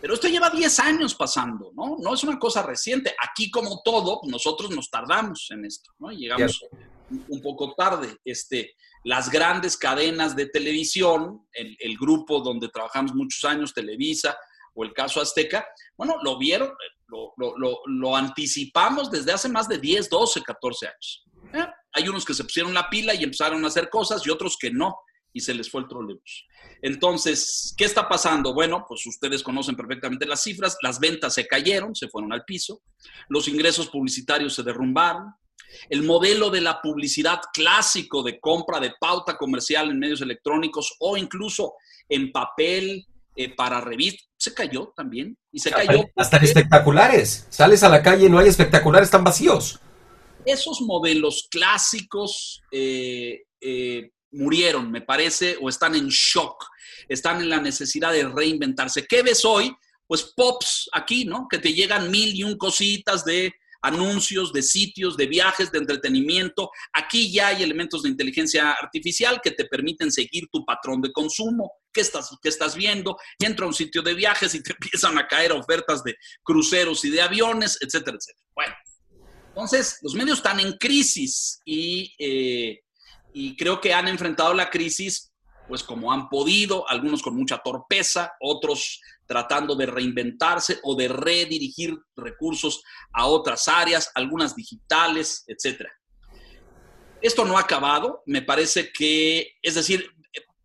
Pero 0.00 0.14
esto 0.14 0.28
lleva 0.28 0.50
10 0.50 0.78
años 0.80 1.14
pasando, 1.14 1.72
¿no? 1.74 1.96
No 1.98 2.14
es 2.14 2.22
una 2.22 2.38
cosa 2.38 2.62
reciente. 2.62 3.14
Aquí, 3.22 3.50
como 3.50 3.82
todo, 3.84 4.20
nosotros 4.24 4.70
nos 4.70 4.90
tardamos 4.90 5.48
en 5.50 5.64
esto, 5.64 5.90
¿no? 5.98 6.10
Llegamos 6.10 6.64
un 7.10 7.42
poco 7.42 7.74
tarde. 7.74 8.16
Este, 8.24 8.76
las 9.04 9.30
grandes 9.30 9.76
cadenas 9.76 10.36
de 10.36 10.46
televisión, 10.46 11.46
el, 11.52 11.76
el, 11.80 11.96
grupo 11.96 12.40
donde 12.40 12.68
trabajamos 12.68 13.14
muchos 13.14 13.44
años, 13.44 13.74
Televisa 13.74 14.36
o 14.74 14.84
el 14.84 14.92
caso 14.92 15.20
Azteca, 15.20 15.66
bueno, 15.96 16.16
lo 16.22 16.38
vieron, 16.38 16.70
lo, 17.08 18.16
anticipamos 18.16 19.10
desde 19.10 19.32
hace 19.32 19.48
más 19.48 19.68
de 19.68 19.78
10, 19.78 20.08
12, 20.08 20.42
14 20.42 20.86
años. 20.86 21.24
¿Eh? 21.54 21.66
Hay 21.92 22.08
unos 22.08 22.24
que 22.24 22.34
se 22.34 22.44
pusieron 22.44 22.74
la 22.74 22.88
pila 22.88 23.14
y 23.14 23.24
empezaron 23.24 23.64
a 23.64 23.68
hacer 23.68 23.88
cosas 23.88 24.24
y 24.26 24.30
otros 24.30 24.56
que 24.58 24.70
no, 24.70 24.96
y 25.38 25.40
se 25.40 25.54
les 25.54 25.70
fue 25.70 25.82
el 25.82 25.88
trolebús. 25.88 26.46
Entonces, 26.82 27.72
¿qué 27.76 27.84
está 27.84 28.08
pasando? 28.08 28.52
Bueno, 28.52 28.84
pues 28.86 29.06
ustedes 29.06 29.42
conocen 29.42 29.76
perfectamente 29.76 30.26
las 30.26 30.42
cifras, 30.42 30.76
las 30.82 30.98
ventas 30.98 31.34
se 31.34 31.46
cayeron, 31.46 31.94
se 31.94 32.08
fueron 32.08 32.32
al 32.32 32.44
piso, 32.44 32.82
los 33.28 33.46
ingresos 33.46 33.88
publicitarios 33.88 34.54
se 34.54 34.64
derrumbaron, 34.64 35.32
el 35.90 36.02
modelo 36.02 36.50
de 36.50 36.60
la 36.60 36.80
publicidad 36.80 37.40
clásico 37.52 38.22
de 38.22 38.40
compra 38.40 38.80
de 38.80 38.94
pauta 38.98 39.36
comercial 39.36 39.90
en 39.90 39.98
medios 39.98 40.22
electrónicos 40.22 40.96
o 40.98 41.16
incluso 41.16 41.74
en 42.08 42.32
papel 42.32 43.06
eh, 43.36 43.54
para 43.54 43.80
revistas, 43.80 44.28
se 44.36 44.52
cayó 44.52 44.92
también. 44.96 45.38
Y 45.52 45.60
se 45.60 45.70
cayó. 45.70 46.04
Hasta 46.16 46.38
espectaculares. 46.38 47.46
Sales 47.50 47.84
a 47.84 47.88
la 47.88 48.02
calle, 48.02 48.28
no 48.28 48.38
hay 48.38 48.48
espectaculares, 48.48 49.06
están 49.06 49.22
vacíos. 49.22 49.78
Esos 50.44 50.80
modelos 50.80 51.46
clásicos 51.50 52.62
eh, 52.72 53.42
eh, 53.60 54.10
murieron, 54.30 54.90
me 54.90 55.00
parece, 55.00 55.56
o 55.60 55.68
están 55.68 55.94
en 55.94 56.08
shock, 56.08 56.64
están 57.08 57.40
en 57.40 57.50
la 57.50 57.60
necesidad 57.60 58.12
de 58.12 58.28
reinventarse. 58.28 59.06
¿Qué 59.06 59.22
ves 59.22 59.44
hoy? 59.44 59.74
Pues 60.06 60.32
pops 60.36 60.88
aquí, 60.92 61.24
¿no? 61.24 61.46
Que 61.50 61.58
te 61.58 61.72
llegan 61.72 62.10
mil 62.10 62.34
y 62.34 62.44
un 62.44 62.56
cositas 62.56 63.24
de 63.24 63.52
anuncios 63.82 64.52
de 64.52 64.62
sitios, 64.62 65.16
de 65.16 65.26
viajes, 65.26 65.70
de 65.70 65.78
entretenimiento. 65.78 66.70
Aquí 66.92 67.32
ya 67.32 67.48
hay 67.48 67.62
elementos 67.62 68.02
de 68.02 68.10
inteligencia 68.10 68.72
artificial 68.72 69.40
que 69.42 69.52
te 69.52 69.66
permiten 69.66 70.10
seguir 70.10 70.48
tu 70.50 70.64
patrón 70.64 71.00
de 71.00 71.12
consumo. 71.12 71.72
¿Qué 71.92 72.00
estás, 72.00 72.36
qué 72.42 72.48
estás 72.48 72.74
viendo? 72.74 73.16
Entra 73.38 73.64
a 73.64 73.68
un 73.68 73.74
sitio 73.74 74.02
de 74.02 74.14
viajes 74.14 74.54
y 74.54 74.62
te 74.62 74.72
empiezan 74.80 75.18
a 75.18 75.26
caer 75.26 75.52
ofertas 75.52 76.02
de 76.02 76.16
cruceros 76.42 77.04
y 77.04 77.10
de 77.10 77.22
aviones, 77.22 77.78
etcétera, 77.80 78.16
etcétera. 78.16 78.46
Bueno, 78.54 78.74
entonces 79.48 79.98
los 80.02 80.14
medios 80.14 80.38
están 80.38 80.60
en 80.60 80.72
crisis 80.72 81.60
y, 81.64 82.14
eh, 82.18 82.80
y 83.32 83.56
creo 83.56 83.80
que 83.80 83.92
han 83.92 84.08
enfrentado 84.08 84.54
la 84.54 84.70
crisis 84.70 85.32
pues 85.68 85.82
como 85.84 86.10
han 86.10 86.28
podido, 86.30 86.88
algunos 86.88 87.22
con 87.22 87.36
mucha 87.36 87.58
torpeza, 87.58 88.32
otros 88.40 89.00
tratando 89.26 89.76
de 89.76 89.84
reinventarse 89.84 90.80
o 90.82 90.96
de 90.96 91.08
redirigir 91.08 91.94
recursos 92.16 92.82
a 93.12 93.26
otras 93.26 93.68
áreas, 93.68 94.10
algunas 94.14 94.56
digitales, 94.56 95.44
etc. 95.46 95.82
Esto 97.20 97.44
no 97.44 97.58
ha 97.58 97.60
acabado, 97.60 98.22
me 98.24 98.40
parece 98.40 98.90
que, 98.90 99.52
es 99.60 99.74
decir, 99.74 100.10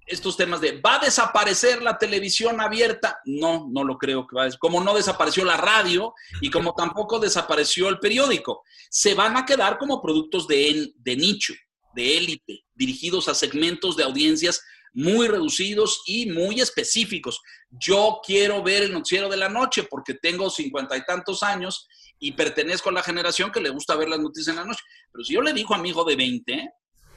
estos 0.06 0.36
temas 0.36 0.60
de 0.62 0.80
¿va 0.82 0.96
a 0.96 1.06
desaparecer 1.06 1.82
la 1.82 1.98
televisión 1.98 2.60
abierta? 2.62 3.20
No, 3.26 3.68
no 3.72 3.84
lo 3.84 3.98
creo 3.98 4.28
que 4.28 4.36
va 4.36 4.46
a 4.46 4.58
Como 4.60 4.82
no 4.82 4.94
desapareció 4.94 5.46
la 5.46 5.58
radio 5.58 6.14
y 6.42 6.50
como 6.50 6.74
tampoco 6.76 7.20
desapareció 7.20 7.90
el 7.90 8.00
periódico. 8.00 8.64
Se 8.90 9.14
van 9.16 9.38
a 9.38 9.46
quedar 9.46 9.78
como 9.78 10.02
productos 10.02 10.48
de, 10.48 10.94
de 10.96 11.16
nicho, 11.16 11.54
de 11.94 12.18
élite, 12.18 12.66
dirigidos 12.74 13.28
a 13.28 13.36
segmentos 13.36 13.96
de 13.96 14.04
audiencias 14.04 14.62
muy 14.94 15.28
reducidos 15.28 16.04
y 16.06 16.28
muy 16.28 16.62
específicos. 16.62 17.42
Yo 17.70 18.22
quiero 18.26 18.62
ver 18.62 18.84
el 18.84 18.94
noticiero 18.94 19.28
de 19.30 19.38
la 19.38 19.50
noche 19.50 19.84
porque 19.84 20.14
tengo 20.14 20.50
cincuenta 20.50 20.96
y 20.96 21.04
tantos 21.04 21.44
años 21.44 21.88
y 22.20 22.34
pertenezco 22.34 22.90
a 22.90 22.94
la 22.94 23.04
generación 23.04 23.52
que 23.52 23.60
le 23.60 23.70
gusta 23.70 23.96
ver 23.96 24.10
las 24.10 24.20
noticias 24.20 24.50
en 24.50 24.62
la 24.62 24.66
noche. 24.66 24.82
Pero 25.12 25.24
si 25.24 25.34
yo 25.34 25.42
le 25.42 25.54
digo 25.54 25.74
a 25.74 25.80
mi 25.80 25.90
hijo 25.90 26.04
de 26.06 26.16
20, 26.16 26.70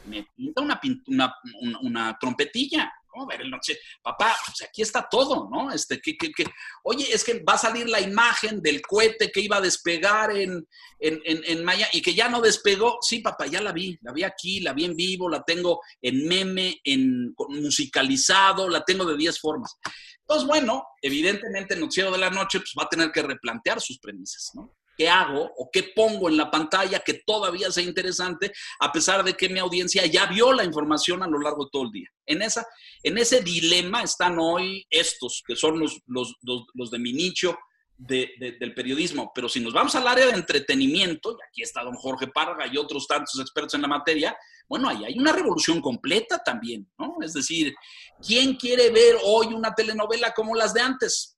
me 0.06 0.28
pinta 0.34 0.62
una, 0.62 0.80
una, 1.06 1.34
una 1.82 2.18
trompetilla 2.18 2.92
ver 3.24 3.40
el 3.40 3.50
noche? 3.50 3.78
Papá, 4.02 4.36
pues 4.44 4.68
aquí 4.68 4.82
está 4.82 5.08
todo, 5.08 5.48
¿no? 5.50 5.70
Este, 5.70 6.00
que, 6.00 6.16
que, 6.16 6.44
oye, 6.82 7.06
es 7.10 7.24
que 7.24 7.42
va 7.42 7.54
a 7.54 7.58
salir 7.58 7.88
la 7.88 8.00
imagen 8.00 8.60
del 8.60 8.82
cohete 8.82 9.30
que 9.30 9.40
iba 9.40 9.56
a 9.56 9.60
despegar 9.60 10.36
en, 10.36 10.66
en, 10.98 11.20
en, 11.24 11.64
Maya 11.64 11.88
y 11.92 12.02
que 12.02 12.14
ya 12.14 12.28
no 12.28 12.40
despegó. 12.40 12.98
Sí, 13.00 13.20
papá, 13.20 13.46
ya 13.46 13.62
la 13.62 13.72
vi, 13.72 13.96
la 14.02 14.12
vi 14.12 14.24
aquí, 14.24 14.60
la 14.60 14.72
vi 14.72 14.84
en 14.84 14.96
vivo, 14.96 15.28
la 15.28 15.42
tengo 15.42 15.80
en 16.02 16.26
meme, 16.26 16.80
en 16.84 17.34
musicalizado, 17.48 18.68
la 18.68 18.84
tengo 18.84 19.04
de 19.04 19.16
10 19.16 19.40
formas. 19.40 19.76
Entonces, 20.20 20.46
bueno, 20.46 20.84
evidentemente 21.00 21.74
el 21.74 21.80
noticiero 21.80 22.10
de 22.10 22.18
la 22.18 22.30
noche 22.30 22.58
pues, 22.58 22.72
va 22.78 22.82
a 22.82 22.88
tener 22.88 23.12
que 23.12 23.22
replantear 23.22 23.80
sus 23.80 23.98
premisas, 23.98 24.50
¿no? 24.54 24.75
Qué 24.96 25.08
hago 25.08 25.52
o 25.56 25.70
qué 25.72 25.84
pongo 25.94 26.28
en 26.28 26.36
la 26.36 26.50
pantalla 26.50 27.00
que 27.00 27.22
todavía 27.26 27.70
sea 27.70 27.84
interesante, 27.84 28.52
a 28.80 28.92
pesar 28.92 29.22
de 29.24 29.34
que 29.34 29.48
mi 29.48 29.58
audiencia 29.58 30.06
ya 30.06 30.26
vio 30.26 30.52
la 30.52 30.64
información 30.64 31.22
a 31.22 31.26
lo 31.26 31.38
largo 31.38 31.64
de 31.64 31.70
todo 31.72 31.82
el 31.84 31.92
día. 31.92 32.08
En, 32.24 32.42
esa, 32.42 32.66
en 33.02 33.18
ese 33.18 33.40
dilema 33.40 34.02
están 34.02 34.38
hoy 34.38 34.86
estos, 34.90 35.42
que 35.46 35.56
son 35.56 35.78
los, 35.78 36.00
los, 36.06 36.34
los, 36.74 36.90
de 36.90 36.98
mi 36.98 37.12
nicho 37.12 37.56
del 37.98 38.74
periodismo. 38.74 39.32
Pero 39.34 39.48
si 39.48 39.60
nos 39.60 39.72
vamos 39.72 39.94
al 39.94 40.06
área 40.06 40.26
de 40.26 40.32
entretenimiento, 40.32 41.32
y 41.32 41.44
aquí 41.48 41.62
está 41.62 41.82
don 41.82 41.94
Jorge 41.94 42.28
Parga 42.28 42.66
y 42.66 42.76
otros 42.76 43.06
tantos 43.06 43.40
expertos 43.40 43.74
en 43.74 43.82
la 43.82 43.88
materia, 43.88 44.36
bueno, 44.68 44.88
ahí 44.88 45.04
hay 45.04 45.18
una 45.18 45.32
revolución 45.32 45.80
completa 45.80 46.42
también, 46.44 46.90
¿no? 46.98 47.16
Es 47.22 47.32
decir, 47.32 47.74
¿quién 48.26 48.56
quiere 48.56 48.90
ver 48.90 49.16
hoy 49.24 49.54
una 49.54 49.74
telenovela 49.74 50.32
como 50.32 50.54
las 50.54 50.74
de 50.74 50.80
antes? 50.80 51.35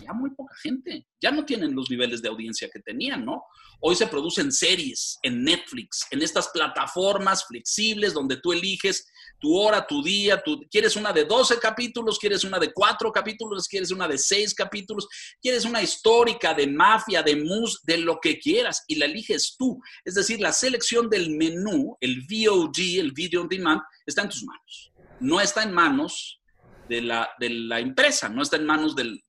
Ya 0.00 0.12
muy 0.12 0.30
poca 0.30 0.54
gente, 0.62 1.06
ya 1.20 1.30
no 1.30 1.44
tienen 1.44 1.74
los 1.74 1.90
niveles 1.90 2.22
de 2.22 2.28
audiencia 2.28 2.68
que 2.72 2.80
tenían, 2.80 3.24
¿no? 3.24 3.44
Hoy 3.80 3.96
se 3.96 4.06
producen 4.06 4.52
series 4.52 5.18
en 5.22 5.42
Netflix, 5.44 6.06
en 6.10 6.22
estas 6.22 6.48
plataformas 6.48 7.44
flexibles 7.46 8.14
donde 8.14 8.36
tú 8.36 8.52
eliges 8.52 9.06
tu 9.38 9.56
hora, 9.56 9.86
tu 9.86 10.02
día, 10.02 10.40
tú 10.42 10.64
quieres 10.70 10.94
una 10.96 11.12
de 11.12 11.24
12 11.24 11.58
capítulos, 11.58 12.18
quieres 12.18 12.44
una 12.44 12.58
de 12.58 12.72
4 12.72 13.10
capítulos, 13.10 13.66
quieres 13.66 13.90
una 13.90 14.06
de 14.06 14.18
6 14.18 14.54
capítulos, 14.54 15.08
quieres 15.40 15.64
una 15.64 15.82
histórica 15.82 16.54
de 16.54 16.66
mafia, 16.68 17.22
de 17.22 17.36
mus, 17.36 17.82
de 17.82 17.98
lo 17.98 18.20
que 18.20 18.38
quieras 18.38 18.84
y 18.86 18.94
la 18.94 19.06
eliges 19.06 19.56
tú. 19.58 19.80
Es 20.04 20.14
decir, 20.14 20.40
la 20.40 20.52
selección 20.52 21.10
del 21.10 21.30
menú, 21.30 21.96
el 22.00 22.22
VOD, 22.22 23.00
el 23.00 23.12
Video 23.12 23.42
on 23.42 23.48
Demand, 23.48 23.80
está 24.06 24.22
en 24.22 24.28
tus 24.28 24.44
manos. 24.44 24.92
No 25.18 25.40
está 25.40 25.64
en 25.64 25.72
manos 25.72 26.40
de 26.88 27.02
la, 27.02 27.30
de 27.38 27.50
la 27.50 27.80
empresa, 27.80 28.28
no 28.28 28.42
está 28.42 28.56
en 28.56 28.66
manos 28.66 28.94
del 28.94 29.20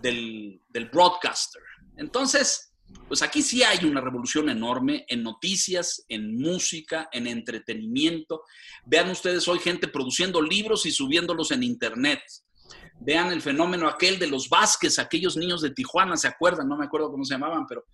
del, 0.00 0.60
broadcaster. 0.92 1.62
Entonces, 1.96 2.72
pues 3.08 3.22
aquí 3.22 3.42
sí 3.42 3.62
hay 3.62 3.84
una 3.84 4.00
revolución 4.00 4.48
enorme 4.48 5.04
en 5.08 5.22
noticias, 5.22 6.04
en 6.08 6.36
música, 6.36 7.08
en 7.12 7.26
entretenimiento. 7.26 8.42
Vean 8.84 9.10
ustedes 9.10 9.46
hoy 9.48 9.58
gente 9.58 9.88
produciendo 9.88 10.40
libros 10.42 10.86
y 10.86 10.90
subiéndolos 10.90 11.50
en 11.50 11.62
internet. 11.62 12.20
Vean 13.00 13.32
el 13.32 13.40
fenómeno 13.40 13.88
aquel 13.88 14.18
de 14.18 14.26
los 14.26 14.48
Vázquez, 14.48 14.98
aquellos 14.98 15.36
niños 15.36 15.62
de 15.62 15.70
Tijuana, 15.70 16.16
¿se 16.16 16.28
acuerdan? 16.28 16.68
No 16.68 16.76
me 16.76 16.84
acuerdo 16.84 17.10
cómo 17.10 17.24
se 17.24 17.34
llamaban, 17.34 17.66
pero 17.66 17.84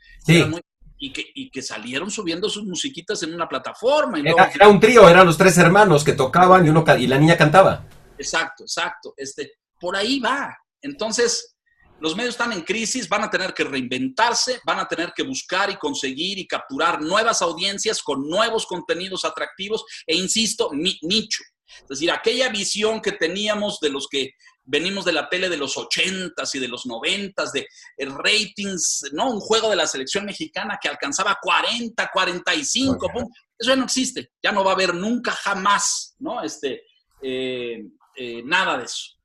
y, 0.98 1.12
que, 1.12 1.24
y, 1.34 1.50
que, 1.50 1.62
salieron 1.62 2.10
subiendo 2.10 2.48
sus 2.48 2.64
musiquitas 2.64 3.22
en 3.22 3.34
una 3.34 3.48
plataforma. 3.48 4.18
Y 4.18 4.22
era, 4.26 4.68
un 4.68 4.80
trío, 4.80 5.08
eran 5.08 5.26
los 5.26 5.36
tres 5.36 5.56
hermanos 5.58 6.02
que 6.02 6.14
tocaban 6.14 6.66
y, 6.66 6.70
uno, 6.70 6.84
y 6.98 7.06
la 7.06 7.18
niña 7.18 7.36
cantaba. 7.36 7.84
Exacto, 8.18 8.64
exacto. 8.64 9.14
Este, 9.16 9.52
por 9.78 9.94
ahí 9.94 10.18
va. 10.20 10.56
Entonces, 10.80 11.55
los 12.00 12.14
medios 12.14 12.34
están 12.34 12.52
en 12.52 12.62
crisis, 12.62 13.08
van 13.08 13.24
a 13.24 13.30
tener 13.30 13.54
que 13.54 13.64
reinventarse, 13.64 14.60
van 14.64 14.78
a 14.78 14.88
tener 14.88 15.12
que 15.14 15.22
buscar 15.22 15.70
y 15.70 15.76
conseguir 15.76 16.38
y 16.38 16.46
capturar 16.46 17.00
nuevas 17.00 17.42
audiencias 17.42 18.02
con 18.02 18.28
nuevos 18.28 18.66
contenidos 18.66 19.24
atractivos 19.24 19.84
e, 20.06 20.14
insisto, 20.14 20.70
nicho. 20.72 21.42
Es 21.82 21.88
decir, 21.88 22.10
aquella 22.10 22.48
visión 22.48 23.00
que 23.00 23.12
teníamos 23.12 23.80
de 23.80 23.90
los 23.90 24.08
que 24.08 24.32
venimos 24.66 25.04
de 25.04 25.12
la 25.12 25.28
tele 25.28 25.48
de 25.48 25.56
los 25.56 25.76
80s 25.76 26.54
y 26.54 26.58
de 26.58 26.68
los 26.68 26.84
90s, 26.84 27.52
de 27.52 27.66
ratings, 27.98 29.04
¿no? 29.12 29.30
Un 29.30 29.40
juego 29.40 29.70
de 29.70 29.76
la 29.76 29.86
selección 29.86 30.24
mexicana 30.24 30.78
que 30.80 30.88
alcanzaba 30.88 31.38
40, 31.40 32.10
45, 32.12 33.12
eso 33.58 33.70
ya 33.70 33.76
no 33.76 33.84
existe, 33.84 34.32
ya 34.42 34.52
no 34.52 34.64
va 34.64 34.72
a 34.72 34.74
haber 34.74 34.94
nunca 34.94 35.32
jamás, 35.32 36.16
¿no? 36.18 36.42
Este, 36.42 36.82
eh, 37.22 37.84
eh, 38.16 38.42
nada 38.44 38.78
de 38.78 38.84
eso. 38.84 39.15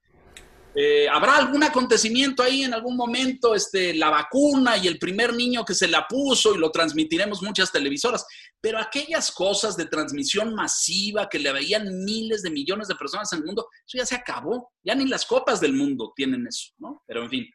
Eh, 0.74 1.09
¿Habrá 1.09 1.36
algún 1.36 1.63
acontecimiento 1.63 2.41
ahí 2.41 2.63
en 2.63 2.74
algún 2.74 2.95
momento, 2.95 3.53
este, 3.53 3.93
la 3.93 4.09
vacuna 4.09 4.78
y 4.78 4.88
el 4.88 4.99
primer 4.99 5.34
niño 5.34 5.65
que 5.65 5.74
se 5.74 5.88
la 5.88 6.07
puso 6.07 6.55
y 6.55 6.57
lo 6.57 6.72
transmitiremos 6.72 7.41
muchas 7.43 7.72
televisoras? 7.72 8.26
Pero 8.61 8.80
aquellas 8.80 9.32
cosas 9.32 9.76
de 9.76 9.86
transmisión 9.86 10.55
masiva 10.55 11.28
que 11.28 11.39
le 11.39 11.51
veían 11.51 12.03
miles 12.05 12.41
de 12.41 12.51
millones 12.51 12.88
de 12.88 12.95
personas 12.95 13.32
en 13.34 13.39
el 13.39 13.45
mundo, 13.45 13.67
eso 13.86 13.97
ya 13.97 14.05
se 14.05 14.15
acabó. 14.15 14.72
Ya 14.82 14.95
ni 14.95 15.05
las 15.07 15.26
copas 15.26 15.59
del 15.59 15.74
mundo 15.74 16.13
tienen 16.15 16.47
eso, 16.47 16.69
¿no? 16.78 17.03
Pero 17.05 17.24
en 17.24 17.30
fin. 17.30 17.49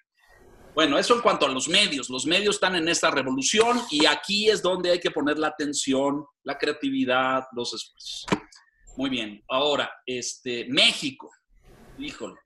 Bueno, 0.75 0.99
eso 0.99 1.15
en 1.15 1.23
cuanto 1.23 1.47
a 1.47 1.49
los 1.49 1.69
medios. 1.69 2.11
Los 2.11 2.27
medios 2.27 2.57
están 2.57 2.77
en 2.77 2.87
esta 2.87 3.11
revolución 3.11 3.81
y 3.91 4.05
aquí 4.05 4.51
es 4.51 4.61
donde 4.61 4.91
hay 4.91 5.01
que 5.01 5.11
poner 5.11 5.39
la 5.39 5.49
atención, 5.49 6.27
la 6.45 6.59
creatividad, 6.59 7.45
los 7.53 7.73
esfuerzos. 7.73 8.27
Muy 8.99 9.09
bien. 9.09 9.43
Ahora, 9.49 9.91
este, 10.05 10.67
México. 10.69 11.31
Híjole 11.99 12.46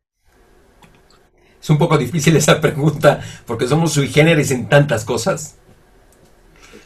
es 1.61 1.71
un 1.71 1.79
poco 1.79 1.99
difícil 1.99 2.37
esa 2.37 2.61
pregunta 2.61 3.21
porque 3.47 3.67
somos 3.67 3.93
sui 3.93 4.09
generis 4.09 4.51
en 4.51 4.69
tantas 4.69 5.05
cosas. 5.05 5.57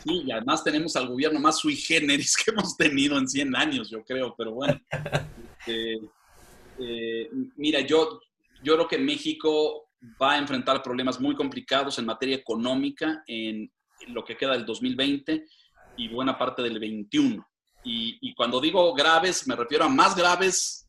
Sí, 0.04 0.22
y 0.26 0.32
además 0.32 0.62
tenemos 0.62 0.96
al 0.96 1.08
gobierno 1.08 1.40
más 1.40 1.58
sui 1.58 1.76
generis 1.76 2.36
que 2.36 2.50
hemos 2.50 2.76
tenido 2.76 3.16
en 3.18 3.26
100 3.26 3.56
años, 3.56 3.90
yo 3.90 4.04
creo, 4.04 4.34
pero 4.36 4.52
bueno. 4.52 4.80
Este, 5.66 5.98
eh, 6.78 7.30
mira, 7.56 7.80
yo, 7.80 8.20
yo 8.62 8.74
creo 8.74 8.86
que 8.86 8.98
México 8.98 9.88
va 10.20 10.32
a 10.32 10.38
enfrentar 10.38 10.82
problemas 10.82 11.18
muy 11.18 11.34
complicados 11.34 11.98
en 11.98 12.04
materia 12.04 12.36
económica 12.36 13.22
en 13.26 13.72
lo 14.08 14.22
que 14.24 14.36
queda 14.36 14.52
del 14.52 14.66
2020 14.66 15.46
y 15.96 16.08
buena 16.08 16.36
parte 16.36 16.62
del 16.62 16.78
21. 16.78 17.46
Y, 17.84 18.18
y 18.20 18.34
cuando 18.34 18.60
digo 18.60 18.92
graves, 18.92 19.46
me 19.46 19.56
refiero 19.56 19.84
a 19.84 19.88
más 19.88 20.14
graves 20.14 20.86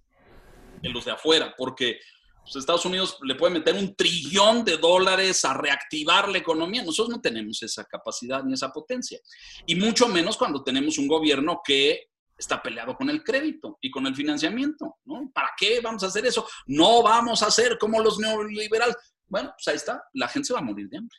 que 0.82 0.90
los 0.90 1.06
de 1.06 1.12
afuera, 1.12 1.54
porque 1.58 2.00
pues 2.46 2.58
Estados 2.58 2.86
Unidos 2.86 3.18
le 3.24 3.34
puede 3.34 3.56
meter 3.56 3.74
un 3.74 3.96
trillón 3.96 4.64
de 4.64 4.78
dólares 4.78 5.44
a 5.46 5.54
reactivar 5.56 6.30
la 6.30 6.38
economía. 6.38 6.84
Nosotros 6.84 7.16
no 7.16 7.22
tenemos 7.22 7.62
esa 7.64 7.84
capacidad 7.86 8.44
ni 8.44 8.54
esa 8.54 8.72
potencia. 8.72 9.20
Y 9.66 9.74
mucho 9.76 10.08
menos 10.08 10.38
cuando 10.38 10.64
tenemos 10.64 11.00
un 11.00 11.08
gobierno 11.08 11.62
que 11.64 12.12
está 12.38 12.62
peleado 12.62 12.96
con 12.96 13.10
el 13.10 13.24
crédito 13.24 13.80
y 13.82 13.90
con 13.90 14.06
el 14.06 14.16
financiamiento. 14.16 14.98
¿no? 15.06 15.32
¿Para 15.34 15.50
qué 15.58 15.80
vamos 15.82 16.04
a 16.04 16.08
hacer 16.08 16.24
eso? 16.28 16.48
No 16.68 17.02
vamos 17.02 17.42
a 17.42 17.48
hacer 17.48 17.80
como 17.80 18.00
los 18.00 18.20
neoliberales. 18.20 18.96
Bueno, 19.28 19.52
pues 19.58 19.68
ahí 19.68 19.76
está, 19.78 20.04
la 20.14 20.28
gente 20.28 20.48
se 20.48 20.54
va 20.54 20.60
a 20.60 20.64
morir 20.64 20.88
de 20.88 20.98
hambre. 20.98 21.18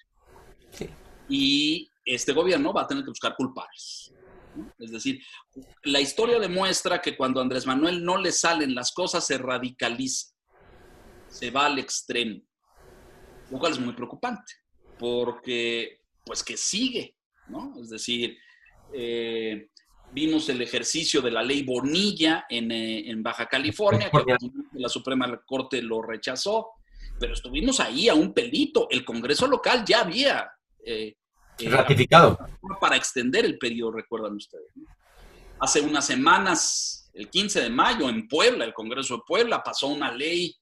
Y 1.29 1.91
este 2.05 2.33
gobierno 2.33 2.73
va 2.73 2.83
a 2.83 2.87
tener 2.87 3.03
que 3.03 3.11
buscar 3.11 3.35
culpables. 3.35 4.13
Es 4.79 4.93
decir, 4.93 5.21
la 5.83 6.01
historia 6.01 6.39
demuestra 6.39 7.03
que 7.03 7.17
cuando 7.17 7.41
a 7.41 7.43
Andrés 7.43 7.67
Manuel 7.67 8.05
no 8.05 8.17
le 8.17 8.31
salen 8.31 8.77
las 8.77 8.93
cosas, 8.93 9.27
se 9.27 9.39
radicaliza 9.39 10.36
se 11.37 11.51
va 11.51 11.67
al 11.67 11.79
extremo, 11.79 12.41
lo 13.51 13.59
cual 13.59 13.73
es 13.73 13.79
muy 13.79 13.93
preocupante, 13.93 14.55
porque 14.99 16.01
pues 16.25 16.43
que 16.43 16.57
sigue, 16.57 17.15
¿no? 17.49 17.75
Es 17.79 17.91
decir, 17.91 18.39
eh, 18.93 19.69
vimos 20.13 20.49
el 20.49 20.63
ejercicio 20.63 21.21
de 21.21 21.31
la 21.31 21.43
ley 21.43 21.63
Bonilla 21.63 22.47
en, 22.49 22.73
eh, 22.73 23.15
Baja 23.19 23.47
California, 23.47 24.11
que 24.11 24.37
la 24.73 24.89
Suprema 24.89 25.41
Corte 25.45 25.83
lo 25.83 26.01
rechazó, 26.01 26.71
pero 27.21 27.35
estuvimos 27.35 27.81
ahí 27.81 28.09
a 28.09 28.15
un 28.15 28.33
pelito. 28.33 28.89
El 28.91 29.05
Congreso 29.05 29.47
local 29.47 29.85
ya 29.87 30.01
había 30.01 30.51
eh, 30.85 31.17
ratificado 31.67 32.39
para 32.81 32.97
extender 32.97 33.45
el 33.45 33.59
periodo, 33.59 33.93
recuerdan 33.93 34.37
ustedes. 34.37 34.73
Hace 35.61 35.83
unas 35.83 36.07
semanas, 36.07 37.11
el 37.13 37.29
15 37.29 37.61
de 37.61 37.71
mayo, 37.71 38.09
en 38.09 38.27
Puebla, 38.27 38.65
el 38.65 38.73
Congreso 38.73 39.17
de 39.17 39.23
Puebla 39.27 39.63
pasó 39.63 39.89
una 39.89 40.11
ley 40.13 40.57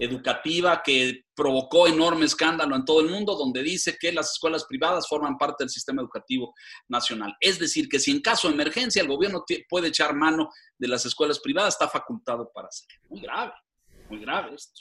educativa 0.00 0.82
que 0.82 1.24
provocó 1.34 1.86
enorme 1.86 2.24
escándalo 2.24 2.74
en 2.74 2.84
todo 2.84 3.00
el 3.00 3.10
mundo, 3.10 3.36
donde 3.36 3.62
dice 3.62 3.96
que 4.00 4.12
las 4.12 4.32
escuelas 4.32 4.64
privadas 4.64 5.06
forman 5.06 5.36
parte 5.36 5.62
del 5.62 5.70
sistema 5.70 6.00
educativo 6.00 6.54
nacional. 6.88 7.36
Es 7.38 7.58
decir, 7.58 7.88
que 7.88 8.00
si 8.00 8.10
en 8.10 8.22
caso 8.22 8.48
de 8.48 8.54
emergencia 8.54 9.02
el 9.02 9.08
gobierno 9.08 9.44
puede 9.68 9.88
echar 9.88 10.14
mano 10.14 10.48
de 10.78 10.88
las 10.88 11.04
escuelas 11.04 11.38
privadas, 11.38 11.74
está 11.74 11.86
facultado 11.86 12.50
para 12.52 12.68
hacerlo. 12.68 12.98
Muy 13.10 13.20
grave, 13.20 13.52
muy 14.08 14.20
grave 14.20 14.54
esto. 14.54 14.80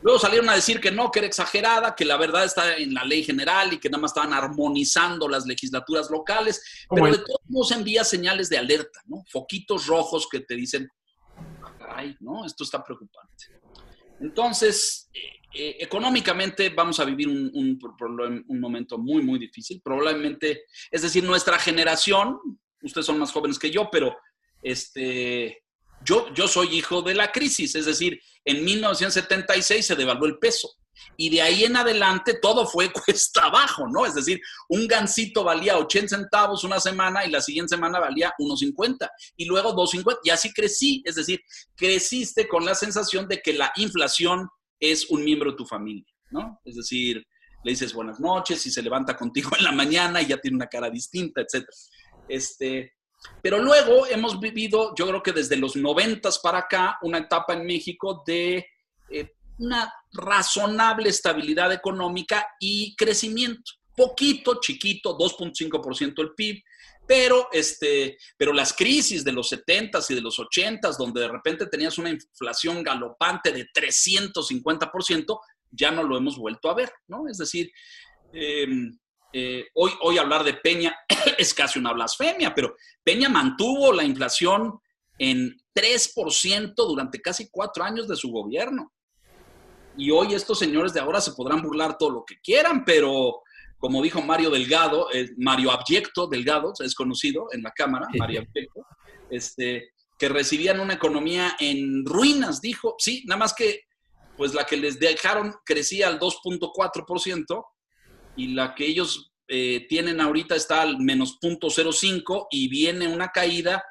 Luego 0.00 0.18
salieron 0.18 0.48
a 0.48 0.54
decir 0.54 0.80
que 0.80 0.90
no, 0.90 1.10
que 1.10 1.20
era 1.20 1.28
exagerada, 1.28 1.94
que 1.94 2.04
la 2.04 2.16
verdad 2.16 2.44
está 2.44 2.76
en 2.76 2.92
la 2.92 3.04
ley 3.04 3.22
general 3.22 3.72
y 3.72 3.78
que 3.78 3.88
nada 3.88 4.00
más 4.00 4.10
estaban 4.10 4.32
armonizando 4.32 5.28
las 5.28 5.46
legislaturas 5.46 6.10
locales, 6.10 6.60
pero 6.90 7.06
de 7.06 7.18
todos 7.18 7.40
modos 7.46 7.70
envía 7.70 8.02
señales 8.02 8.48
de 8.48 8.58
alerta, 8.58 9.00
¿no? 9.06 9.22
Foquitos 9.30 9.86
rojos 9.86 10.26
que 10.28 10.40
te 10.40 10.56
dicen, 10.56 10.88
ay, 11.94 12.16
no, 12.18 12.44
esto 12.44 12.64
está 12.64 12.82
preocupante. 12.82 13.61
Entonces, 14.22 15.10
eh, 15.12 15.42
eh, 15.54 15.76
económicamente 15.80 16.70
vamos 16.70 16.98
a 17.00 17.04
vivir 17.04 17.28
un, 17.28 17.50
un, 17.52 18.60
momento 18.60 18.96
muy, 18.96 19.22
muy 19.22 19.38
difícil. 19.38 19.82
Probablemente, 19.82 20.64
es 20.90 21.02
decir, 21.02 21.24
nuestra 21.24 21.58
generación, 21.58 22.38
ustedes 22.82 23.06
son 23.06 23.18
más 23.18 23.32
jóvenes 23.32 23.58
que 23.58 23.70
yo, 23.70 23.90
pero 23.90 24.16
este, 24.62 25.64
yo, 26.04 26.32
yo 26.32 26.48
soy 26.48 26.76
hijo 26.76 27.02
de 27.02 27.14
la 27.14 27.32
crisis, 27.32 27.74
es 27.74 27.84
decir, 27.84 28.20
en 28.44 28.64
1976 28.64 29.84
se 29.84 29.96
devaluó 29.96 30.26
el 30.26 30.38
peso. 30.38 30.70
Y 31.16 31.30
de 31.30 31.42
ahí 31.42 31.64
en 31.64 31.76
adelante 31.76 32.34
todo 32.40 32.66
fue 32.66 32.92
cuesta 32.92 33.46
abajo, 33.46 33.86
¿no? 33.88 34.06
Es 34.06 34.14
decir, 34.14 34.40
un 34.68 34.86
gansito 34.86 35.44
valía 35.44 35.78
80 35.78 36.16
centavos 36.16 36.64
una 36.64 36.80
semana 36.80 37.24
y 37.24 37.30
la 37.30 37.40
siguiente 37.40 37.74
semana 37.74 38.00
valía 38.00 38.32
1.50 38.38 39.08
y 39.36 39.44
luego 39.44 39.74
2.50 39.74 40.18
y 40.24 40.30
así 40.30 40.52
crecí. 40.52 41.02
Es 41.04 41.16
decir, 41.16 41.40
creciste 41.76 42.48
con 42.48 42.64
la 42.64 42.74
sensación 42.74 43.28
de 43.28 43.40
que 43.40 43.52
la 43.52 43.72
inflación 43.76 44.48
es 44.78 45.08
un 45.10 45.24
miembro 45.24 45.52
de 45.52 45.56
tu 45.56 45.66
familia, 45.66 46.12
¿no? 46.30 46.60
Es 46.64 46.76
decir, 46.76 47.24
le 47.64 47.70
dices 47.70 47.94
buenas 47.94 48.18
noches 48.18 48.66
y 48.66 48.70
se 48.70 48.82
levanta 48.82 49.16
contigo 49.16 49.50
en 49.56 49.64
la 49.64 49.72
mañana 49.72 50.20
y 50.20 50.26
ya 50.26 50.38
tiene 50.38 50.56
una 50.56 50.66
cara 50.66 50.90
distinta, 50.90 51.40
etc. 51.40 51.66
Este, 52.28 52.94
pero 53.40 53.58
luego 53.58 54.06
hemos 54.06 54.40
vivido, 54.40 54.94
yo 54.96 55.06
creo 55.06 55.22
que 55.22 55.32
desde 55.32 55.56
los 55.56 55.76
noventas 55.76 56.38
para 56.38 56.58
acá, 56.58 56.98
una 57.02 57.18
etapa 57.18 57.54
en 57.54 57.66
México 57.66 58.22
de 58.26 58.66
eh, 59.10 59.32
una 59.62 59.92
razonable 60.12 61.08
estabilidad 61.08 61.72
económica 61.72 62.46
y 62.60 62.94
crecimiento. 62.96 63.72
Poquito, 63.96 64.58
chiquito, 64.60 65.16
2.5% 65.16 66.20
el 66.20 66.34
PIB, 66.34 66.62
pero, 67.06 67.48
este, 67.52 68.16
pero 68.36 68.52
las 68.52 68.72
crisis 68.72 69.24
de 69.24 69.32
los 69.32 69.52
70s 69.52 70.10
y 70.10 70.14
de 70.14 70.20
los 70.20 70.38
80s, 70.38 70.96
donde 70.96 71.20
de 71.20 71.28
repente 71.28 71.66
tenías 71.66 71.98
una 71.98 72.10
inflación 72.10 72.82
galopante 72.82 73.52
de 73.52 73.66
350%, 73.66 75.40
ya 75.70 75.90
no 75.90 76.02
lo 76.02 76.16
hemos 76.16 76.36
vuelto 76.36 76.68
a 76.68 76.74
ver, 76.74 76.92
¿no? 77.06 77.28
Es 77.28 77.38
decir, 77.38 77.70
em, 78.32 78.98
eh, 79.32 79.66
hoy, 79.74 79.92
hoy 80.02 80.18
hablar 80.18 80.44
de 80.44 80.54
Peña 80.54 80.94
es 81.38 81.54
casi 81.54 81.78
una 81.78 81.92
blasfemia, 81.92 82.54
pero 82.54 82.76
Peña 83.02 83.28
mantuvo 83.28 83.92
la 83.92 84.04
inflación 84.04 84.78
en 85.18 85.56
3% 85.74 86.74
durante 86.74 87.20
casi 87.20 87.48
cuatro 87.50 87.84
años 87.84 88.08
de 88.08 88.16
su 88.16 88.30
gobierno. 88.30 88.92
Y 89.96 90.10
hoy 90.10 90.34
estos 90.34 90.58
señores 90.58 90.92
de 90.92 91.00
ahora 91.00 91.20
se 91.20 91.32
podrán 91.32 91.62
burlar 91.62 91.98
todo 91.98 92.10
lo 92.10 92.24
que 92.24 92.36
quieran, 92.40 92.84
pero 92.84 93.42
como 93.78 94.02
dijo 94.02 94.22
Mario 94.22 94.50
Delgado, 94.50 95.08
eh, 95.12 95.30
Mario 95.36 95.72
Abyecto 95.72 96.28
Delgado, 96.28 96.72
es 96.78 96.94
conocido 96.94 97.48
en 97.52 97.62
la 97.62 97.72
Cámara, 97.72 98.06
Mario 98.16 98.42
Abyecto, 98.42 98.86
este, 99.28 99.90
que 100.18 100.28
recibían 100.28 100.78
una 100.78 100.94
economía 100.94 101.56
en 101.58 102.06
ruinas, 102.06 102.60
dijo, 102.60 102.94
sí, 102.98 103.24
nada 103.26 103.40
más 103.40 103.54
que 103.54 103.80
pues 104.36 104.54
la 104.54 104.64
que 104.64 104.76
les 104.76 104.98
dejaron 104.98 105.54
crecía 105.64 106.08
al 106.08 106.18
2.4% 106.18 107.64
y 108.36 108.54
la 108.54 108.74
que 108.74 108.86
ellos 108.86 109.32
eh, 109.48 109.86
tienen 109.88 110.20
ahorita 110.20 110.54
está 110.54 110.82
al 110.82 110.98
menos 110.98 111.38
0.05 111.40 112.46
y 112.50 112.68
viene 112.68 113.08
una 113.08 113.28
caída 113.28 113.84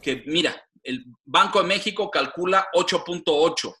que, 0.00 0.22
mira, 0.26 0.64
el 0.82 1.04
Banco 1.24 1.60
de 1.60 1.68
México 1.68 2.10
calcula 2.10 2.66
8.8 2.74 3.74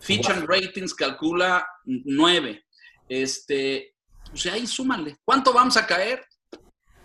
Fitch 0.00 0.28
and 0.28 0.46
Ratings 0.46 0.94
calcula 0.94 1.66
9. 1.84 2.64
Este, 3.08 3.94
o 4.32 4.36
sea, 4.36 4.54
ahí 4.54 4.66
súmale. 4.66 5.18
¿Cuánto 5.24 5.52
vamos 5.52 5.76
a 5.76 5.86
caer? 5.86 6.24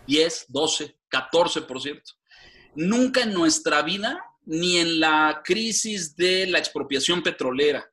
10, 0.06 0.46
12, 0.48 0.96
14%. 1.10 2.02
Nunca 2.74 3.22
en 3.22 3.32
nuestra 3.32 3.82
vida, 3.82 4.22
ni 4.44 4.78
en 4.78 5.00
la 5.00 5.42
crisis 5.44 6.16
de 6.16 6.46
la 6.46 6.58
expropiación 6.58 7.22
petrolera 7.22 7.88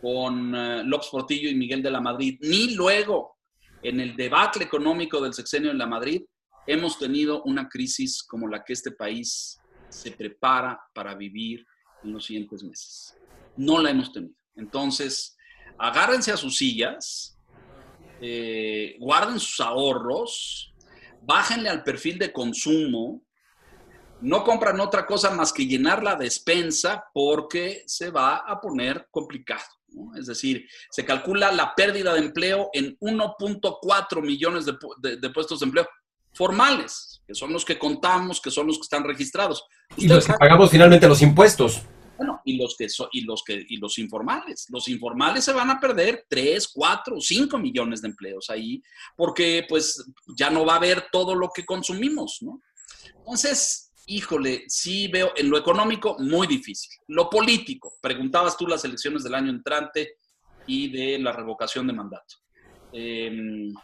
con 0.00 0.54
uh, 0.54 0.82
López 0.84 1.08
Portillo 1.10 1.48
y 1.48 1.54
Miguel 1.54 1.82
de 1.82 1.90
la 1.90 2.00
Madrid, 2.00 2.38
ni 2.40 2.74
luego 2.74 3.38
en 3.82 4.00
el 4.00 4.16
debacle 4.16 4.64
económico 4.64 5.20
del 5.20 5.32
sexenio 5.32 5.70
en 5.70 5.78
la 5.78 5.86
Madrid, 5.86 6.22
hemos 6.66 6.98
tenido 6.98 7.42
una 7.44 7.68
crisis 7.68 8.22
como 8.22 8.48
la 8.48 8.64
que 8.64 8.72
este 8.72 8.92
país 8.92 9.60
se 9.88 10.10
prepara 10.12 10.80
para 10.92 11.14
vivir 11.14 11.64
en 12.02 12.12
los 12.12 12.24
siguientes 12.24 12.62
meses 12.64 13.16
no 13.56 13.80
la 13.80 13.90
hemos 13.90 14.12
tenido. 14.12 14.34
Entonces, 14.56 15.36
agárrense 15.78 16.32
a 16.32 16.36
sus 16.36 16.56
sillas, 16.56 17.38
eh, 18.20 18.96
guarden 19.00 19.40
sus 19.40 19.60
ahorros, 19.60 20.72
bájenle 21.22 21.68
al 21.68 21.82
perfil 21.82 22.18
de 22.18 22.32
consumo, 22.32 23.22
no 24.20 24.44
compran 24.44 24.78
otra 24.80 25.06
cosa 25.06 25.30
más 25.30 25.52
que 25.52 25.66
llenar 25.66 26.02
la 26.02 26.14
despensa 26.14 27.04
porque 27.12 27.82
se 27.86 28.10
va 28.10 28.36
a 28.36 28.60
poner 28.60 29.08
complicado. 29.10 29.64
Es 30.16 30.26
decir, 30.26 30.66
se 30.90 31.04
calcula 31.04 31.52
la 31.52 31.74
pérdida 31.74 32.14
de 32.14 32.20
empleo 32.20 32.70
en 32.72 32.96
1.4 32.98 34.22
millones 34.22 34.64
de, 34.64 35.30
puestos 35.30 35.60
de 35.60 35.66
empleo 35.66 35.86
formales, 36.32 37.22
que 37.26 37.34
son 37.34 37.52
los 37.52 37.64
que 37.64 37.78
contamos, 37.78 38.40
que 38.40 38.50
son 38.50 38.68
los 38.68 38.78
que 38.78 38.82
están 38.82 39.04
registrados. 39.04 39.64
y 39.96 40.08
los 40.08 40.26
que 40.26 40.32
pagamos 40.34 40.70
finalmente 40.70 41.08
los 41.08 41.20
impuestos. 41.20 41.82
Bueno, 42.22 42.40
y 42.44 42.56
los 42.56 42.76
que 42.76 42.86
y 43.10 43.22
los 43.22 43.42
que 43.42 43.66
y 43.68 43.78
los 43.78 43.98
informales, 43.98 44.66
los 44.70 44.86
informales 44.86 45.44
se 45.44 45.52
van 45.52 45.70
a 45.70 45.80
perder 45.80 46.24
3, 46.28 46.68
4, 46.68 47.20
5 47.20 47.58
millones 47.58 48.00
de 48.00 48.08
empleos 48.08 48.48
ahí, 48.48 48.80
porque 49.16 49.66
pues 49.68 50.04
ya 50.36 50.48
no 50.48 50.64
va 50.64 50.74
a 50.74 50.76
haber 50.76 51.06
todo 51.10 51.34
lo 51.34 51.50
que 51.52 51.66
consumimos, 51.66 52.38
¿no? 52.42 52.62
Entonces, 53.16 53.92
híjole, 54.06 54.64
sí 54.68 55.08
veo 55.08 55.32
en 55.34 55.50
lo 55.50 55.58
económico 55.58 56.16
muy 56.20 56.46
difícil. 56.46 56.92
Lo 57.08 57.28
político, 57.28 57.94
preguntabas 58.00 58.56
tú 58.56 58.68
las 58.68 58.84
elecciones 58.84 59.24
del 59.24 59.34
año 59.34 59.50
entrante 59.50 60.18
y 60.68 60.92
de 60.92 61.18
la 61.18 61.32
revocación 61.32 61.88
de 61.88 61.92
mandato. 61.92 62.36
Em, 62.92 63.74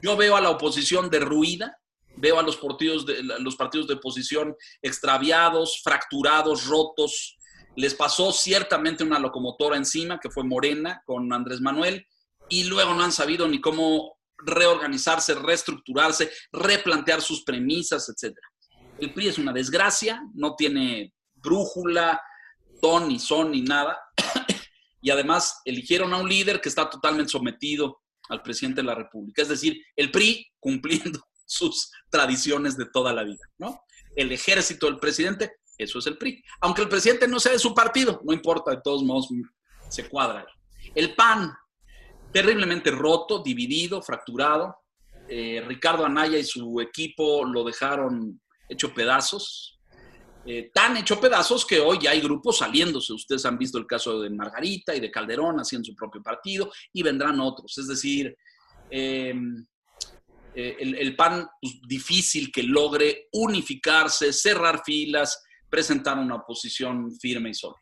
yo 0.00 0.16
veo 0.16 0.36
a 0.36 0.40
la 0.40 0.50
oposición 0.50 1.10
derruida, 1.10 1.76
veo 2.16 2.38
a 2.38 2.42
los 2.42 2.56
partidos 2.56 3.04
de, 3.04 3.22
los 3.22 3.56
partidos 3.56 3.86
de 3.86 3.94
oposición 3.94 4.56
extraviados, 4.80 5.82
fracturados, 5.82 6.66
rotos, 6.66 7.37
les 7.78 7.94
pasó 7.94 8.32
ciertamente 8.32 9.04
una 9.04 9.20
locomotora 9.20 9.76
encima, 9.76 10.18
que 10.18 10.30
fue 10.30 10.42
Morena 10.42 11.00
con 11.06 11.32
Andrés 11.32 11.60
Manuel, 11.60 12.04
y 12.48 12.64
luego 12.64 12.92
no 12.92 13.04
han 13.04 13.12
sabido 13.12 13.46
ni 13.46 13.60
cómo 13.60 14.18
reorganizarse, 14.36 15.36
reestructurarse, 15.36 16.28
replantear 16.50 17.22
sus 17.22 17.44
premisas, 17.44 18.08
etc. 18.08 18.36
El 18.98 19.14
PRI 19.14 19.28
es 19.28 19.38
una 19.38 19.52
desgracia, 19.52 20.20
no 20.34 20.56
tiene 20.56 21.14
brújula, 21.36 22.20
ton, 22.82 23.06
ni 23.06 23.20
son, 23.20 23.52
ni 23.52 23.62
nada. 23.62 23.96
y 25.00 25.10
además 25.10 25.60
eligieron 25.64 26.12
a 26.14 26.16
un 26.16 26.28
líder 26.28 26.60
que 26.60 26.70
está 26.70 26.90
totalmente 26.90 27.30
sometido 27.30 28.00
al 28.28 28.42
presidente 28.42 28.80
de 28.80 28.88
la 28.88 28.96
República. 28.96 29.42
Es 29.42 29.50
decir, 29.50 29.80
el 29.94 30.10
PRI 30.10 30.44
cumpliendo 30.58 31.20
sus 31.46 31.92
tradiciones 32.10 32.76
de 32.76 32.86
toda 32.86 33.12
la 33.12 33.22
vida, 33.22 33.48
¿no? 33.56 33.84
El 34.16 34.32
ejército 34.32 34.86
del 34.86 34.98
presidente 34.98 35.57
eso 35.78 36.00
es 36.00 36.06
el 36.06 36.18
PRI. 36.18 36.42
Aunque 36.60 36.82
el 36.82 36.88
presidente 36.88 37.28
no 37.28 37.38
sea 37.38 37.52
de 37.52 37.58
su 37.58 37.72
partido, 37.72 38.20
no 38.24 38.32
importa, 38.32 38.72
de 38.72 38.80
todos 38.82 39.02
modos 39.02 39.28
se 39.88 40.08
cuadra. 40.08 40.46
El 40.94 41.14
PAN, 41.14 41.52
terriblemente 42.32 42.90
roto, 42.90 43.42
dividido, 43.42 44.02
fracturado. 44.02 44.76
Eh, 45.28 45.62
Ricardo 45.66 46.04
Anaya 46.04 46.38
y 46.38 46.44
su 46.44 46.80
equipo 46.80 47.44
lo 47.44 47.64
dejaron 47.64 48.40
hecho 48.68 48.92
pedazos. 48.92 49.78
Eh, 50.44 50.70
tan 50.72 50.96
hecho 50.96 51.20
pedazos 51.20 51.66
que 51.66 51.78
hoy 51.78 51.98
ya 52.02 52.10
hay 52.10 52.20
grupos 52.20 52.58
saliéndose. 52.58 53.12
Ustedes 53.12 53.44
han 53.44 53.58
visto 53.58 53.78
el 53.78 53.86
caso 53.86 54.20
de 54.20 54.30
Margarita 54.30 54.94
y 54.94 55.00
de 55.00 55.10
Calderón 55.10 55.58
haciendo 55.58 55.86
su 55.86 55.94
propio 55.94 56.22
partido 56.22 56.72
y 56.92 57.02
vendrán 57.02 57.38
otros. 57.40 57.76
Es 57.76 57.86
decir, 57.86 58.34
eh, 58.90 59.34
eh, 60.54 60.76
el, 60.80 61.14
PAN 61.14 61.46
pues, 61.60 61.80
difícil 61.86 62.50
que 62.50 62.62
logre 62.62 63.28
unificarse, 63.32 64.32
cerrar 64.32 64.82
filas, 64.84 65.44
presentar 65.68 66.18
una 66.18 66.36
oposición 66.36 67.12
firme 67.18 67.50
y 67.50 67.54
sólida. 67.54 67.78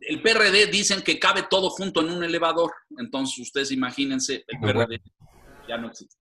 El 0.00 0.22
PRD 0.22 0.66
dicen 0.66 1.02
que 1.02 1.18
cabe 1.18 1.44
todo 1.50 1.70
junto 1.70 2.00
en 2.00 2.10
un 2.10 2.24
elevador, 2.24 2.72
entonces 2.98 3.38
ustedes 3.38 3.70
imagínense, 3.72 4.44
el 4.46 4.60
PRD 4.60 5.00
ya 5.68 5.76
no 5.76 5.88
existe. 5.88 6.16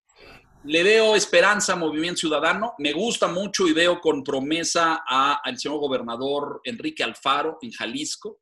Le 0.63 0.83
veo 0.83 1.15
esperanza 1.15 1.73
a 1.73 1.75
Movimiento 1.77 2.19
Ciudadano, 2.19 2.73
me 2.79 2.91
gusta 2.91 3.27
mucho 3.27 3.67
y 3.67 3.73
veo 3.73 4.01
con 4.01 4.23
promesa 4.23 5.03
al 5.05 5.57
señor 5.57 5.79
gobernador 5.79 6.61
Enrique 6.63 7.03
Alfaro 7.03 7.59
en 7.61 7.71
Jalisco, 7.71 8.41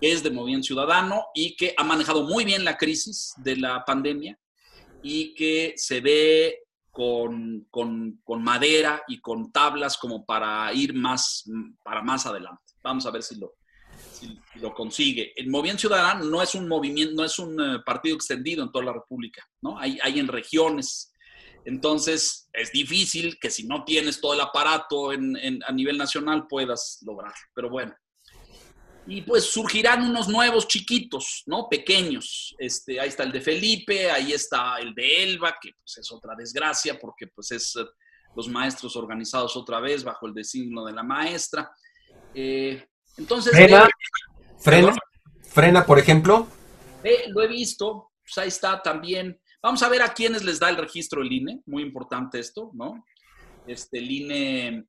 que 0.00 0.12
es 0.12 0.22
de 0.22 0.30
Movimiento 0.30 0.66
Ciudadano 0.66 1.26
y 1.34 1.56
que 1.56 1.72
ha 1.76 1.84
manejado 1.84 2.24
muy 2.24 2.44
bien 2.44 2.64
la 2.64 2.76
crisis 2.76 3.32
de 3.38 3.56
la 3.56 3.84
pandemia 3.84 4.38
y 5.02 5.34
que 5.34 5.74
se 5.76 6.00
ve 6.00 6.65
con, 6.96 8.42
madera 8.42 9.02
y 9.06 9.20
con 9.20 9.52
tablas 9.52 9.98
como 9.98 10.24
para 10.24 10.72
ir 10.72 10.94
más, 10.94 11.44
para 11.82 12.02
más 12.02 12.24
adelante. 12.24 12.62
Vamos 12.82 13.04
a 13.04 13.10
ver 13.10 13.22
si 13.22 13.38
lo, 13.38 13.54
lo 14.54 14.72
consigue. 14.72 15.34
El 15.36 15.50
Movimiento 15.50 15.82
Ciudadano 15.82 16.24
no 16.24 16.40
es 16.40 16.54
un 16.54 16.66
movimiento, 16.66 17.14
no 17.14 17.24
es 17.24 17.38
un 17.38 17.60
eh, 17.60 17.80
partido 17.84 18.16
extendido 18.16 18.62
en 18.64 18.72
toda 18.72 18.86
la 18.86 18.92
República, 18.94 19.46
¿no? 19.60 19.78
Hay, 19.78 19.98
hay 20.02 20.18
en 20.18 20.28
regiones. 20.28 21.12
Entonces, 21.66 22.48
es 22.52 22.72
difícil 22.72 23.38
que 23.38 23.50
si 23.50 23.66
no 23.66 23.84
tienes 23.84 24.20
todo 24.20 24.32
el 24.32 24.40
aparato 24.40 25.10
a 25.10 25.72
nivel 25.72 25.98
nacional 25.98 26.46
puedas 26.48 27.00
lograr. 27.04 27.34
Pero 27.52 27.68
bueno, 27.68 27.94
y 29.06 29.22
pues 29.22 29.44
surgirán 29.44 30.02
unos 30.02 30.28
nuevos 30.28 30.66
chiquitos, 30.66 31.44
¿no? 31.46 31.68
Pequeños. 31.68 32.54
Este, 32.58 32.98
ahí 32.98 33.08
está 33.08 33.22
el 33.22 33.32
de 33.32 33.40
Felipe, 33.40 34.10
ahí 34.10 34.32
está 34.32 34.78
el 34.78 34.94
de 34.94 35.22
Elba, 35.22 35.56
que 35.60 35.70
pues 35.78 35.98
es 35.98 36.10
otra 36.10 36.34
desgracia 36.36 36.98
porque 36.98 37.28
pues 37.28 37.52
es 37.52 37.76
eh, 37.76 37.84
los 38.34 38.48
maestros 38.48 38.96
organizados 38.96 39.56
otra 39.56 39.78
vez 39.78 40.02
bajo 40.02 40.26
el 40.26 40.34
designo 40.34 40.84
de 40.84 40.92
la 40.92 41.04
maestra. 41.04 41.70
Eh, 42.34 42.84
entonces... 43.16 43.52
Frena, 43.52 43.88
frena, 44.58 44.94
frena, 45.48 45.86
por 45.86 46.00
ejemplo. 46.00 46.48
Eh, 47.04 47.26
lo 47.28 47.42
he 47.42 47.48
visto, 47.48 48.10
pues 48.22 48.38
ahí 48.38 48.48
está 48.48 48.82
también. 48.82 49.40
Vamos 49.62 49.82
a 49.84 49.88
ver 49.88 50.02
a 50.02 50.12
quiénes 50.12 50.42
les 50.42 50.58
da 50.58 50.68
el 50.68 50.76
registro 50.76 51.22
el 51.22 51.32
INE, 51.32 51.60
muy 51.66 51.82
importante 51.84 52.40
esto, 52.40 52.72
¿no? 52.74 53.04
Este, 53.68 53.98
el 53.98 54.10
INE 54.10 54.84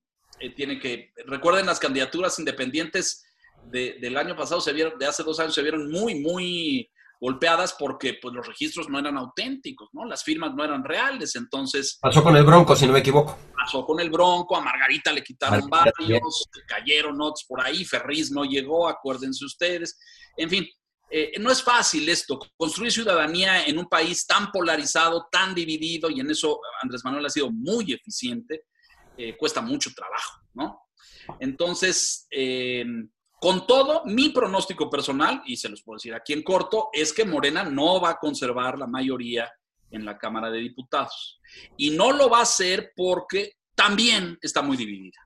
tiene 0.55 0.79
que, 0.79 1.13
recuerden 1.25 1.65
las 1.65 1.79
candidaturas 1.79 2.37
independientes, 2.37 3.26
del 3.71 4.17
año 4.17 4.35
pasado, 4.35 4.61
se 4.61 4.73
vieron, 4.73 4.97
de 4.97 5.05
hace 5.05 5.23
dos 5.23 5.39
años, 5.39 5.53
se 5.53 5.61
vieron 5.61 5.91
muy, 5.91 6.15
muy 6.15 6.89
golpeadas 7.19 7.75
porque 7.77 8.17
pues, 8.21 8.33
los 8.33 8.45
registros 8.45 8.89
no 8.89 8.99
eran 8.99 9.17
auténticos, 9.17 9.89
¿no? 9.93 10.05
Las 10.05 10.23
firmas 10.23 10.53
no 10.53 10.63
eran 10.63 10.83
reales, 10.83 11.35
entonces... 11.35 11.97
Pasó 12.01 12.23
con 12.23 12.35
el 12.35 12.43
Bronco, 12.43 12.75
si 12.75 12.85
no 12.85 12.93
me 12.93 12.99
equivoco. 12.99 13.37
Pasó 13.55 13.85
con 13.85 13.99
el 13.99 14.09
Bronco, 14.09 14.55
a 14.55 14.61
Margarita 14.61 15.11
le 15.11 15.23
quitaron 15.23 15.67
varios, 15.67 16.49
cayeron 16.67 17.19
otros 17.19 17.45
por 17.47 17.61
ahí, 17.61 17.83
Ferriz 17.85 18.31
no 18.31 18.45
llegó, 18.45 18.87
acuérdense 18.87 19.45
ustedes. 19.45 19.99
En 20.37 20.49
fin, 20.49 20.67
eh, 21.09 21.33
no 21.39 21.51
es 21.51 21.63
fácil 21.63 22.07
esto, 22.09 22.39
construir 22.55 22.91
ciudadanía 22.91 23.65
en 23.65 23.77
un 23.77 23.87
país 23.87 24.25
tan 24.27 24.51
polarizado, 24.51 25.27
tan 25.31 25.55
dividido, 25.55 26.09
y 26.09 26.19
en 26.19 26.29
eso 26.29 26.59
Andrés 26.81 27.03
Manuel 27.03 27.25
ha 27.25 27.29
sido 27.29 27.49
muy 27.51 27.93
eficiente, 27.93 28.65
eh, 29.17 29.35
cuesta 29.35 29.61
mucho 29.61 29.91
trabajo, 29.95 30.41
¿no? 30.53 30.81
Entonces, 31.39 32.27
eh, 32.29 32.85
con 33.39 33.67
todo, 33.67 34.03
mi 34.05 34.29
pronóstico 34.29 34.89
personal, 34.89 35.43
y 35.45 35.57
se 35.57 35.69
los 35.69 35.83
puedo 35.83 35.97
decir 35.97 36.13
aquí 36.13 36.33
en 36.33 36.43
corto, 36.43 36.89
es 36.91 37.13
que 37.13 37.25
Morena 37.25 37.63
no 37.63 38.01
va 38.01 38.11
a 38.11 38.17
conservar 38.17 38.77
la 38.77 38.87
mayoría 38.87 39.51
en 39.91 40.05
la 40.05 40.17
Cámara 40.17 40.49
de 40.49 40.59
Diputados. 40.59 41.39
Y 41.77 41.91
no 41.91 42.11
lo 42.11 42.29
va 42.29 42.39
a 42.39 42.43
hacer 42.43 42.93
porque 42.95 43.53
también 43.75 44.37
está 44.41 44.61
muy 44.61 44.75
dividida. 44.75 45.19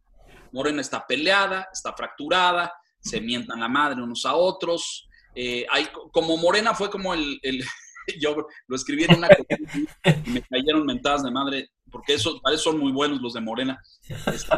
Morena 0.51 0.81
está 0.81 1.07
peleada, 1.07 1.69
está 1.71 1.93
fracturada, 1.93 2.73
se 2.99 3.21
mientan 3.21 3.61
la 3.61 3.69
madre 3.69 4.01
unos 4.01 4.25
a 4.25 4.35
otros. 4.35 5.07
Eh, 5.33 5.65
hay, 5.71 5.87
como 6.11 6.35
Morena 6.35 6.73
fue 6.73 6.89
como 6.89 7.13
el, 7.13 7.39
yo 8.19 8.45
lo 8.67 8.75
escribí 8.75 9.05
en 9.05 9.15
una 9.15 9.29
y 10.25 10.29
me 10.29 10.41
cayeron 10.41 10.85
mentadas 10.85 11.23
de 11.23 11.31
madre, 11.31 11.69
porque 11.89 12.15
eso, 12.15 12.41
para 12.41 12.55
eso 12.55 12.71
son 12.71 12.79
muy 12.79 12.91
buenos 12.91 13.21
los 13.21 13.33
de 13.33 13.41
Morena. 13.41 13.81
Este, 14.27 14.57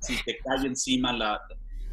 si 0.00 0.22
te 0.24 0.38
cae 0.38 0.66
encima 0.66 1.12
la, 1.12 1.40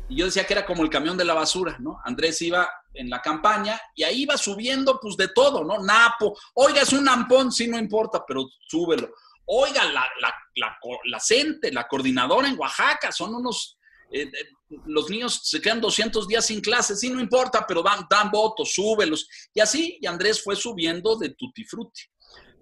y 0.07 0.17
yo 0.17 0.25
decía 0.25 0.45
que 0.45 0.53
era 0.53 0.65
como 0.65 0.83
el 0.83 0.89
camión 0.89 1.17
de 1.17 1.25
la 1.25 1.33
basura, 1.33 1.77
¿no? 1.79 1.99
Andrés 2.03 2.41
iba 2.41 2.69
en 2.93 3.09
la 3.09 3.21
campaña 3.21 3.79
y 3.95 4.03
ahí 4.03 4.23
iba 4.23 4.37
subiendo 4.37 4.99
pues 5.01 5.17
de 5.17 5.29
todo, 5.29 5.63
¿no? 5.63 5.79
Napo, 5.79 6.37
oiga, 6.55 6.81
es 6.81 6.93
un 6.93 7.07
ampón, 7.09 7.51
sí, 7.51 7.67
no 7.67 7.77
importa, 7.77 8.23
pero 8.25 8.47
súbelo. 8.67 9.13
Oiga, 9.45 9.83
la, 9.85 10.05
la, 10.21 10.33
la, 10.55 10.77
la 11.05 11.71
la 11.71 11.87
coordinadora 11.87 12.47
en 12.47 12.57
Oaxaca, 12.57 13.11
son 13.11 13.35
unos, 13.35 13.77
eh, 14.11 14.23
eh, 14.23 14.77
los 14.85 15.09
niños 15.09 15.41
se 15.43 15.61
quedan 15.61 15.81
200 15.81 16.27
días 16.27 16.45
sin 16.45 16.61
clases, 16.61 16.99
sí, 16.99 17.09
no 17.09 17.19
importa, 17.19 17.65
pero 17.67 17.83
dan, 17.83 18.05
dan 18.09 18.31
votos, 18.31 18.73
súbelos. 18.73 19.27
Y 19.53 19.59
así, 19.59 19.97
y 20.01 20.07
Andrés 20.07 20.43
fue 20.43 20.55
subiendo 20.55 21.15
de 21.17 21.29
tutti 21.29 21.63
frutti 21.63 22.01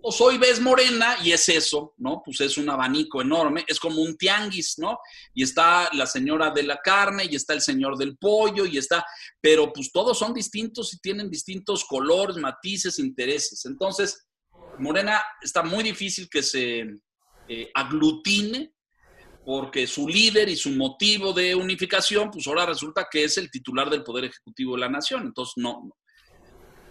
pues 0.04 0.20
hoy 0.20 0.38
ves 0.38 0.60
morena 0.60 1.16
y 1.24 1.32
es 1.32 1.48
eso, 1.48 1.94
¿no? 1.98 2.22
Pues 2.26 2.42
es 2.42 2.58
un 2.58 2.70
abanico 2.70 3.22
enorme, 3.22 3.64
es 3.66 3.80
como 3.80 4.02
un 4.02 4.18
tianguis, 4.18 4.78
¿no? 4.78 5.00
Y 5.34 5.44
está 5.44 5.90
la 5.94 6.06
señora 6.06 6.52
de 6.52 6.64
la 6.64 6.76
carne 6.84 7.24
y 7.24 7.38
está 7.38 7.54
el 7.54 7.62
señor 7.62 7.98
del 7.98 8.18
pollo 8.18 8.66
y 8.66 8.78
está, 8.78 9.06
pero 9.40 9.72
pues 9.72 9.94
todos 9.94 10.20
son 10.20 10.34
distintos 10.34 10.94
y 10.94 11.00
tienen 11.00 11.30
distintos 11.30 11.86
colores, 11.86 12.36
matices, 12.36 13.00
intereses. 13.00 13.64
Entonces, 13.64 14.28
Morena 14.78 15.24
está 15.42 15.64
muy 15.64 15.86
difícil 15.86 16.28
que 16.30 16.44
se 16.44 16.86
eh, 17.48 17.72
aglutine 17.74 18.74
porque 19.46 19.88
su 19.88 20.06
líder 20.06 20.50
y 20.50 20.58
su 20.58 20.72
motivo 20.72 21.32
de 21.32 21.56
unificación, 21.56 22.30
pues 22.30 22.46
ahora 22.48 22.66
resulta 22.66 23.08
que 23.10 23.24
es 23.24 23.38
el 23.38 23.50
titular 23.50 23.90
del 23.90 24.04
Poder 24.04 24.26
Ejecutivo 24.26 24.74
de 24.74 24.82
la 24.82 24.90
Nación. 24.90 25.28
Entonces, 25.28 25.54
no, 25.56 25.96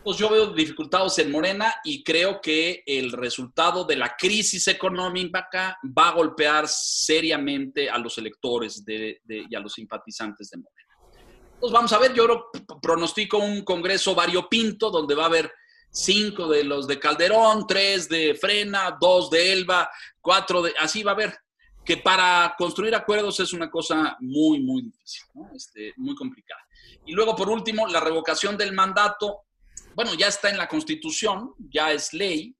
pues 0.04 0.16
yo 0.18 0.28
veo 0.28 0.46
dificultados 0.48 1.18
en 1.18 1.30
Morena 1.30 1.74
y 1.84 2.02
creo 2.02 2.40
que 2.40 2.82
el 2.86 3.12
resultado 3.12 3.84
de 3.84 3.96
la 3.96 4.16
crisis 4.16 4.68
económica 4.68 5.78
va 5.96 6.08
a 6.08 6.12
golpear 6.12 6.66
seriamente 6.68 7.88
a 7.88 7.98
los 7.98 8.18
electores 8.18 8.84
y 8.86 9.54
a 9.54 9.60
los 9.60 9.72
simpatizantes 9.72 10.50
de 10.50 10.58
Morena. 10.58 11.26
Pues 11.60 11.72
vamos 11.72 11.92
a 11.92 11.98
ver, 11.98 12.12
yo 12.12 12.50
pronostico 12.80 13.38
un 13.38 13.62
congreso 13.62 14.14
variopinto 14.14 14.90
donde 14.90 15.14
va 15.14 15.24
a 15.24 15.26
haber 15.26 15.52
cinco 15.92 16.48
de 16.48 16.64
los 16.64 16.88
de 16.88 16.98
Calderón, 16.98 17.66
tres 17.68 18.08
de 18.08 18.34
Frena, 18.34 18.96
dos 19.00 19.30
de 19.30 19.52
Elba, 19.52 19.88
cuatro 20.20 20.62
de... 20.62 20.74
Así 20.78 21.02
va 21.02 21.12
a 21.12 21.14
haber. 21.14 21.36
Que 21.84 21.98
para 21.98 22.54
construir 22.58 22.94
acuerdos 22.94 23.38
es 23.40 23.52
una 23.52 23.70
cosa 23.70 24.16
muy, 24.20 24.60
muy 24.60 24.82
difícil, 24.82 25.24
este, 25.54 25.92
muy 25.96 26.14
complicada. 26.14 26.60
Y 27.06 27.12
luego, 27.12 27.34
por 27.36 27.48
último, 27.48 27.86
la 27.86 28.00
revocación 28.00 28.56
del 28.56 28.72
mandato 28.72 29.42
bueno, 29.94 30.14
ya 30.14 30.28
está 30.28 30.50
en 30.50 30.56
la 30.56 30.68
Constitución, 30.68 31.54
ya 31.58 31.92
es 31.92 32.12
ley, 32.12 32.56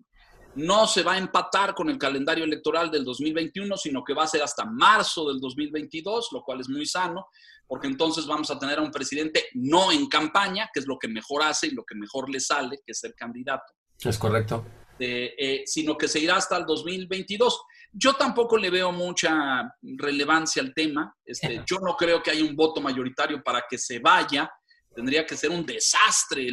no 0.54 0.86
se 0.86 1.02
va 1.02 1.14
a 1.14 1.18
empatar 1.18 1.74
con 1.74 1.88
el 1.88 1.98
calendario 1.98 2.44
electoral 2.44 2.90
del 2.90 3.04
2021, 3.04 3.76
sino 3.76 4.04
que 4.04 4.14
va 4.14 4.24
a 4.24 4.28
ser 4.28 4.42
hasta 4.42 4.64
marzo 4.64 5.28
del 5.28 5.40
2022, 5.40 6.28
lo 6.32 6.42
cual 6.42 6.60
es 6.60 6.68
muy 6.68 6.86
sano, 6.86 7.26
porque 7.66 7.86
entonces 7.86 8.26
vamos 8.26 8.50
a 8.50 8.58
tener 8.58 8.78
a 8.78 8.82
un 8.82 8.90
presidente 8.90 9.46
no 9.54 9.92
en 9.92 10.06
campaña, 10.08 10.68
que 10.72 10.80
es 10.80 10.86
lo 10.86 10.98
que 10.98 11.08
mejor 11.08 11.42
hace 11.42 11.68
y 11.68 11.70
lo 11.70 11.84
que 11.84 11.94
mejor 11.94 12.28
le 12.28 12.40
sale, 12.40 12.78
que 12.84 12.92
es 12.92 12.98
ser 12.98 13.14
candidato. 13.14 13.72
Es 13.98 14.18
correcto. 14.18 14.64
Eh, 15.04 15.62
sino 15.66 15.96
que 15.96 16.06
se 16.06 16.20
irá 16.20 16.36
hasta 16.36 16.56
el 16.56 16.66
2022. 16.66 17.62
Yo 17.92 18.14
tampoco 18.14 18.56
le 18.56 18.70
veo 18.70 18.92
mucha 18.92 19.68
relevancia 19.82 20.62
al 20.62 20.72
tema. 20.74 21.14
Este, 21.24 21.62
yo 21.66 21.78
no 21.80 21.96
creo 21.96 22.22
que 22.22 22.30
haya 22.30 22.44
un 22.44 22.54
voto 22.54 22.80
mayoritario 22.80 23.42
para 23.42 23.64
que 23.68 23.78
se 23.78 23.98
vaya 23.98 24.50
tendría 24.94 25.26
que 25.26 25.36
ser 25.36 25.50
un 25.50 25.64
desastre 25.64 26.48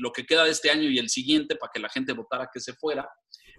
lo 0.00 0.12
que 0.12 0.24
queda 0.24 0.44
de 0.44 0.50
este 0.50 0.70
año 0.70 0.88
y 0.88 0.98
el 0.98 1.08
siguiente 1.08 1.56
para 1.56 1.70
que 1.72 1.80
la 1.80 1.88
gente 1.88 2.12
votara 2.12 2.50
que 2.52 2.60
se 2.60 2.74
fuera. 2.74 3.08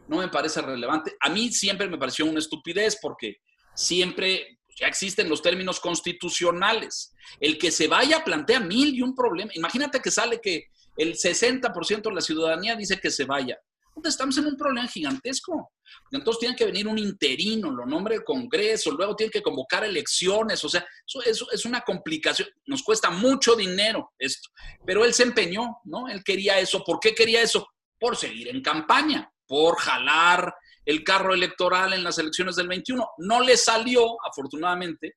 No 0.08 0.18
me 0.18 0.28
parece 0.28 0.62
relevante. 0.62 1.16
A 1.20 1.30
mí 1.30 1.52
siempre 1.52 1.88
me 1.88 1.98
pareció 1.98 2.26
una 2.26 2.40
estupidez 2.40 2.98
porque 3.02 3.38
siempre 3.76 4.60
ya 4.76 4.88
existen 4.88 5.30
los 5.30 5.42
términos 5.42 5.80
constitucionales. 5.80 7.14
El 7.40 7.58
que 7.58 7.72
se 7.72 7.88
vaya 7.88 8.24
plantea 8.24 8.60
mil 8.60 8.94
y 8.94 9.02
un 9.02 9.16
problema. 9.16 9.52
Imagínate 9.56 10.00
que 10.00 10.12
sale 10.12 10.40
que 10.42 10.68
el 10.98 11.16
60% 11.16 12.04
de 12.04 12.14
la 12.14 12.22
ciudadanía 12.22 12.76
dice 12.76 13.00
que 13.00 13.10
se 13.10 13.26
vaya 13.26 13.58
estamos 14.04 14.38
en 14.38 14.48
un 14.48 14.58
problema 14.58 14.88
gigantesco. 14.88 15.72
Entonces 16.12 16.40
tiene 16.40 16.56
que 16.56 16.66
venir 16.66 16.88
un 16.88 16.98
interino, 16.98 17.72
lo 17.72 17.86
nombre 17.86 18.16
el 18.16 18.24
Congreso, 18.24 18.92
luego 18.92 19.16
tiene 19.16 19.32
que 19.32 19.42
convocar 19.42 19.84
elecciones, 19.84 20.64
o 20.64 20.70
sea, 20.70 20.86
eso, 21.26 21.52
es 21.52 21.66
una 21.66 21.82
complicación, 21.82 22.48
nos 22.66 22.84
cuesta 22.84 23.10
mucho 23.10 23.56
dinero 23.56 24.12
esto, 24.18 24.50
pero 24.86 25.06
él 25.06 25.14
se 25.14 25.24
empeñó, 25.24 25.78
¿no? 25.86 26.08
Él 26.08 26.24
quería 26.24 26.60
eso, 26.60 26.84
¿por 26.84 27.00
qué 27.00 27.14
quería 27.14 27.42
eso? 27.42 27.68
Por 28.00 28.18
seguir 28.18 28.48
en 28.48 28.62
campaña, 28.62 29.30
por 29.48 29.78
jalar 29.78 30.54
el 30.86 31.04
carro 31.04 31.34
electoral 31.34 31.94
en 31.94 32.04
las 32.04 32.18
elecciones 32.18 32.56
del 32.56 32.68
21. 32.68 33.08
No 33.20 33.42
le 33.42 33.58
salió, 33.58 34.18
afortunadamente, 34.28 35.16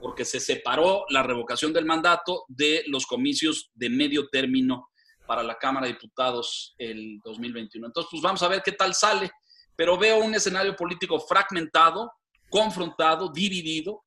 porque 0.00 0.24
se 0.24 0.40
separó 0.40 1.04
la 1.08 1.22
revocación 1.22 1.72
del 1.72 1.84
mandato 1.84 2.44
de 2.48 2.84
los 2.88 3.06
comicios 3.06 3.70
de 3.74 3.90
medio 3.90 4.28
término 4.28 4.88
para 5.26 5.42
la 5.42 5.56
Cámara 5.56 5.86
de 5.86 5.92
Diputados 5.92 6.74
el 6.78 7.20
2021. 7.24 7.86
Entonces, 7.86 8.08
pues 8.10 8.22
vamos 8.22 8.42
a 8.42 8.48
ver 8.48 8.62
qué 8.62 8.72
tal 8.72 8.94
sale. 8.94 9.30
pero 9.74 9.98
veo 9.98 10.18
un 10.18 10.34
escenario 10.34 10.74
político 10.74 11.20
fragmentado, 11.20 12.10
confrontado, 12.48 13.28
dividido, 13.28 14.04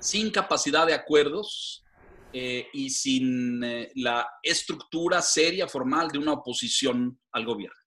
sin 0.00 0.30
capacidad 0.30 0.86
de 0.86 0.94
acuerdos 0.94 1.84
eh, 2.32 2.66
y 2.72 2.90
sin 2.90 3.62
eh, 3.62 3.92
la 3.94 4.26
estructura 4.42 5.22
seria, 5.22 5.68
formal 5.68 6.08
de 6.08 6.18
una 6.18 6.32
oposición 6.32 7.18
al 7.32 7.44
gobierno. 7.44 7.78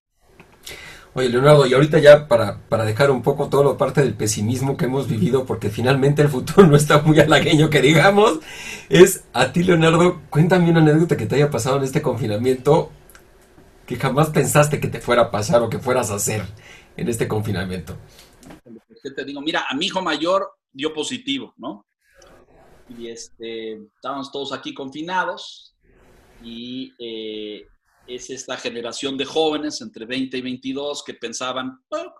Oye, 1.13 1.27
Leonardo, 1.27 1.65
y 1.65 1.73
ahorita 1.73 1.99
ya 1.99 2.29
para, 2.29 2.61
para 2.69 2.85
dejar 2.85 3.11
un 3.11 3.21
poco 3.21 3.49
todo 3.49 3.63
lo 3.63 3.77
parte 3.77 4.01
del 4.01 4.13
pesimismo 4.13 4.77
que 4.77 4.85
hemos 4.85 5.09
vivido, 5.09 5.45
porque 5.45 5.69
finalmente 5.69 6.21
el 6.21 6.29
futuro 6.29 6.65
no 6.67 6.77
está 6.77 7.01
muy 7.01 7.19
halagueño 7.19 7.69
que 7.69 7.81
digamos, 7.81 8.39
es 8.87 9.25
a 9.33 9.51
ti, 9.51 9.63
Leonardo, 9.63 10.21
cuéntame 10.29 10.69
una 10.69 10.79
anécdota 10.79 11.17
que 11.17 11.25
te 11.25 11.35
haya 11.35 11.51
pasado 11.51 11.77
en 11.77 11.83
este 11.83 12.01
confinamiento 12.01 12.91
que 13.85 13.97
jamás 13.97 14.29
pensaste 14.29 14.79
que 14.79 14.87
te 14.87 15.01
fuera 15.01 15.23
a 15.23 15.31
pasar 15.31 15.61
o 15.61 15.69
que 15.69 15.79
fueras 15.79 16.11
a 16.11 16.15
hacer 16.15 16.43
en 16.95 17.09
este 17.09 17.27
confinamiento. 17.27 17.97
¿Qué 19.03 19.11
te 19.11 19.25
digo? 19.25 19.41
Mira, 19.41 19.65
a 19.69 19.75
mi 19.75 19.87
hijo 19.87 20.01
mayor 20.01 20.49
dio 20.71 20.93
positivo, 20.93 21.53
¿no? 21.57 21.85
Y 22.87 23.07
este, 23.07 23.73
estábamos 23.95 24.31
todos 24.31 24.53
aquí 24.53 24.73
confinados 24.73 25.75
y 26.41 26.93
eh, 26.99 27.67
es 28.15 28.29
esta 28.29 28.57
generación 28.57 29.17
de 29.17 29.25
jóvenes 29.25 29.81
entre 29.81 30.05
20 30.05 30.37
y 30.37 30.41
22 30.41 31.03
que 31.03 31.13
pensaban, 31.15 31.83
oh, 31.89 32.13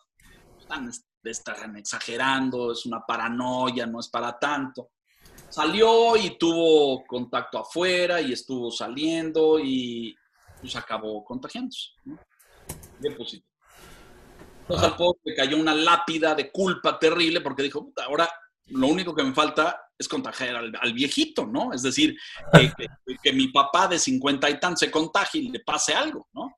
están, 0.60 1.76
exagerando, 1.78 2.72
es 2.72 2.86
una 2.86 3.06
paranoia, 3.06 3.86
no 3.86 4.00
es 4.00 4.08
para 4.08 4.38
tanto. 4.38 4.92
Salió 5.50 6.16
y 6.18 6.38
tuvo 6.38 7.04
contacto 7.06 7.60
afuera 7.60 8.22
y 8.22 8.34
estuvo 8.34 8.72
saliendo 8.72 9.60
y 9.60 10.16
pues 10.60 10.76
acabó 10.76 11.24
contagiándose. 11.24 11.90
¿no? 12.06 12.18
De 13.00 13.12
positivo. 13.12 13.52
Entonces 14.62 14.88
al 14.88 14.96
poco 14.96 15.20
le 15.24 15.36
cayó 15.36 15.58
una 15.58 15.76
lápida 15.76 16.34
de 16.36 16.52
culpa 16.52 16.98
terrible 16.98 17.42
porque 17.42 17.64
dijo, 17.64 17.92
ahora 18.08 18.30
lo 18.68 18.88
único 18.88 19.14
que 19.16 19.24
me 19.24 19.34
falta 19.34 19.80
es 19.98 20.08
contagiar 20.08 20.56
al, 20.56 20.94
viejito, 20.94 21.46
¿no? 21.46 21.74
Es 21.74 21.84
decir, 21.84 22.18
que, 23.24 23.34
mi 23.34 23.50
papá 23.50 23.88
de 23.88 24.00
50 24.00 24.50
y 24.50 24.60
tan 24.60 24.76
se 24.76 24.90
contagie 24.90 25.42
y 25.42 25.50
le 25.50 25.60
pase 25.60 25.94
algo, 25.94 26.28
¿no? 26.34 26.56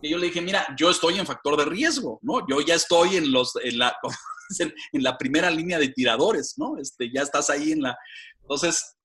Y 0.00 0.10
yo 0.10 0.18
le 0.18 0.26
dije, 0.26 0.40
mira, 0.40 0.66
yo 0.78 0.90
estoy 0.90 1.18
en 1.18 1.26
factor 1.26 1.56
de 1.56 1.64
riesgo, 1.64 2.18
¿no? 2.22 2.46
Yo 2.46 2.60
ya 2.60 2.74
estoy 2.74 3.16
en, 3.16 3.32
los, 3.32 3.52
la, 3.72 3.96
en 4.58 5.02
la 5.02 5.16
primera 5.16 5.50
línea 5.50 5.78
de 5.78 5.88
tiradores, 5.88 6.54
¿no? 6.56 6.76
Este, 6.78 7.10
ya 7.12 7.22
estás 7.22 7.50
ahí 7.50 7.72
en 7.72 7.82
la... 7.82 7.96
Entonces, 8.42 8.96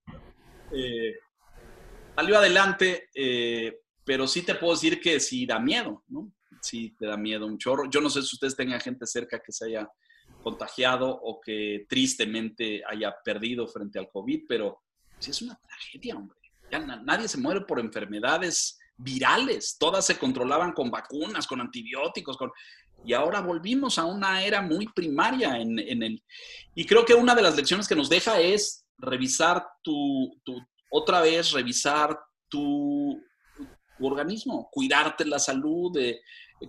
eh, 0.73 1.15
salió 2.15 2.37
adelante, 2.37 3.09
eh, 3.15 3.79
pero 4.03 4.27
sí 4.27 4.41
te 4.41 4.55
puedo 4.55 4.73
decir 4.73 4.99
que 4.99 5.19
sí 5.19 5.45
da 5.45 5.59
miedo, 5.59 6.03
¿no? 6.07 6.31
Sí 6.61 6.93
te 6.99 7.05
da 7.07 7.15
miedo 7.15 7.45
un 7.45 7.57
chorro. 7.57 7.89
Yo 7.89 8.01
no 8.01 8.09
sé 8.09 8.21
si 8.21 8.35
ustedes 8.35 8.55
tengan 8.55 8.81
gente 8.81 9.07
cerca 9.07 9.39
que 9.39 9.53
se 9.53 9.65
haya 9.65 9.89
contagiado 10.49 11.09
o 11.09 11.39
que 11.39 11.85
tristemente 11.87 12.81
haya 12.87 13.15
perdido 13.23 13.67
frente 13.67 13.99
al 13.99 14.09
COVID, 14.09 14.45
pero 14.47 14.81
sí 15.19 15.31
es 15.31 15.41
una 15.41 15.59
tragedia, 15.59 16.15
hombre. 16.15 16.37
Nadie 17.03 17.27
se 17.27 17.37
muere 17.37 17.61
por 17.61 17.79
enfermedades 17.79 18.77
virales, 18.97 19.77
todas 19.79 20.05
se 20.05 20.17
controlaban 20.17 20.73
con 20.73 20.91
vacunas, 20.91 21.47
con 21.47 21.61
antibióticos, 21.61 22.37
con... 22.37 22.51
y 23.03 23.13
ahora 23.13 23.41
volvimos 23.41 23.97
a 23.97 24.05
una 24.05 24.43
era 24.43 24.61
muy 24.61 24.87
primaria 24.87 25.57
en, 25.57 25.79
el... 25.79 26.21
Y 26.75 26.85
creo 26.85 27.05
que 27.05 27.13
una 27.13 27.33
de 27.33 27.41
las 27.41 27.55
lecciones 27.55 27.87
que 27.87 27.95
nos 27.95 28.09
deja 28.09 28.39
es 28.39 28.85
revisar 28.97 29.65
tu, 29.81 30.31
otra 30.91 31.21
vez, 31.21 31.51
revisar 31.51 32.19
tu, 32.49 33.19
organismo, 34.01 34.69
cuidarte 34.71 35.25
la 35.25 35.39
salud, 35.39 35.97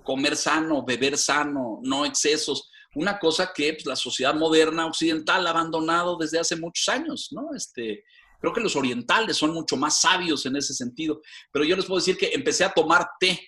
comer 0.02 0.34
sano, 0.34 0.84
beber 0.84 1.16
sano, 1.16 1.78
no 1.82 2.04
excesos 2.04 2.69
una 2.95 3.18
cosa 3.18 3.53
que 3.55 3.72
pues, 3.74 3.86
la 3.86 3.97
sociedad 3.97 4.34
moderna 4.34 4.86
occidental 4.86 5.47
ha 5.47 5.51
abandonado 5.51 6.16
desde 6.16 6.38
hace 6.38 6.57
muchos 6.57 6.88
años, 6.88 7.28
¿no? 7.32 7.55
Este, 7.55 8.05
creo 8.41 8.53
que 8.53 8.61
los 8.61 8.76
orientales 8.76 9.36
son 9.36 9.53
mucho 9.53 9.76
más 9.76 10.01
sabios 10.01 10.47
en 10.47 10.57
ese 10.57 10.74
sentido, 10.74 11.20
pero 11.53 11.64
yo 11.64 11.76
les 11.76 11.84
puedo 11.84 12.01
decir 12.01 12.16
que 12.16 12.32
empecé 12.32 12.64
a 12.64 12.72
tomar 12.72 13.09
té. 13.18 13.38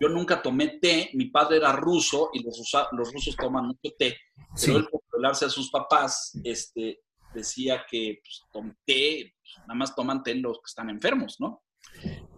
Yo 0.00 0.08
nunca 0.08 0.42
tomé 0.42 0.78
té, 0.80 1.10
mi 1.14 1.26
padre 1.26 1.58
era 1.58 1.72
ruso 1.72 2.30
y 2.32 2.42
los, 2.42 2.60
los 2.92 3.12
rusos 3.12 3.36
toman 3.36 3.66
mucho 3.66 3.94
té, 3.98 4.16
pero 4.60 4.78
él 4.78 4.88
por 4.90 5.00
hablarse 5.12 5.44
a 5.44 5.50
sus 5.50 5.70
papás, 5.70 6.32
este, 6.42 7.00
decía 7.32 7.84
que 7.88 8.20
pues, 8.22 8.72
té, 8.84 9.32
pues, 9.36 9.58
nada 9.60 9.74
más 9.74 9.94
toman 9.94 10.22
té 10.22 10.34
los 10.34 10.58
que 10.58 10.68
están 10.68 10.90
enfermos, 10.90 11.36
¿no? 11.38 11.62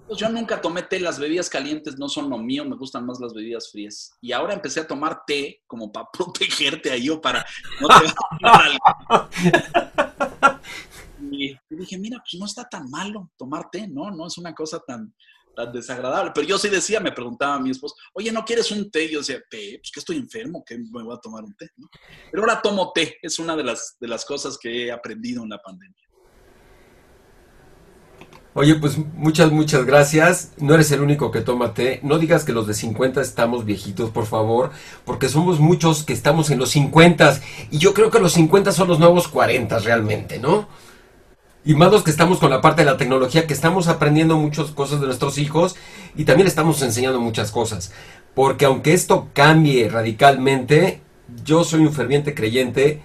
Pues 0.07 0.20
yo 0.20 0.28
nunca 0.28 0.61
tomé 0.61 0.82
té, 0.82 1.00
las 1.00 1.18
bebidas 1.18 1.48
calientes 1.48 1.98
no 1.98 2.09
son 2.09 2.28
lo 2.28 2.36
mío, 2.36 2.64
me 2.64 2.76
gustan 2.76 3.07
más 3.07 3.18
las 3.20 3.32
bebidas 3.32 3.70
frías. 3.70 4.12
Y 4.20 4.32
ahora 4.32 4.52
empecé 4.52 4.80
a 4.80 4.86
tomar 4.86 5.22
té 5.26 5.62
como 5.66 5.90
para 5.90 6.09
protegerte 6.12 6.90
ahí 6.90 7.09
o 7.09 7.20
para 7.20 7.44
no 7.80 7.88
te 7.88 8.05
Y 11.30 11.59
dije, 11.70 11.98
mira, 11.98 12.18
pues 12.18 12.38
no 12.38 12.46
está 12.46 12.68
tan 12.68 12.90
malo 12.90 13.30
tomar 13.36 13.70
té, 13.70 13.88
¿no? 13.88 14.11
No 14.11 14.26
es 14.26 14.36
una 14.36 14.55
cosa 14.55 14.78
tan, 14.86 15.14
tan 15.57 15.72
desagradable. 15.72 16.32
Pero 16.34 16.46
yo 16.46 16.59
sí 16.59 16.68
decía, 16.68 17.00
me 17.00 17.12
preguntaba 17.12 17.55
a 17.55 17.61
mi 17.61 17.70
esposo, 17.70 17.94
oye, 18.12 18.30
¿no 18.30 18.44
quieres 18.44 18.70
un 18.70 18.90
té? 18.90 19.05
Y 19.05 19.12
yo 19.12 19.20
decía, 19.20 19.40
té, 19.48 19.78
pues 19.80 19.90
que 19.90 20.00
estoy 20.00 20.16
enfermo, 20.16 20.62
que 20.66 20.76
me 20.76 21.02
voy 21.02 21.14
a 21.14 21.20
tomar 21.20 21.44
un 21.44 21.55
té, 21.55 21.70
Pero 22.30 22.42
ahora 22.42 22.61
tomo 22.61 22.92
té, 22.94 23.16
es 23.22 23.38
una 23.38 23.57
de 23.57 23.64
las, 23.64 23.96
de 23.98 24.09
las 24.09 24.24
cosas 24.26 24.59
que 24.59 24.86
he 24.86 24.92
aprendido 24.92 25.42
en 25.42 25.48
la 25.48 25.59
pandemia. 25.62 26.05
Oye, 28.57 28.76
pues 28.76 28.98
muchas, 29.16 29.50
muchas 29.50 29.84
gracias. 29.84 30.52
No 30.59 30.74
eres 30.74 30.92
el 30.92 31.00
único 31.00 31.32
que 31.32 31.40
toma 31.40 31.74
té. 31.74 31.98
No 32.05 32.18
digas 32.18 32.44
que 32.44 32.52
los 32.52 32.68
de 32.68 32.74
50 32.74 33.20
estamos 33.20 33.64
viejitos, 33.64 34.11
por 34.11 34.26
favor, 34.26 34.70
porque 35.05 35.28
somos 35.28 35.59
muchos 35.59 36.05
que 36.05 36.12
estamos 36.12 36.50
en 36.50 36.61
los 36.61 36.70
50 36.70 37.40
y 37.72 37.78
yo 37.78 37.94
creo 37.94 38.12
que 38.12 38.20
los 38.20 38.32
50 38.34 38.70
son 38.70 38.86
los 38.86 39.00
nuevos 39.00 39.26
40 39.26 39.80
realmente, 39.80 40.38
¿no? 40.38 40.68
Y 41.64 41.74
más 41.74 41.90
los 41.90 42.05
que 42.05 42.12
estamos 42.12 42.38
con 42.38 42.50
la 42.50 42.61
parte 42.61 42.82
de 42.82 42.90
la 42.90 42.96
tecnología, 42.96 43.48
que 43.48 43.55
estamos 43.55 43.88
aprendiendo 43.88 44.36
muchas 44.36 44.70
cosas 44.70 45.00
de 45.00 45.07
nuestros 45.07 45.38
hijos 45.38 45.74
y 46.14 46.24
también 46.24 46.46
estamos 46.46 46.80
enseñando 46.82 47.20
muchas 47.20 47.50
cosas. 47.50 47.90
Porque 48.34 48.66
aunque 48.66 48.92
esto 48.92 49.30
cambie 49.32 49.88
radicalmente, 49.88 51.00
yo 51.44 51.64
soy 51.64 51.80
un 51.80 51.92
ferviente 51.92 52.34
creyente 52.34 53.00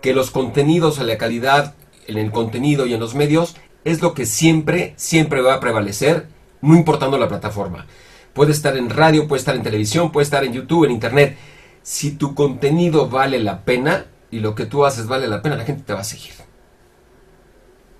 que 0.00 0.14
los 0.14 0.30
contenidos, 0.30 0.98
la 1.00 1.18
calidad 1.18 1.74
en 2.06 2.18
el 2.18 2.30
contenido 2.30 2.86
y 2.86 2.94
en 2.94 3.00
los 3.00 3.16
medios 3.16 3.56
es 3.84 4.00
lo 4.00 4.14
que 4.14 4.26
siempre, 4.26 4.94
siempre 4.96 5.40
va 5.40 5.54
a 5.54 5.60
prevalecer, 5.60 6.28
no 6.60 6.74
importando 6.74 7.18
la 7.18 7.28
plataforma. 7.28 7.86
Puede 8.32 8.52
estar 8.52 8.76
en 8.76 8.90
radio, 8.90 9.28
puede 9.28 9.40
estar 9.40 9.54
en 9.54 9.62
televisión, 9.62 10.12
puede 10.12 10.24
estar 10.24 10.44
en 10.44 10.52
YouTube, 10.52 10.84
en 10.84 10.92
Internet. 10.92 11.36
Si 11.82 12.12
tu 12.12 12.34
contenido 12.34 13.08
vale 13.08 13.38
la 13.40 13.64
pena 13.64 14.06
y 14.30 14.40
lo 14.40 14.54
que 14.54 14.66
tú 14.66 14.84
haces 14.84 15.06
vale 15.06 15.28
la 15.28 15.42
pena, 15.42 15.56
la 15.56 15.64
gente 15.64 15.82
te 15.82 15.92
va 15.92 16.00
a 16.00 16.04
seguir. 16.04 16.32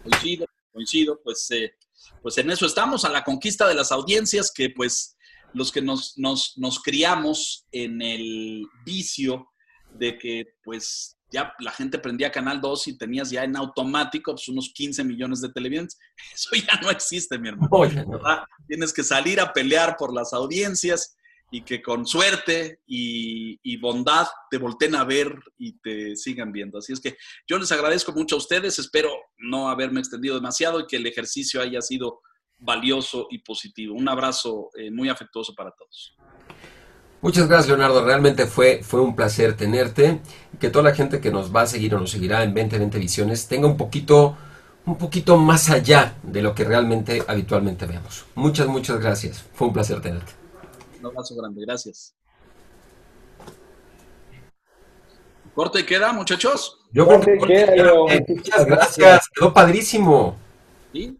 Coincido, 0.02 0.46
coincido, 0.72 1.20
pues, 1.22 1.50
eh, 1.50 1.74
pues 2.22 2.38
en 2.38 2.50
eso 2.50 2.66
estamos, 2.66 3.04
a 3.04 3.10
la 3.10 3.24
conquista 3.24 3.68
de 3.68 3.74
las 3.74 3.92
audiencias, 3.92 4.50
que 4.50 4.70
pues 4.70 5.16
los 5.52 5.70
que 5.70 5.82
nos, 5.82 6.16
nos, 6.16 6.56
nos 6.56 6.80
criamos 6.80 7.66
en 7.72 8.00
el 8.00 8.66
vicio 8.84 9.48
de 9.92 10.18
que 10.18 10.54
pues 10.64 11.18
ya 11.32 11.54
la 11.60 11.70
gente 11.72 11.98
prendía 11.98 12.30
Canal 12.30 12.60
2 12.60 12.88
y 12.88 12.98
tenías 12.98 13.30
ya 13.30 13.44
en 13.44 13.56
automático 13.56 14.32
pues, 14.32 14.48
unos 14.48 14.70
15 14.74 15.02
millones 15.04 15.40
de 15.40 15.48
televidentes. 15.48 15.98
Eso 16.34 16.50
ya 16.54 16.80
no 16.80 16.90
existe, 16.90 17.38
mi 17.38 17.48
hermano. 17.48 17.70
Tienes 18.68 18.92
que 18.92 19.02
salir 19.02 19.40
a 19.40 19.52
pelear 19.52 19.96
por 19.96 20.14
las 20.14 20.32
audiencias 20.32 21.16
y 21.50 21.62
que 21.62 21.82
con 21.82 22.06
suerte 22.06 22.80
y, 22.86 23.58
y, 23.62 23.76
bondad 23.76 24.26
te 24.50 24.56
volteen 24.56 24.94
a 24.94 25.04
ver 25.04 25.38
y 25.58 25.78
te 25.80 26.16
sigan 26.16 26.50
viendo. 26.50 26.78
Así 26.78 26.94
es 26.94 27.00
que 27.00 27.16
yo 27.46 27.58
les 27.58 27.70
agradezco 27.72 28.12
mucho 28.12 28.36
a 28.36 28.38
ustedes, 28.38 28.78
espero 28.78 29.10
no 29.36 29.68
haberme 29.68 30.00
extendido 30.00 30.34
demasiado 30.34 30.80
y 30.80 30.86
que 30.86 30.96
el 30.96 31.06
ejercicio 31.06 31.60
haya 31.60 31.82
sido 31.82 32.22
valioso 32.62 33.26
y 33.30 33.38
positivo. 33.40 33.94
Un 33.94 34.08
abrazo 34.08 34.70
eh, 34.76 34.90
muy 34.90 35.08
afectuoso 35.08 35.54
para 35.54 35.72
todos. 35.72 36.16
Muchas 37.22 37.46
gracias, 37.46 37.68
Leonardo. 37.68 38.04
Realmente 38.04 38.46
fue, 38.46 38.82
fue 38.82 39.00
un 39.00 39.14
placer 39.14 39.56
tenerte. 39.56 40.20
Que 40.58 40.70
toda 40.70 40.84
la 40.84 40.94
gente 40.94 41.20
que 41.20 41.30
nos 41.30 41.54
va 41.54 41.62
a 41.62 41.66
seguir 41.66 41.94
o 41.94 42.00
nos 42.00 42.10
seguirá 42.10 42.42
en 42.42 42.52
2020 42.52 42.98
Visiones 42.98 43.46
tenga 43.46 43.68
un 43.68 43.76
poquito, 43.76 44.36
un 44.84 44.98
poquito 44.98 45.36
más 45.36 45.70
allá 45.70 46.16
de 46.24 46.42
lo 46.42 46.52
que 46.52 46.64
realmente 46.64 47.22
habitualmente 47.28 47.86
vemos. 47.86 48.26
Muchas, 48.34 48.66
muchas 48.66 48.98
gracias. 49.00 49.44
Fue 49.54 49.68
un 49.68 49.72
placer 49.72 50.00
tenerte. 50.00 50.32
Un 50.98 51.06
abrazo 51.06 51.36
grande. 51.36 51.62
Gracias. 51.64 52.12
¿Corte 55.54 55.86
queda, 55.86 56.12
muchachos? 56.12 56.80
Yo 56.90 57.06
creo 57.06 57.20
que 57.20 57.38
queda. 57.38 57.92
Muchas 58.26 58.66
gracias. 58.66 59.28
Quedó 59.32 59.54
padrísimo. 59.54 60.36
¿Sí? 60.92 61.16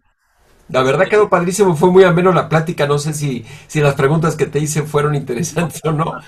La 0.73 0.81
verdad 0.81 1.07
quedó 1.07 1.29
padrísimo, 1.29 1.75
fue 1.75 1.91
muy 1.91 2.03
ameno 2.03 2.33
la 2.33 2.49
plática. 2.49 2.87
No 2.87 2.97
sé 2.97 3.13
si, 3.13 3.45
si 3.67 3.79
las 3.79 3.93
preguntas 3.93 4.35
que 4.35 4.47
te 4.47 4.57
hice 4.57 4.81
fueron 4.81 5.13
interesantes 5.13 5.79
o 5.85 5.91
no. 5.91 6.19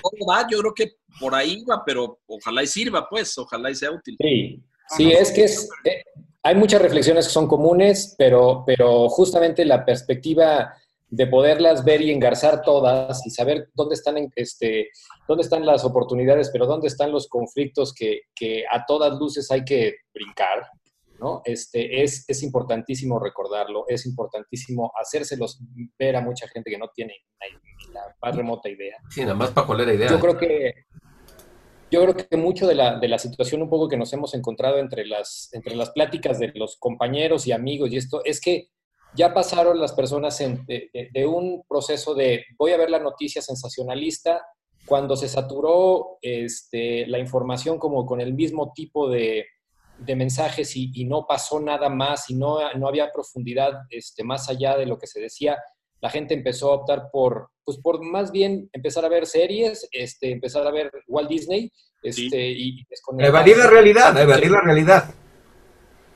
Yo 0.48 0.60
creo 0.60 0.72
que 0.72 0.92
por 1.18 1.34
ahí 1.34 1.64
va, 1.64 1.82
pero 1.84 2.20
ojalá 2.28 2.62
y 2.62 2.68
sirva, 2.68 3.08
pues, 3.08 3.36
ojalá 3.38 3.72
y 3.72 3.74
sea 3.74 3.90
útil. 3.90 4.16
Sí, 4.20 4.62
sí, 4.96 5.10
es 5.10 5.32
que 5.32 5.44
es, 5.44 5.68
eh, 5.82 6.00
hay 6.44 6.54
muchas 6.54 6.80
reflexiones 6.80 7.26
que 7.26 7.32
son 7.32 7.48
comunes, 7.48 8.14
pero, 8.16 8.62
pero 8.64 9.08
justamente 9.08 9.64
la 9.64 9.84
perspectiva 9.84 10.72
de 11.08 11.26
poderlas 11.26 11.84
ver 11.84 12.02
y 12.02 12.12
engarzar 12.12 12.62
todas 12.62 13.26
y 13.26 13.30
saber 13.30 13.70
dónde 13.74 13.96
están, 13.96 14.16
este, 14.36 14.90
dónde 15.26 15.42
están 15.42 15.66
las 15.66 15.84
oportunidades, 15.84 16.50
pero 16.52 16.66
dónde 16.66 16.86
están 16.86 17.10
los 17.10 17.26
conflictos 17.26 17.92
que, 17.92 18.20
que 18.32 18.62
a 18.70 18.84
todas 18.86 19.18
luces 19.18 19.50
hay 19.50 19.64
que 19.64 19.96
brincar, 20.14 20.68
¿no? 21.18 21.42
Este, 21.44 22.02
es, 22.02 22.24
es 22.28 22.42
importantísimo 22.42 23.18
recordarlo, 23.18 23.84
es 23.88 24.06
importantísimo 24.06 24.92
hacérselos 25.00 25.60
ver 25.98 26.16
a 26.16 26.20
mucha 26.20 26.48
gente 26.48 26.70
que 26.70 26.78
no 26.78 26.88
tiene 26.94 27.14
ni 27.40 27.92
la 27.92 28.14
más 28.20 28.36
remota 28.36 28.68
idea. 28.68 28.96
Sí, 29.10 29.22
nada 29.22 29.34
más 29.34 29.50
para 29.50 29.74
la 29.74 29.94
idea. 29.94 30.10
Yo 30.10 30.20
creo 30.20 30.36
que 30.36 30.86
yo 31.90 32.02
creo 32.02 32.16
que 32.16 32.36
mucho 32.36 32.66
de 32.66 32.74
la, 32.74 32.98
de 32.98 33.06
la, 33.06 33.18
situación 33.18 33.62
un 33.62 33.70
poco 33.70 33.88
que 33.88 33.96
nos 33.96 34.12
hemos 34.12 34.34
encontrado 34.34 34.78
entre 34.78 35.06
las, 35.06 35.48
entre 35.52 35.76
las 35.76 35.90
pláticas 35.90 36.40
de 36.40 36.50
los 36.54 36.76
compañeros 36.78 37.46
y 37.46 37.52
amigos 37.52 37.92
y 37.92 37.96
esto 37.96 38.22
es 38.24 38.40
que 38.40 38.70
ya 39.14 39.32
pasaron 39.32 39.80
las 39.80 39.92
personas 39.92 40.36
de, 40.38 41.26
un 41.26 41.62
proceso 41.68 42.14
de 42.14 42.44
voy 42.58 42.72
a 42.72 42.76
ver 42.76 42.90
la 42.90 42.98
noticia 42.98 43.40
sensacionalista 43.40 44.44
cuando 44.84 45.16
se 45.16 45.28
saturó 45.28 46.18
este, 46.20 47.06
la 47.06 47.18
información 47.18 47.78
como 47.78 48.04
con 48.04 48.20
el 48.20 48.34
mismo 48.34 48.72
tipo 48.74 49.08
de, 49.08 49.46
mensajes 49.98 50.76
y, 50.76 51.04
no 51.04 51.26
pasó 51.26 51.60
nada 51.60 51.88
más 51.88 52.28
y 52.30 52.34
no, 52.34 52.58
no 52.74 52.88
había 52.88 53.12
profundidad 53.12 53.72
este, 53.90 54.24
más 54.24 54.48
allá 54.48 54.76
de 54.76 54.86
lo 54.86 54.98
que 54.98 55.06
se 55.06 55.20
decía, 55.20 55.58
la 56.00 56.10
gente 56.10 56.34
empezó 56.34 56.70
a 56.70 56.74
optar 56.76 57.08
por, 57.10 57.50
pues 57.64 57.78
por 57.78 58.02
más 58.02 58.30
bien 58.30 58.68
empezar 58.72 59.04
a 59.04 59.08
ver 59.08 59.26
series, 59.26 59.88
este, 59.92 60.30
empezar 60.30 60.66
a 60.66 60.70
ver 60.70 60.90
Walt 61.08 61.28
Disney 61.28 61.72
este, 62.02 62.50
y 62.50 62.86
Evadir 63.18 63.56
la 63.56 63.66
realidad, 63.68 64.20
evadir 64.20 64.50
la 64.50 64.60
realidad. 64.60 65.14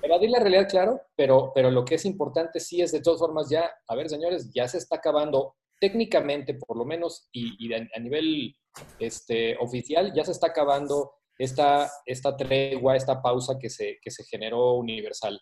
Evadir 0.03 0.31
la 0.31 0.39
realidad, 0.39 0.68
claro, 0.68 1.01
pero, 1.16 1.53
pero 1.55 1.70
lo 1.70 1.85
que 1.85 1.97
es 1.97 2.05
importante 2.05 2.61
sí 2.61 2.81
es 2.81 2.93
de 2.93 3.01
todas 3.01 3.20
formas 3.20 3.49
ya, 3.51 3.70
a 3.87 3.95
ver 3.95 4.09
señores, 4.09 4.51
ya 4.55 4.66
se 4.68 4.78
está 4.78 4.97
acabando 4.97 5.57
técnicamente 5.81 6.55
por 6.55 6.76
lo 6.76 6.85
menos 6.85 7.28
y, 7.33 7.72
a, 7.72 7.99
nivel 7.99 8.55
este, 8.99 9.57
oficial 9.59 10.12
ya 10.14 10.24
se 10.24 10.33
está 10.33 10.49
acabando 10.49 11.12
esta, 11.41 11.91
esta 12.05 12.36
tregua, 12.36 12.97
esta 12.97 13.22
pausa 13.22 13.55
que 13.59 13.70
se, 13.70 13.99
que 14.03 14.11
se 14.11 14.24
generó 14.24 14.74
universal. 14.74 15.41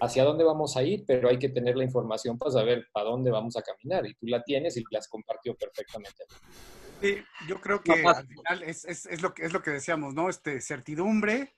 Hacia 0.00 0.22
dónde 0.22 0.44
vamos 0.44 0.76
a 0.76 0.82
ir, 0.84 1.04
pero 1.06 1.28
hay 1.28 1.38
que 1.38 1.48
tener 1.48 1.76
la 1.76 1.82
información 1.82 2.38
para 2.38 2.52
saber 2.52 2.86
para 2.92 3.10
dónde 3.10 3.32
vamos 3.32 3.56
a 3.56 3.62
caminar 3.62 4.06
y 4.06 4.14
tú 4.14 4.26
la 4.28 4.42
tienes 4.44 4.76
y 4.76 4.84
las 4.92 5.08
compartió 5.08 5.56
perfectamente. 5.56 6.24
Sí, 7.02 7.16
yo 7.48 7.60
creo 7.60 7.82
que 7.82 8.04
al 8.06 8.26
final 8.26 8.62
es, 8.62 8.84
es, 8.84 9.06
es, 9.06 9.22
lo 9.22 9.34
que, 9.34 9.44
es 9.44 9.52
lo 9.52 9.60
que 9.60 9.72
decíamos, 9.72 10.14
¿no? 10.14 10.28
Este, 10.28 10.60
certidumbre, 10.60 11.56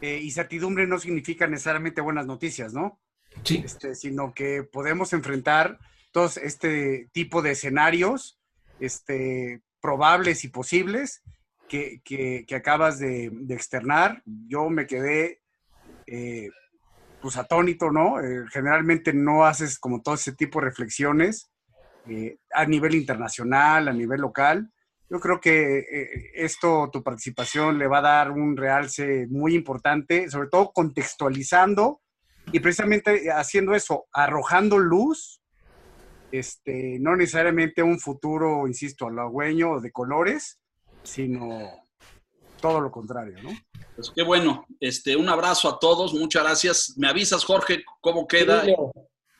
eh, 0.00 0.18
y 0.22 0.30
certidumbre 0.30 0.86
no 0.86 0.98
significa 0.98 1.46
necesariamente 1.46 2.00
buenas 2.00 2.26
noticias, 2.26 2.72
¿no? 2.72 3.00
Sí. 3.44 3.62
Este, 3.62 3.94
sino 3.94 4.32
que 4.32 4.62
podemos 4.62 5.12
enfrentar 5.12 5.78
todos 6.10 6.38
este 6.38 7.10
tipo 7.12 7.42
de 7.42 7.50
escenarios 7.50 8.40
este, 8.80 9.60
probables 9.80 10.42
y 10.44 10.48
posibles 10.48 11.22
que, 11.70 12.46
acabas 12.54 12.98
de, 12.98 13.30
externar. 13.48 14.22
Yo 14.24 14.68
me 14.68 14.86
quedé 14.86 15.40
eh, 16.06 16.50
pues 17.22 17.36
atónito, 17.36 17.90
¿no? 17.90 18.20
Eh, 18.20 18.44
generalmente 18.52 19.12
no 19.12 19.44
haces 19.44 19.78
como 19.78 20.02
todo 20.02 20.16
ese 20.16 20.34
tipo 20.34 20.60
de 20.60 20.66
reflexiones 20.66 21.50
a 22.52 22.64
nivel 22.66 22.94
internacional, 22.96 23.86
a 23.86 23.92
nivel 23.92 24.20
local 24.20 24.70
yo 25.10 25.18
creo 25.18 25.40
que 25.40 25.78
eh, 25.78 26.30
esto, 26.34 26.88
tu 26.92 27.02
participación 27.02 27.78
le 27.78 27.88
va 27.88 27.98
a 27.98 28.02
dar 28.02 28.30
un 28.30 28.56
realce 28.56 29.26
muy 29.28 29.56
importante, 29.56 30.30
sobre 30.30 30.48
todo 30.48 30.70
contextualizando 30.72 32.00
y 32.52 32.60
precisamente 32.60 33.28
haciendo 33.32 33.74
eso, 33.74 34.06
arrojando 34.12 34.78
luz, 34.78 35.42
este, 36.30 36.98
no 37.00 37.16
necesariamente 37.16 37.82
un 37.82 37.98
futuro, 37.98 38.68
insisto, 38.68 39.08
halagüeño 39.08 39.80
de 39.80 39.90
colores, 39.90 40.59
sino 41.02 41.84
todo 42.60 42.80
lo 42.80 42.90
contrario, 42.90 43.36
¿no? 43.42 43.50
Pues 43.96 44.10
qué 44.14 44.22
bueno. 44.22 44.66
Este, 44.78 45.16
un 45.16 45.28
abrazo 45.28 45.68
a 45.68 45.78
todos, 45.78 46.14
muchas 46.14 46.42
gracias. 46.42 46.94
Me 46.96 47.08
avisas, 47.08 47.44
Jorge, 47.44 47.82
cómo 48.00 48.26
queda 48.26 48.64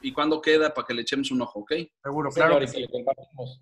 y 0.00 0.12
cuándo 0.12 0.40
queda 0.40 0.72
para 0.72 0.86
que 0.86 0.94
le 0.94 1.02
echemos 1.02 1.30
un 1.30 1.42
ojo, 1.42 1.60
¿ok? 1.60 1.72
Seguro, 2.02 2.30
claro. 2.30 2.58
que 2.58 2.80
le 2.80 2.88
compartimos. 2.88 3.60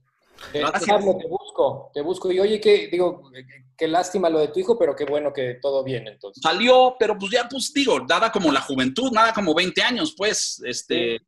Eh, 0.53 0.63
te 0.63 1.29
busco, 1.29 1.91
te 1.93 2.01
busco. 2.01 2.31
Y 2.31 2.39
oye, 2.39 2.61
que 2.61 2.89
digo, 2.89 3.31
qué 3.77 3.89
lástima 3.89 4.31
lo 4.31 4.39
de 4.39 4.49
tu 4.49 4.61
hijo, 4.61 4.79
pero 4.79 4.95
qué 4.95 5.05
bueno 5.05 5.33
que 5.33 5.59
todo 5.61 5.83
bien 5.83 6.07
entonces. 6.07 6.41
Salió, 6.43 6.95
pero 6.99 7.19
pues 7.19 7.33
ya, 7.33 7.49
pues 7.49 7.73
digo, 7.73 8.01
nada 8.01 8.31
como 8.31 8.53
la 8.53 8.61
juventud, 8.61 9.11
nada 9.11 9.33
como 9.33 9.55
20 9.55 9.83
años, 9.83 10.15
pues, 10.17 10.63
este, 10.65 11.19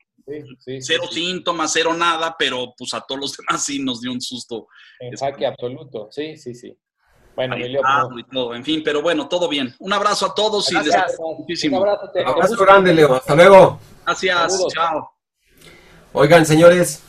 cero 0.80 1.04
síntomas, 1.10 1.72
cero 1.72 1.94
nada, 1.94 2.36
pero 2.38 2.74
pues 2.76 2.94
a 2.94 3.00
todos 3.00 3.20
los 3.20 3.36
demás 3.36 3.64
sí 3.64 3.82
nos 3.82 4.00
dio 4.00 4.12
un 4.12 4.20
susto. 4.20 4.68
En 4.98 5.16
jaque 5.16 5.46
absoluto, 5.46 6.08
sí, 6.10 6.36
sí, 6.36 6.54
sí. 6.54 6.76
Bueno, 7.36 7.54
Emilio, 7.54 7.80
y 8.18 8.24
todo, 8.24 8.54
en 8.54 8.64
fin, 8.64 8.82
pero 8.84 9.02
bueno, 9.02 9.28
todo 9.28 9.48
bien. 9.48 9.74
Un 9.78 9.92
abrazo 9.92 10.26
a 10.26 10.34
todos 10.34 10.68
Gracias. 10.68 11.16
y 11.46 11.68
Un 11.68 11.74
abrazo, 11.76 12.10
te, 12.12 12.24
abrazo 12.24 12.56
grande, 12.56 12.92
Leo. 12.92 13.14
Hasta 13.14 13.34
luego. 13.34 13.80
Gracias, 14.04 14.66
chao. 14.74 15.10
Oigan, 16.12 16.44
señores, 16.44 17.02